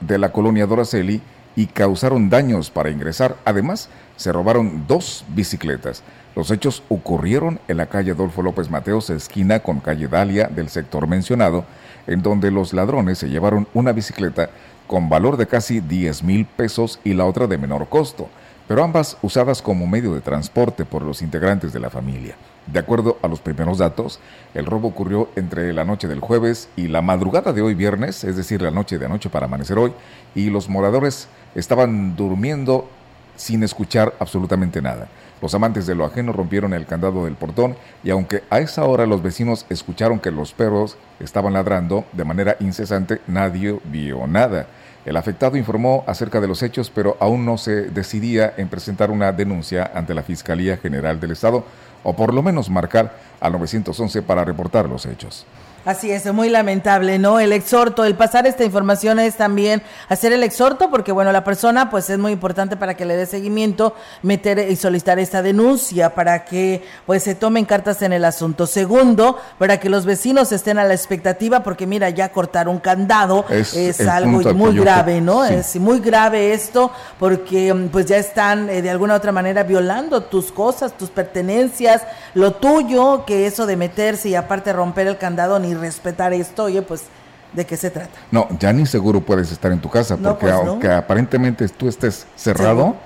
de 0.00 0.16
la 0.16 0.30
colonia 0.30 0.66
Doraceli 0.66 1.20
y 1.56 1.66
causaron 1.66 2.30
daños 2.30 2.70
para 2.70 2.90
ingresar. 2.90 3.36
Además, 3.44 3.88
se 4.16 4.30
robaron 4.30 4.84
dos 4.86 5.24
bicicletas. 5.30 6.04
Los 6.36 6.52
hechos 6.52 6.84
ocurrieron 6.88 7.58
en 7.66 7.78
la 7.78 7.86
calle 7.86 8.12
Adolfo 8.12 8.40
López 8.40 8.70
Mateos, 8.70 9.10
esquina 9.10 9.58
con 9.58 9.80
calle 9.80 10.06
Dalia 10.06 10.46
del 10.46 10.68
sector 10.68 11.08
mencionado, 11.08 11.64
en 12.06 12.22
donde 12.22 12.52
los 12.52 12.72
ladrones 12.72 13.18
se 13.18 13.28
llevaron 13.28 13.66
una 13.74 13.90
bicicleta 13.90 14.50
con 14.86 15.08
valor 15.08 15.36
de 15.36 15.48
casi 15.48 15.80
10 15.80 16.22
mil 16.22 16.46
pesos 16.46 17.00
y 17.02 17.14
la 17.14 17.24
otra 17.24 17.48
de 17.48 17.58
menor 17.58 17.88
costo 17.88 18.28
pero 18.70 18.84
ambas 18.84 19.16
usadas 19.20 19.62
como 19.62 19.88
medio 19.88 20.14
de 20.14 20.20
transporte 20.20 20.84
por 20.84 21.02
los 21.02 21.22
integrantes 21.22 21.72
de 21.72 21.80
la 21.80 21.90
familia. 21.90 22.36
De 22.68 22.78
acuerdo 22.78 23.18
a 23.20 23.26
los 23.26 23.40
primeros 23.40 23.78
datos, 23.78 24.20
el 24.54 24.64
robo 24.64 24.86
ocurrió 24.86 25.28
entre 25.34 25.72
la 25.72 25.84
noche 25.84 26.06
del 26.06 26.20
jueves 26.20 26.68
y 26.76 26.86
la 26.86 27.02
madrugada 27.02 27.52
de 27.52 27.62
hoy 27.62 27.74
viernes, 27.74 28.22
es 28.22 28.36
decir, 28.36 28.62
la 28.62 28.70
noche 28.70 28.96
de 28.96 29.06
anoche 29.06 29.28
para 29.28 29.46
amanecer 29.46 29.76
hoy, 29.76 29.92
y 30.36 30.50
los 30.50 30.68
moradores 30.68 31.26
estaban 31.56 32.14
durmiendo 32.14 32.88
sin 33.34 33.64
escuchar 33.64 34.14
absolutamente 34.20 34.80
nada. 34.80 35.08
Los 35.42 35.52
amantes 35.52 35.88
de 35.88 35.96
lo 35.96 36.04
ajeno 36.04 36.32
rompieron 36.32 36.72
el 36.72 36.86
candado 36.86 37.24
del 37.24 37.34
portón 37.34 37.74
y 38.04 38.10
aunque 38.10 38.44
a 38.50 38.60
esa 38.60 38.84
hora 38.84 39.04
los 39.04 39.20
vecinos 39.20 39.66
escucharon 39.68 40.20
que 40.20 40.30
los 40.30 40.52
perros 40.52 40.96
estaban 41.18 41.54
ladrando 41.54 42.04
de 42.12 42.24
manera 42.24 42.56
incesante, 42.60 43.20
nadie 43.26 43.80
vio 43.86 44.28
nada. 44.28 44.68
El 45.06 45.16
afectado 45.16 45.56
informó 45.56 46.04
acerca 46.06 46.40
de 46.40 46.48
los 46.48 46.62
hechos, 46.62 46.90
pero 46.94 47.16
aún 47.20 47.46
no 47.46 47.56
se 47.56 47.90
decidía 47.90 48.52
en 48.56 48.68
presentar 48.68 49.10
una 49.10 49.32
denuncia 49.32 49.90
ante 49.94 50.12
la 50.14 50.22
Fiscalía 50.22 50.76
General 50.76 51.18
del 51.18 51.30
Estado 51.30 51.64
o 52.02 52.14
por 52.14 52.34
lo 52.34 52.42
menos 52.42 52.68
marcar 52.68 53.16
al 53.40 53.52
911 53.52 54.22
para 54.22 54.44
reportar 54.44 54.88
los 54.88 55.06
hechos. 55.06 55.46
Así 55.84 56.10
es, 56.10 56.30
muy 56.32 56.50
lamentable, 56.50 57.18
¿no? 57.18 57.40
El 57.40 57.54
exhorto, 57.54 58.04
el 58.04 58.14
pasar 58.14 58.46
esta 58.46 58.64
información 58.64 59.18
es 59.18 59.36
también 59.36 59.82
hacer 60.10 60.32
el 60.32 60.42
exhorto, 60.42 60.90
porque 60.90 61.10
bueno, 61.10 61.32
la 61.32 61.42
persona 61.42 61.88
pues 61.88 62.10
es 62.10 62.18
muy 62.18 62.32
importante 62.32 62.76
para 62.76 62.94
que 62.94 63.06
le 63.06 63.16
dé 63.16 63.24
seguimiento, 63.24 63.94
meter 64.22 64.70
y 64.70 64.76
solicitar 64.76 65.18
esta 65.18 65.40
denuncia 65.40 66.14
para 66.14 66.44
que 66.44 66.84
pues 67.06 67.22
se 67.22 67.34
tomen 67.34 67.64
cartas 67.64 68.02
en 68.02 68.12
el 68.12 68.26
asunto. 68.26 68.66
Segundo, 68.66 69.38
para 69.58 69.80
que 69.80 69.88
los 69.88 70.04
vecinos 70.04 70.52
estén 70.52 70.78
a 70.78 70.84
la 70.84 70.92
expectativa, 70.92 71.62
porque 71.62 71.86
mira, 71.86 72.10
ya 72.10 72.30
cortar 72.30 72.68
un 72.68 72.78
candado 72.78 73.46
es, 73.48 74.00
algo 74.06 74.52
muy 74.52 74.78
grave, 74.78 75.22
¿no? 75.22 75.46
Es 75.46 75.76
muy 75.76 76.00
grave 76.00 76.52
esto, 76.52 76.90
porque 77.18 77.74
pues 77.90 78.04
ya 78.04 78.18
están 78.18 78.68
eh, 78.68 78.82
de 78.82 78.90
alguna 78.90 79.14
u 79.14 79.16
otra 79.16 79.32
manera 79.32 79.62
violando 79.62 80.24
tus 80.24 80.52
cosas, 80.52 80.92
tus 80.96 81.08
pertenencias, 81.08 82.02
lo 82.34 82.52
tuyo, 82.52 83.24
que 83.24 83.46
eso 83.46 83.64
de 83.64 83.76
meterse 83.76 84.28
y 84.28 84.34
aparte 84.34 84.74
romper 84.74 85.06
el 85.06 85.16
candado 85.16 85.58
ni 85.58 85.69
respetar 85.74 86.32
esto, 86.32 86.64
oye, 86.64 86.82
pues, 86.82 87.04
¿de 87.52 87.64
qué 87.66 87.76
se 87.76 87.90
trata? 87.90 88.10
No, 88.30 88.48
ya 88.58 88.72
ni 88.72 88.86
seguro 88.86 89.20
puedes 89.20 89.50
estar 89.52 89.72
en 89.72 89.80
tu 89.80 89.90
casa, 89.90 90.16
porque 90.16 90.46
pues, 90.46 90.52
aunque 90.52 90.90
aparentemente 90.90 91.68
tú 91.68 91.88
estés 91.88 92.26
cerrado, 92.36 92.96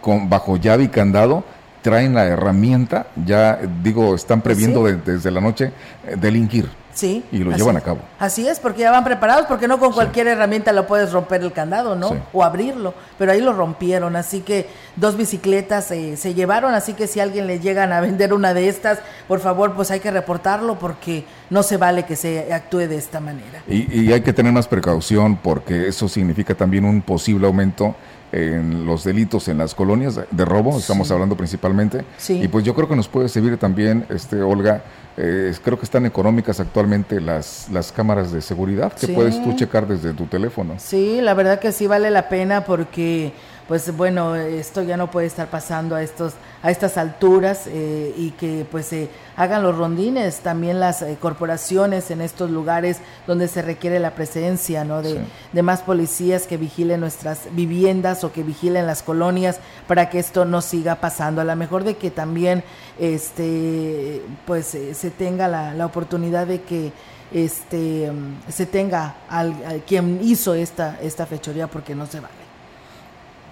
con 0.00 0.28
bajo 0.28 0.56
llave 0.56 0.84
y 0.84 0.88
candado, 0.88 1.44
traen 1.82 2.14
la 2.14 2.24
herramienta, 2.24 3.08
ya 3.26 3.60
digo, 3.82 4.14
están 4.14 4.40
pues 4.40 4.56
previendo 4.56 4.84
desde 4.84 5.30
la 5.30 5.40
noche 5.40 5.72
eh, 6.06 6.16
delinquir. 6.18 6.68
Sí. 6.94 7.24
Y 7.32 7.38
lo 7.38 7.50
llevan 7.50 7.76
a 7.76 7.80
cabo. 7.80 7.98
Así 8.18 8.46
es, 8.46 8.60
porque 8.60 8.82
ya 8.82 8.92
van 8.92 9.04
preparados, 9.04 9.46
porque 9.46 9.66
no 9.66 9.78
con 9.78 9.92
cualquier 9.92 10.28
herramienta 10.28 10.72
lo 10.72 10.86
puedes 10.86 11.12
romper 11.12 11.42
el 11.42 11.52
candado, 11.52 11.96
¿no? 11.96 12.16
O 12.32 12.44
abrirlo, 12.44 12.94
pero 13.18 13.32
ahí 13.32 13.40
lo 13.40 13.52
rompieron, 13.52 14.14
así 14.16 14.40
que 14.40 14.68
dos 14.96 15.16
bicicletas 15.16 15.90
eh, 15.90 16.16
se 16.16 16.34
llevaron, 16.34 16.72
así 16.72 16.94
que 16.94 17.06
si 17.06 17.18
alguien 17.20 17.46
le 17.46 17.58
llegan 17.58 17.92
a 17.92 18.00
vender 18.04 18.32
una 18.32 18.54
de 18.54 18.68
estas, 18.68 19.00
por 19.26 19.40
favor, 19.40 19.74
pues 19.74 19.90
hay 19.90 20.00
que 20.00 20.10
reportarlo 20.10 20.78
porque 20.78 21.24
no 21.50 21.62
se 21.62 21.76
vale 21.76 22.04
que 22.04 22.16
se 22.16 22.52
actúe 22.52 22.86
de 22.86 22.96
esta 22.96 23.20
manera. 23.20 23.62
Y, 23.68 24.12
hay 24.12 24.20
que 24.20 24.32
tener 24.32 24.52
más 24.52 24.68
precaución 24.68 25.36
porque 25.36 25.88
eso 25.88 26.08
significa 26.08 26.54
también 26.54 26.84
un 26.84 27.02
posible 27.02 27.46
aumento 27.46 27.96
en 28.34 28.84
los 28.84 29.04
delitos 29.04 29.46
en 29.46 29.58
las 29.58 29.76
colonias 29.76 30.18
de 30.28 30.44
robo, 30.44 30.76
estamos 30.76 31.08
hablando 31.12 31.36
principalmente. 31.36 32.04
Sí. 32.18 32.42
Y 32.42 32.48
pues 32.48 32.64
yo 32.64 32.74
creo 32.74 32.88
que 32.88 32.96
nos 32.96 33.06
puede 33.06 33.28
servir 33.28 33.56
también, 33.58 34.06
este 34.08 34.42
Olga, 34.42 34.82
eh, 35.16 35.54
creo 35.62 35.78
que 35.78 35.84
están 35.84 36.04
económicas 36.04 36.58
actualmente 36.58 37.20
las, 37.20 37.68
las 37.70 37.92
cámaras 37.92 38.32
de 38.32 38.42
seguridad 38.42 38.92
que 38.92 39.06
puedes 39.06 39.40
tú 39.40 39.52
checar 39.54 39.86
desde 39.86 40.12
tu 40.14 40.26
teléfono. 40.26 40.74
Sí, 40.78 41.20
la 41.20 41.34
verdad 41.34 41.60
que 41.60 41.70
sí 41.70 41.86
vale 41.86 42.10
la 42.10 42.28
pena 42.28 42.64
porque 42.64 43.32
pues 43.68 43.96
bueno, 43.96 44.34
esto 44.34 44.82
ya 44.82 44.96
no 44.96 45.10
puede 45.10 45.26
estar 45.26 45.48
pasando 45.48 45.94
a 45.94 46.02
estos 46.02 46.34
a 46.64 46.70
estas 46.70 46.96
alturas 46.96 47.66
eh, 47.66 48.14
y 48.16 48.30
que 48.30 48.66
pues 48.70 48.86
se 48.86 49.10
hagan 49.36 49.62
los 49.62 49.76
rondines, 49.76 50.38
también 50.38 50.80
las 50.80 51.02
eh, 51.02 51.18
corporaciones 51.20 52.10
en 52.10 52.22
estos 52.22 52.50
lugares 52.50 53.00
donde 53.26 53.48
se 53.48 53.60
requiere 53.60 53.98
la 54.00 54.14
presencia 54.14 54.82
¿no? 54.82 55.02
de, 55.02 55.20
de, 55.52 55.62
más 55.62 55.82
policías 55.82 56.46
que 56.46 56.56
vigilen 56.56 57.00
nuestras 57.00 57.48
viviendas 57.50 58.24
o 58.24 58.32
que 58.32 58.42
vigilen 58.42 58.86
las 58.86 59.02
colonias 59.02 59.60
para 59.86 60.08
que 60.08 60.18
esto 60.18 60.46
no 60.46 60.62
siga 60.62 60.94
pasando. 60.94 61.42
A 61.42 61.44
lo 61.44 61.54
mejor 61.54 61.84
de 61.84 61.98
que 61.98 62.10
también 62.10 62.64
este 62.98 64.22
pues 64.46 64.74
eh, 64.74 64.94
se 64.94 65.10
tenga 65.10 65.48
la, 65.48 65.74
la 65.74 65.84
oportunidad 65.84 66.46
de 66.46 66.62
que 66.62 66.92
este 67.30 68.10
se 68.48 68.64
tenga 68.64 69.16
al, 69.28 69.82
quien 69.86 70.20
hizo 70.22 70.54
esta 70.54 70.98
esta 71.02 71.26
fechoría 71.26 71.66
porque 71.66 71.94
no 71.94 72.06
se 72.06 72.20
vale 72.20 72.43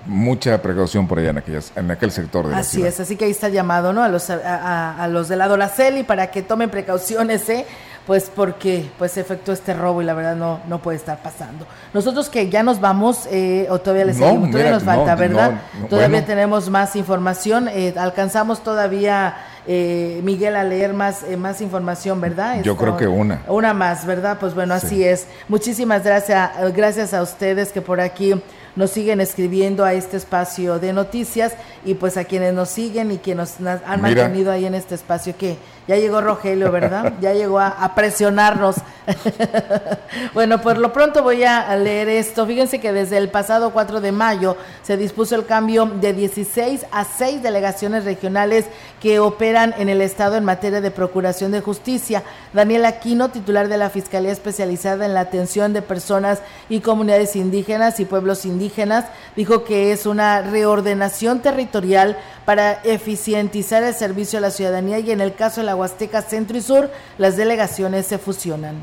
mucha 0.06 0.60
precaución 0.60 1.06
por 1.06 1.18
allá 1.18 1.30
en, 1.30 1.38
aquellas, 1.38 1.72
en 1.76 1.90
aquel 1.90 2.10
sector 2.10 2.48
de 2.48 2.56
así 2.56 2.82
es, 2.82 2.98
así 3.00 3.16
que 3.16 3.26
ahí 3.26 3.30
está 3.30 3.46
el 3.46 3.52
llamado, 3.52 3.92
¿no? 3.92 4.02
A 4.02 4.08
los, 4.08 4.30
a, 4.30 5.06
los 5.08 5.28
de 5.28 5.36
la 5.36 5.48
Doraceli 5.48 6.02
para 6.02 6.30
que 6.30 6.42
tomen 6.42 6.70
precauciones, 6.70 7.48
¿eh? 7.48 7.66
Pues 8.06 8.32
porque 8.34 8.90
pues 8.98 9.12
se 9.12 9.20
efectuó 9.20 9.54
este 9.54 9.74
robo 9.74 10.02
y 10.02 10.04
la 10.04 10.12
verdad 10.14 10.34
no, 10.34 10.58
no 10.66 10.80
puede 10.82 10.96
estar 10.96 11.22
pasando. 11.22 11.68
Nosotros 11.94 12.28
que 12.28 12.50
ya 12.50 12.64
nos 12.64 12.80
vamos, 12.80 13.28
eh, 13.30 13.68
o 13.70 13.78
todavía 13.78 14.04
les 14.04 14.16
seguimos, 14.16 14.50
todavía 14.50 14.72
nos 14.72 14.82
falta, 14.82 15.14
¿verdad? 15.14 15.60
todavía 15.88 16.26
tenemos 16.26 16.68
más 16.68 16.96
información, 16.96 17.68
eh, 17.68 17.94
alcanzamos 17.96 18.64
todavía, 18.64 19.36
eh, 19.68 20.20
Miguel, 20.24 20.56
a 20.56 20.64
leer 20.64 20.94
más, 20.94 21.22
eh, 21.22 21.36
más 21.36 21.60
información, 21.60 22.20
¿verdad? 22.20 22.60
Yo 22.64 22.76
creo 22.76 22.96
que 22.96 23.06
una. 23.06 23.42
Una 23.46 23.72
más, 23.72 24.04
¿verdad? 24.04 24.36
Pues 24.40 24.52
bueno, 24.52 24.74
así 24.74 25.04
es. 25.04 25.28
Muchísimas 25.46 26.02
gracias, 26.02 26.50
gracias 26.74 27.14
a 27.14 27.22
ustedes 27.22 27.70
que 27.70 27.82
por 27.82 28.00
aquí 28.00 28.34
nos 28.76 28.90
siguen 28.90 29.20
escribiendo 29.20 29.84
a 29.84 29.92
este 29.94 30.16
espacio 30.16 30.78
de 30.78 30.92
noticias 30.92 31.54
y 31.84 31.94
pues 31.94 32.16
a 32.16 32.24
quienes 32.24 32.54
nos 32.54 32.70
siguen 32.70 33.10
y 33.10 33.18
quienes 33.18 33.60
nos 33.60 33.80
han 33.86 34.00
mantenido 34.00 34.50
ahí 34.50 34.64
en 34.64 34.74
este 34.74 34.94
espacio 34.94 35.36
que 35.36 35.56
ya 35.88 35.96
llegó 35.96 36.20
Rogelio, 36.20 36.70
¿verdad? 36.70 37.14
Ya 37.20 37.32
llegó 37.32 37.58
a, 37.58 37.92
presionarnos. 37.94 38.76
bueno, 40.34 40.60
por 40.60 40.78
lo 40.78 40.92
pronto 40.92 41.24
voy 41.24 41.42
a 41.42 41.74
leer 41.76 42.08
esto. 42.08 42.46
Fíjense 42.46 42.80
que 42.80 42.92
desde 42.92 43.18
el 43.18 43.30
pasado 43.30 43.72
4 43.72 44.00
de 44.00 44.12
mayo 44.12 44.56
se 44.82 44.96
dispuso 44.96 45.34
el 45.34 45.44
cambio 45.44 45.86
de 45.86 46.12
16 46.12 46.86
a 46.92 47.04
6 47.04 47.42
delegaciones 47.42 48.04
regionales 48.04 48.66
que 49.00 49.18
operan 49.18 49.74
en 49.76 49.88
el 49.88 50.00
Estado 50.00 50.36
en 50.36 50.44
materia 50.44 50.80
de 50.80 50.92
procuración 50.92 51.50
de 51.50 51.60
justicia. 51.60 52.22
Daniel 52.52 52.84
Aquino, 52.84 53.30
titular 53.30 53.66
de 53.66 53.78
la 53.78 53.90
Fiscalía 53.90 54.30
Especializada 54.30 55.04
en 55.04 55.14
la 55.14 55.20
Atención 55.20 55.72
de 55.72 55.82
Personas 55.82 56.40
y 56.68 56.80
Comunidades 56.80 57.34
Indígenas 57.34 57.98
y 57.98 58.04
Pueblos 58.04 58.44
Indígenas, 58.44 59.06
dijo 59.34 59.64
que 59.64 59.90
es 59.90 60.06
una 60.06 60.42
reordenación 60.42 61.40
territorial 61.40 62.16
para 62.44 62.80
eficientizar 62.84 63.82
el 63.82 63.94
servicio 63.94 64.38
a 64.38 64.42
la 64.42 64.50
ciudadanía 64.50 64.98
y 64.98 65.10
en 65.10 65.20
el 65.20 65.34
caso 65.34 65.60
de 65.60 65.66
la 65.66 65.76
Huasteca 65.76 66.22
Centro 66.22 66.56
y 66.56 66.62
Sur, 66.62 66.90
las 67.18 67.36
delegaciones 67.36 68.06
se 68.06 68.18
fusionan 68.18 68.76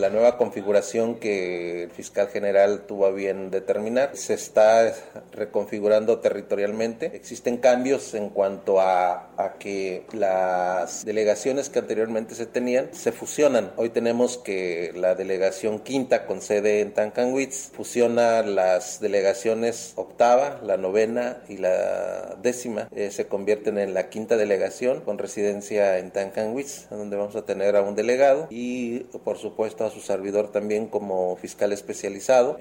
la 0.00 0.10
nueva 0.10 0.36
configuración 0.36 1.16
que 1.16 1.84
el 1.84 1.90
fiscal 1.90 2.28
general 2.28 2.84
tuvo 2.86 3.06
a 3.06 3.10
bien 3.10 3.50
determinar. 3.50 4.16
Se 4.16 4.34
está 4.34 4.92
reconfigurando 5.32 6.18
territorialmente. 6.18 7.06
Existen 7.14 7.58
cambios 7.58 8.14
en 8.14 8.30
cuanto 8.30 8.80
a, 8.80 9.30
que 9.58 10.04
las 10.12 11.04
delegaciones 11.04 11.68
que 11.68 11.78
anteriormente 11.78 12.34
se 12.34 12.46
tenían 12.46 12.88
se 12.92 13.12
fusionan. 13.12 13.72
Hoy 13.76 13.90
tenemos 13.90 14.38
que 14.38 14.92
la 14.94 15.14
delegación 15.14 15.78
quinta 15.78 16.26
con 16.26 16.40
sede 16.40 16.80
en 16.80 16.92
Tancanwitz 16.92 17.70
fusiona 17.72 18.42
las 18.42 19.00
delegaciones 19.00 19.92
octava, 19.96 20.60
la 20.62 20.76
novena 20.76 21.42
y 21.48 21.58
la 21.58 22.36
décima. 22.42 22.88
Eh, 22.94 23.10
se 23.10 23.26
convierten 23.26 23.78
en 23.78 23.94
la 23.94 24.08
quinta 24.08 24.36
delegación 24.36 25.02
con 25.02 25.18
residencia 25.18 25.98
en 25.98 26.10
Tancanwitz, 26.10 26.88
donde 26.90 27.16
vamos 27.16 27.36
a 27.36 27.44
tener 27.44 27.76
a 27.76 27.82
un 27.82 27.94
delegado 27.94 28.48
y 28.50 29.00
por 29.24 29.38
supuesto 29.38 29.83
a 29.86 29.90
su 29.90 30.00
servidor 30.00 30.50
también 30.50 30.86
como 30.86 31.36
fiscal 31.36 31.72
especializado. 31.72 32.56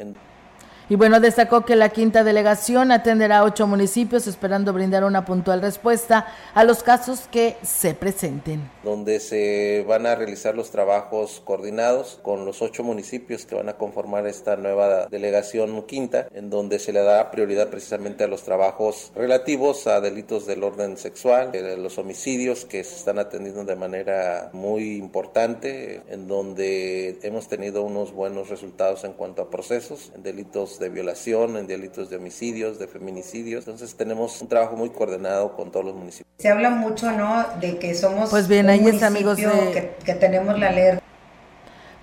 Y 0.90 0.96
bueno, 0.96 1.20
destacó 1.20 1.64
que 1.64 1.76
la 1.76 1.90
quinta 1.90 2.24
delegación 2.24 2.92
atenderá 2.92 3.40
a 3.40 3.44
ocho 3.44 3.68
municipios 3.68 4.28
esperando 4.28 4.74
brindar 4.74 5.04
una 5.06 5.24
puntual 5.24 5.62
respuesta 5.62 6.28
a 6.54 6.64
los 6.64 6.84
casos 6.84 7.28
que 7.32 7.56
se 7.62 7.94
presenten. 7.94 8.70
Donde 8.84 9.20
se 9.20 9.86
van 9.88 10.06
a 10.06 10.16
realizar 10.16 10.56
los 10.56 10.72
trabajos 10.72 11.42
coordinados 11.46 12.20
con 12.22 12.46
los 12.46 12.62
ocho 12.62 12.84
municipios 12.84 13.46
que 13.46 13.56
van 13.56 13.70
a 13.70 13.78
conformar 13.78 14.28
esta 14.28 14.58
nueva 14.58 15.08
delegación 15.08 15.84
quinta, 15.84 16.28
en 16.34 16.50
donde 16.50 16.80
se 16.80 16.92
le 16.92 17.02
da 17.02 17.32
prioridad 17.32 17.70
precisamente 17.70 18.24
a 18.24 18.28
los 18.28 18.44
trabajos 18.44 19.12
relativos 19.16 19.88
a 19.88 20.02
delitos 20.02 20.46
del 20.46 20.64
orden 20.64 20.98
sexual, 20.98 21.52
eh, 21.54 21.78
los 21.78 21.98
homicidios 21.98 22.66
que 22.66 22.84
se 22.84 22.96
están 22.96 23.20
atendiendo 23.20 23.64
de 23.64 23.76
manera 23.76 24.50
muy 24.54 24.98
importante, 24.98 26.02
en 26.10 26.28
donde 26.28 27.20
hemos 27.24 27.48
tenido 27.48 27.84
unos 27.84 28.12
buenos 28.12 28.50
resultados 28.50 29.04
en 29.04 29.14
cuanto 29.14 29.42
a 29.42 29.50
procesos, 29.50 30.12
en 30.16 30.24
delitos 30.24 30.73
de 30.80 30.90
violación, 30.90 31.58
en 31.58 31.68
delitos 31.68 32.10
de 32.10 32.18
homicidios, 32.18 32.80
de 32.80 32.88
feminicidios. 32.88 33.66
Entonces 33.68 33.96
tenemos 33.96 34.42
un 34.42 34.48
trabajo 34.48 34.76
muy 34.76 34.90
coordinado 34.90 35.56
con 35.56 35.72
todos 35.72 35.86
los 35.86 35.96
municipios. 35.96 36.28
Se 36.38 36.50
habla 36.50 36.70
mucho, 36.70 37.12
¿no? 37.12 37.46
De 37.60 37.78
que 37.78 37.96
somos 37.96 38.30
pues 38.30 38.48
bien, 38.48 38.70
ahí 38.70 38.86
está, 38.88 39.08
amigos 39.08 39.38
que, 39.38 39.96
que 40.04 40.14
tenemos 40.16 40.58
la 40.60 40.70
alerta 40.70 41.04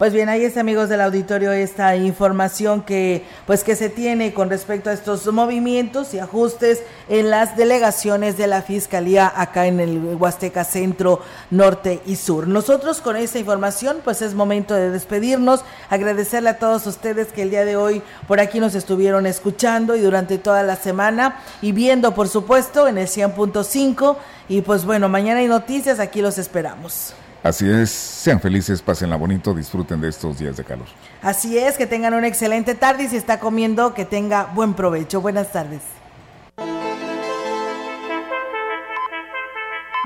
pues 0.00 0.14
bien, 0.14 0.30
ahí 0.30 0.46
está, 0.46 0.60
amigos 0.60 0.88
del 0.88 1.02
auditorio, 1.02 1.52
esta 1.52 1.94
información 1.94 2.80
que, 2.80 3.22
pues, 3.46 3.62
que 3.62 3.76
se 3.76 3.90
tiene 3.90 4.32
con 4.32 4.48
respecto 4.48 4.88
a 4.88 4.94
estos 4.94 5.30
movimientos 5.30 6.14
y 6.14 6.18
ajustes 6.18 6.82
en 7.10 7.28
las 7.28 7.54
delegaciones 7.54 8.38
de 8.38 8.46
la 8.46 8.62
Fiscalía 8.62 9.30
acá 9.36 9.66
en 9.66 9.78
el 9.78 10.16
Huasteca 10.18 10.64
Centro, 10.64 11.20
Norte 11.50 12.00
y 12.06 12.16
Sur. 12.16 12.48
Nosotros 12.48 13.02
con 13.02 13.14
esta 13.14 13.40
información, 13.40 13.98
pues 14.02 14.22
es 14.22 14.32
momento 14.32 14.74
de 14.74 14.88
despedirnos, 14.88 15.66
agradecerle 15.90 16.48
a 16.48 16.58
todos 16.58 16.86
ustedes 16.86 17.30
que 17.30 17.42
el 17.42 17.50
día 17.50 17.66
de 17.66 17.76
hoy 17.76 18.00
por 18.26 18.40
aquí 18.40 18.58
nos 18.58 18.74
estuvieron 18.74 19.26
escuchando 19.26 19.96
y 19.96 20.00
durante 20.00 20.38
toda 20.38 20.62
la 20.62 20.76
semana 20.76 21.42
y 21.60 21.72
viendo, 21.72 22.14
por 22.14 22.28
supuesto, 22.28 22.88
en 22.88 22.96
el 22.96 23.06
100.5. 23.06 24.16
Y 24.48 24.62
pues 24.62 24.86
bueno, 24.86 25.10
mañana 25.10 25.40
hay 25.40 25.46
noticias, 25.48 26.00
aquí 26.00 26.22
los 26.22 26.38
esperamos. 26.38 27.12
Así 27.42 27.70
es, 27.70 27.90
sean 27.90 28.38
felices, 28.38 28.82
pásenla 28.82 29.16
bonito, 29.16 29.54
disfruten 29.54 30.00
de 30.00 30.08
estos 30.10 30.38
días 30.38 30.58
de 30.58 30.64
calor. 30.64 30.86
Así 31.22 31.56
es, 31.56 31.78
que 31.78 31.86
tengan 31.86 32.12
una 32.12 32.28
excelente 32.28 32.74
tarde 32.74 33.04
y 33.04 33.08
si 33.08 33.16
está 33.16 33.40
comiendo, 33.40 33.94
que 33.94 34.04
tenga 34.04 34.44
buen 34.44 34.74
provecho. 34.74 35.22
Buenas 35.22 35.50
tardes. 35.50 35.80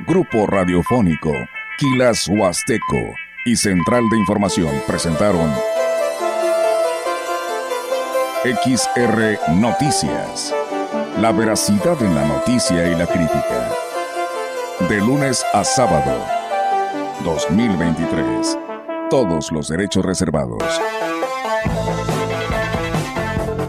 Grupo 0.07 0.47
Radiofónico, 0.47 1.33
Quilas 1.79 2.29
Huasteco 2.29 3.15
y 3.47 3.57
Central 3.57 4.09
de 4.11 4.19
Información 4.19 4.71
presentaron 4.87 5.53
XR 8.45 9.39
Noticias. 9.55 10.55
La 11.19 11.33
veracidad 11.33 12.01
en 12.03 12.15
la 12.15 12.27
noticia 12.27 12.87
y 12.87 12.95
la 12.95 13.07
crítica. 13.07 13.71
De 14.89 14.99
lunes 14.99 15.45
a 15.53 15.65
sábado 15.65 16.44
2023. 17.23 18.59
Todos 19.11 19.53
los 19.53 19.69
derechos 19.69 20.05
reservados. 20.05 20.63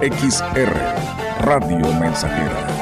XR 0.01 0.73
Radio 1.41 1.93
Mensajera 1.99 2.74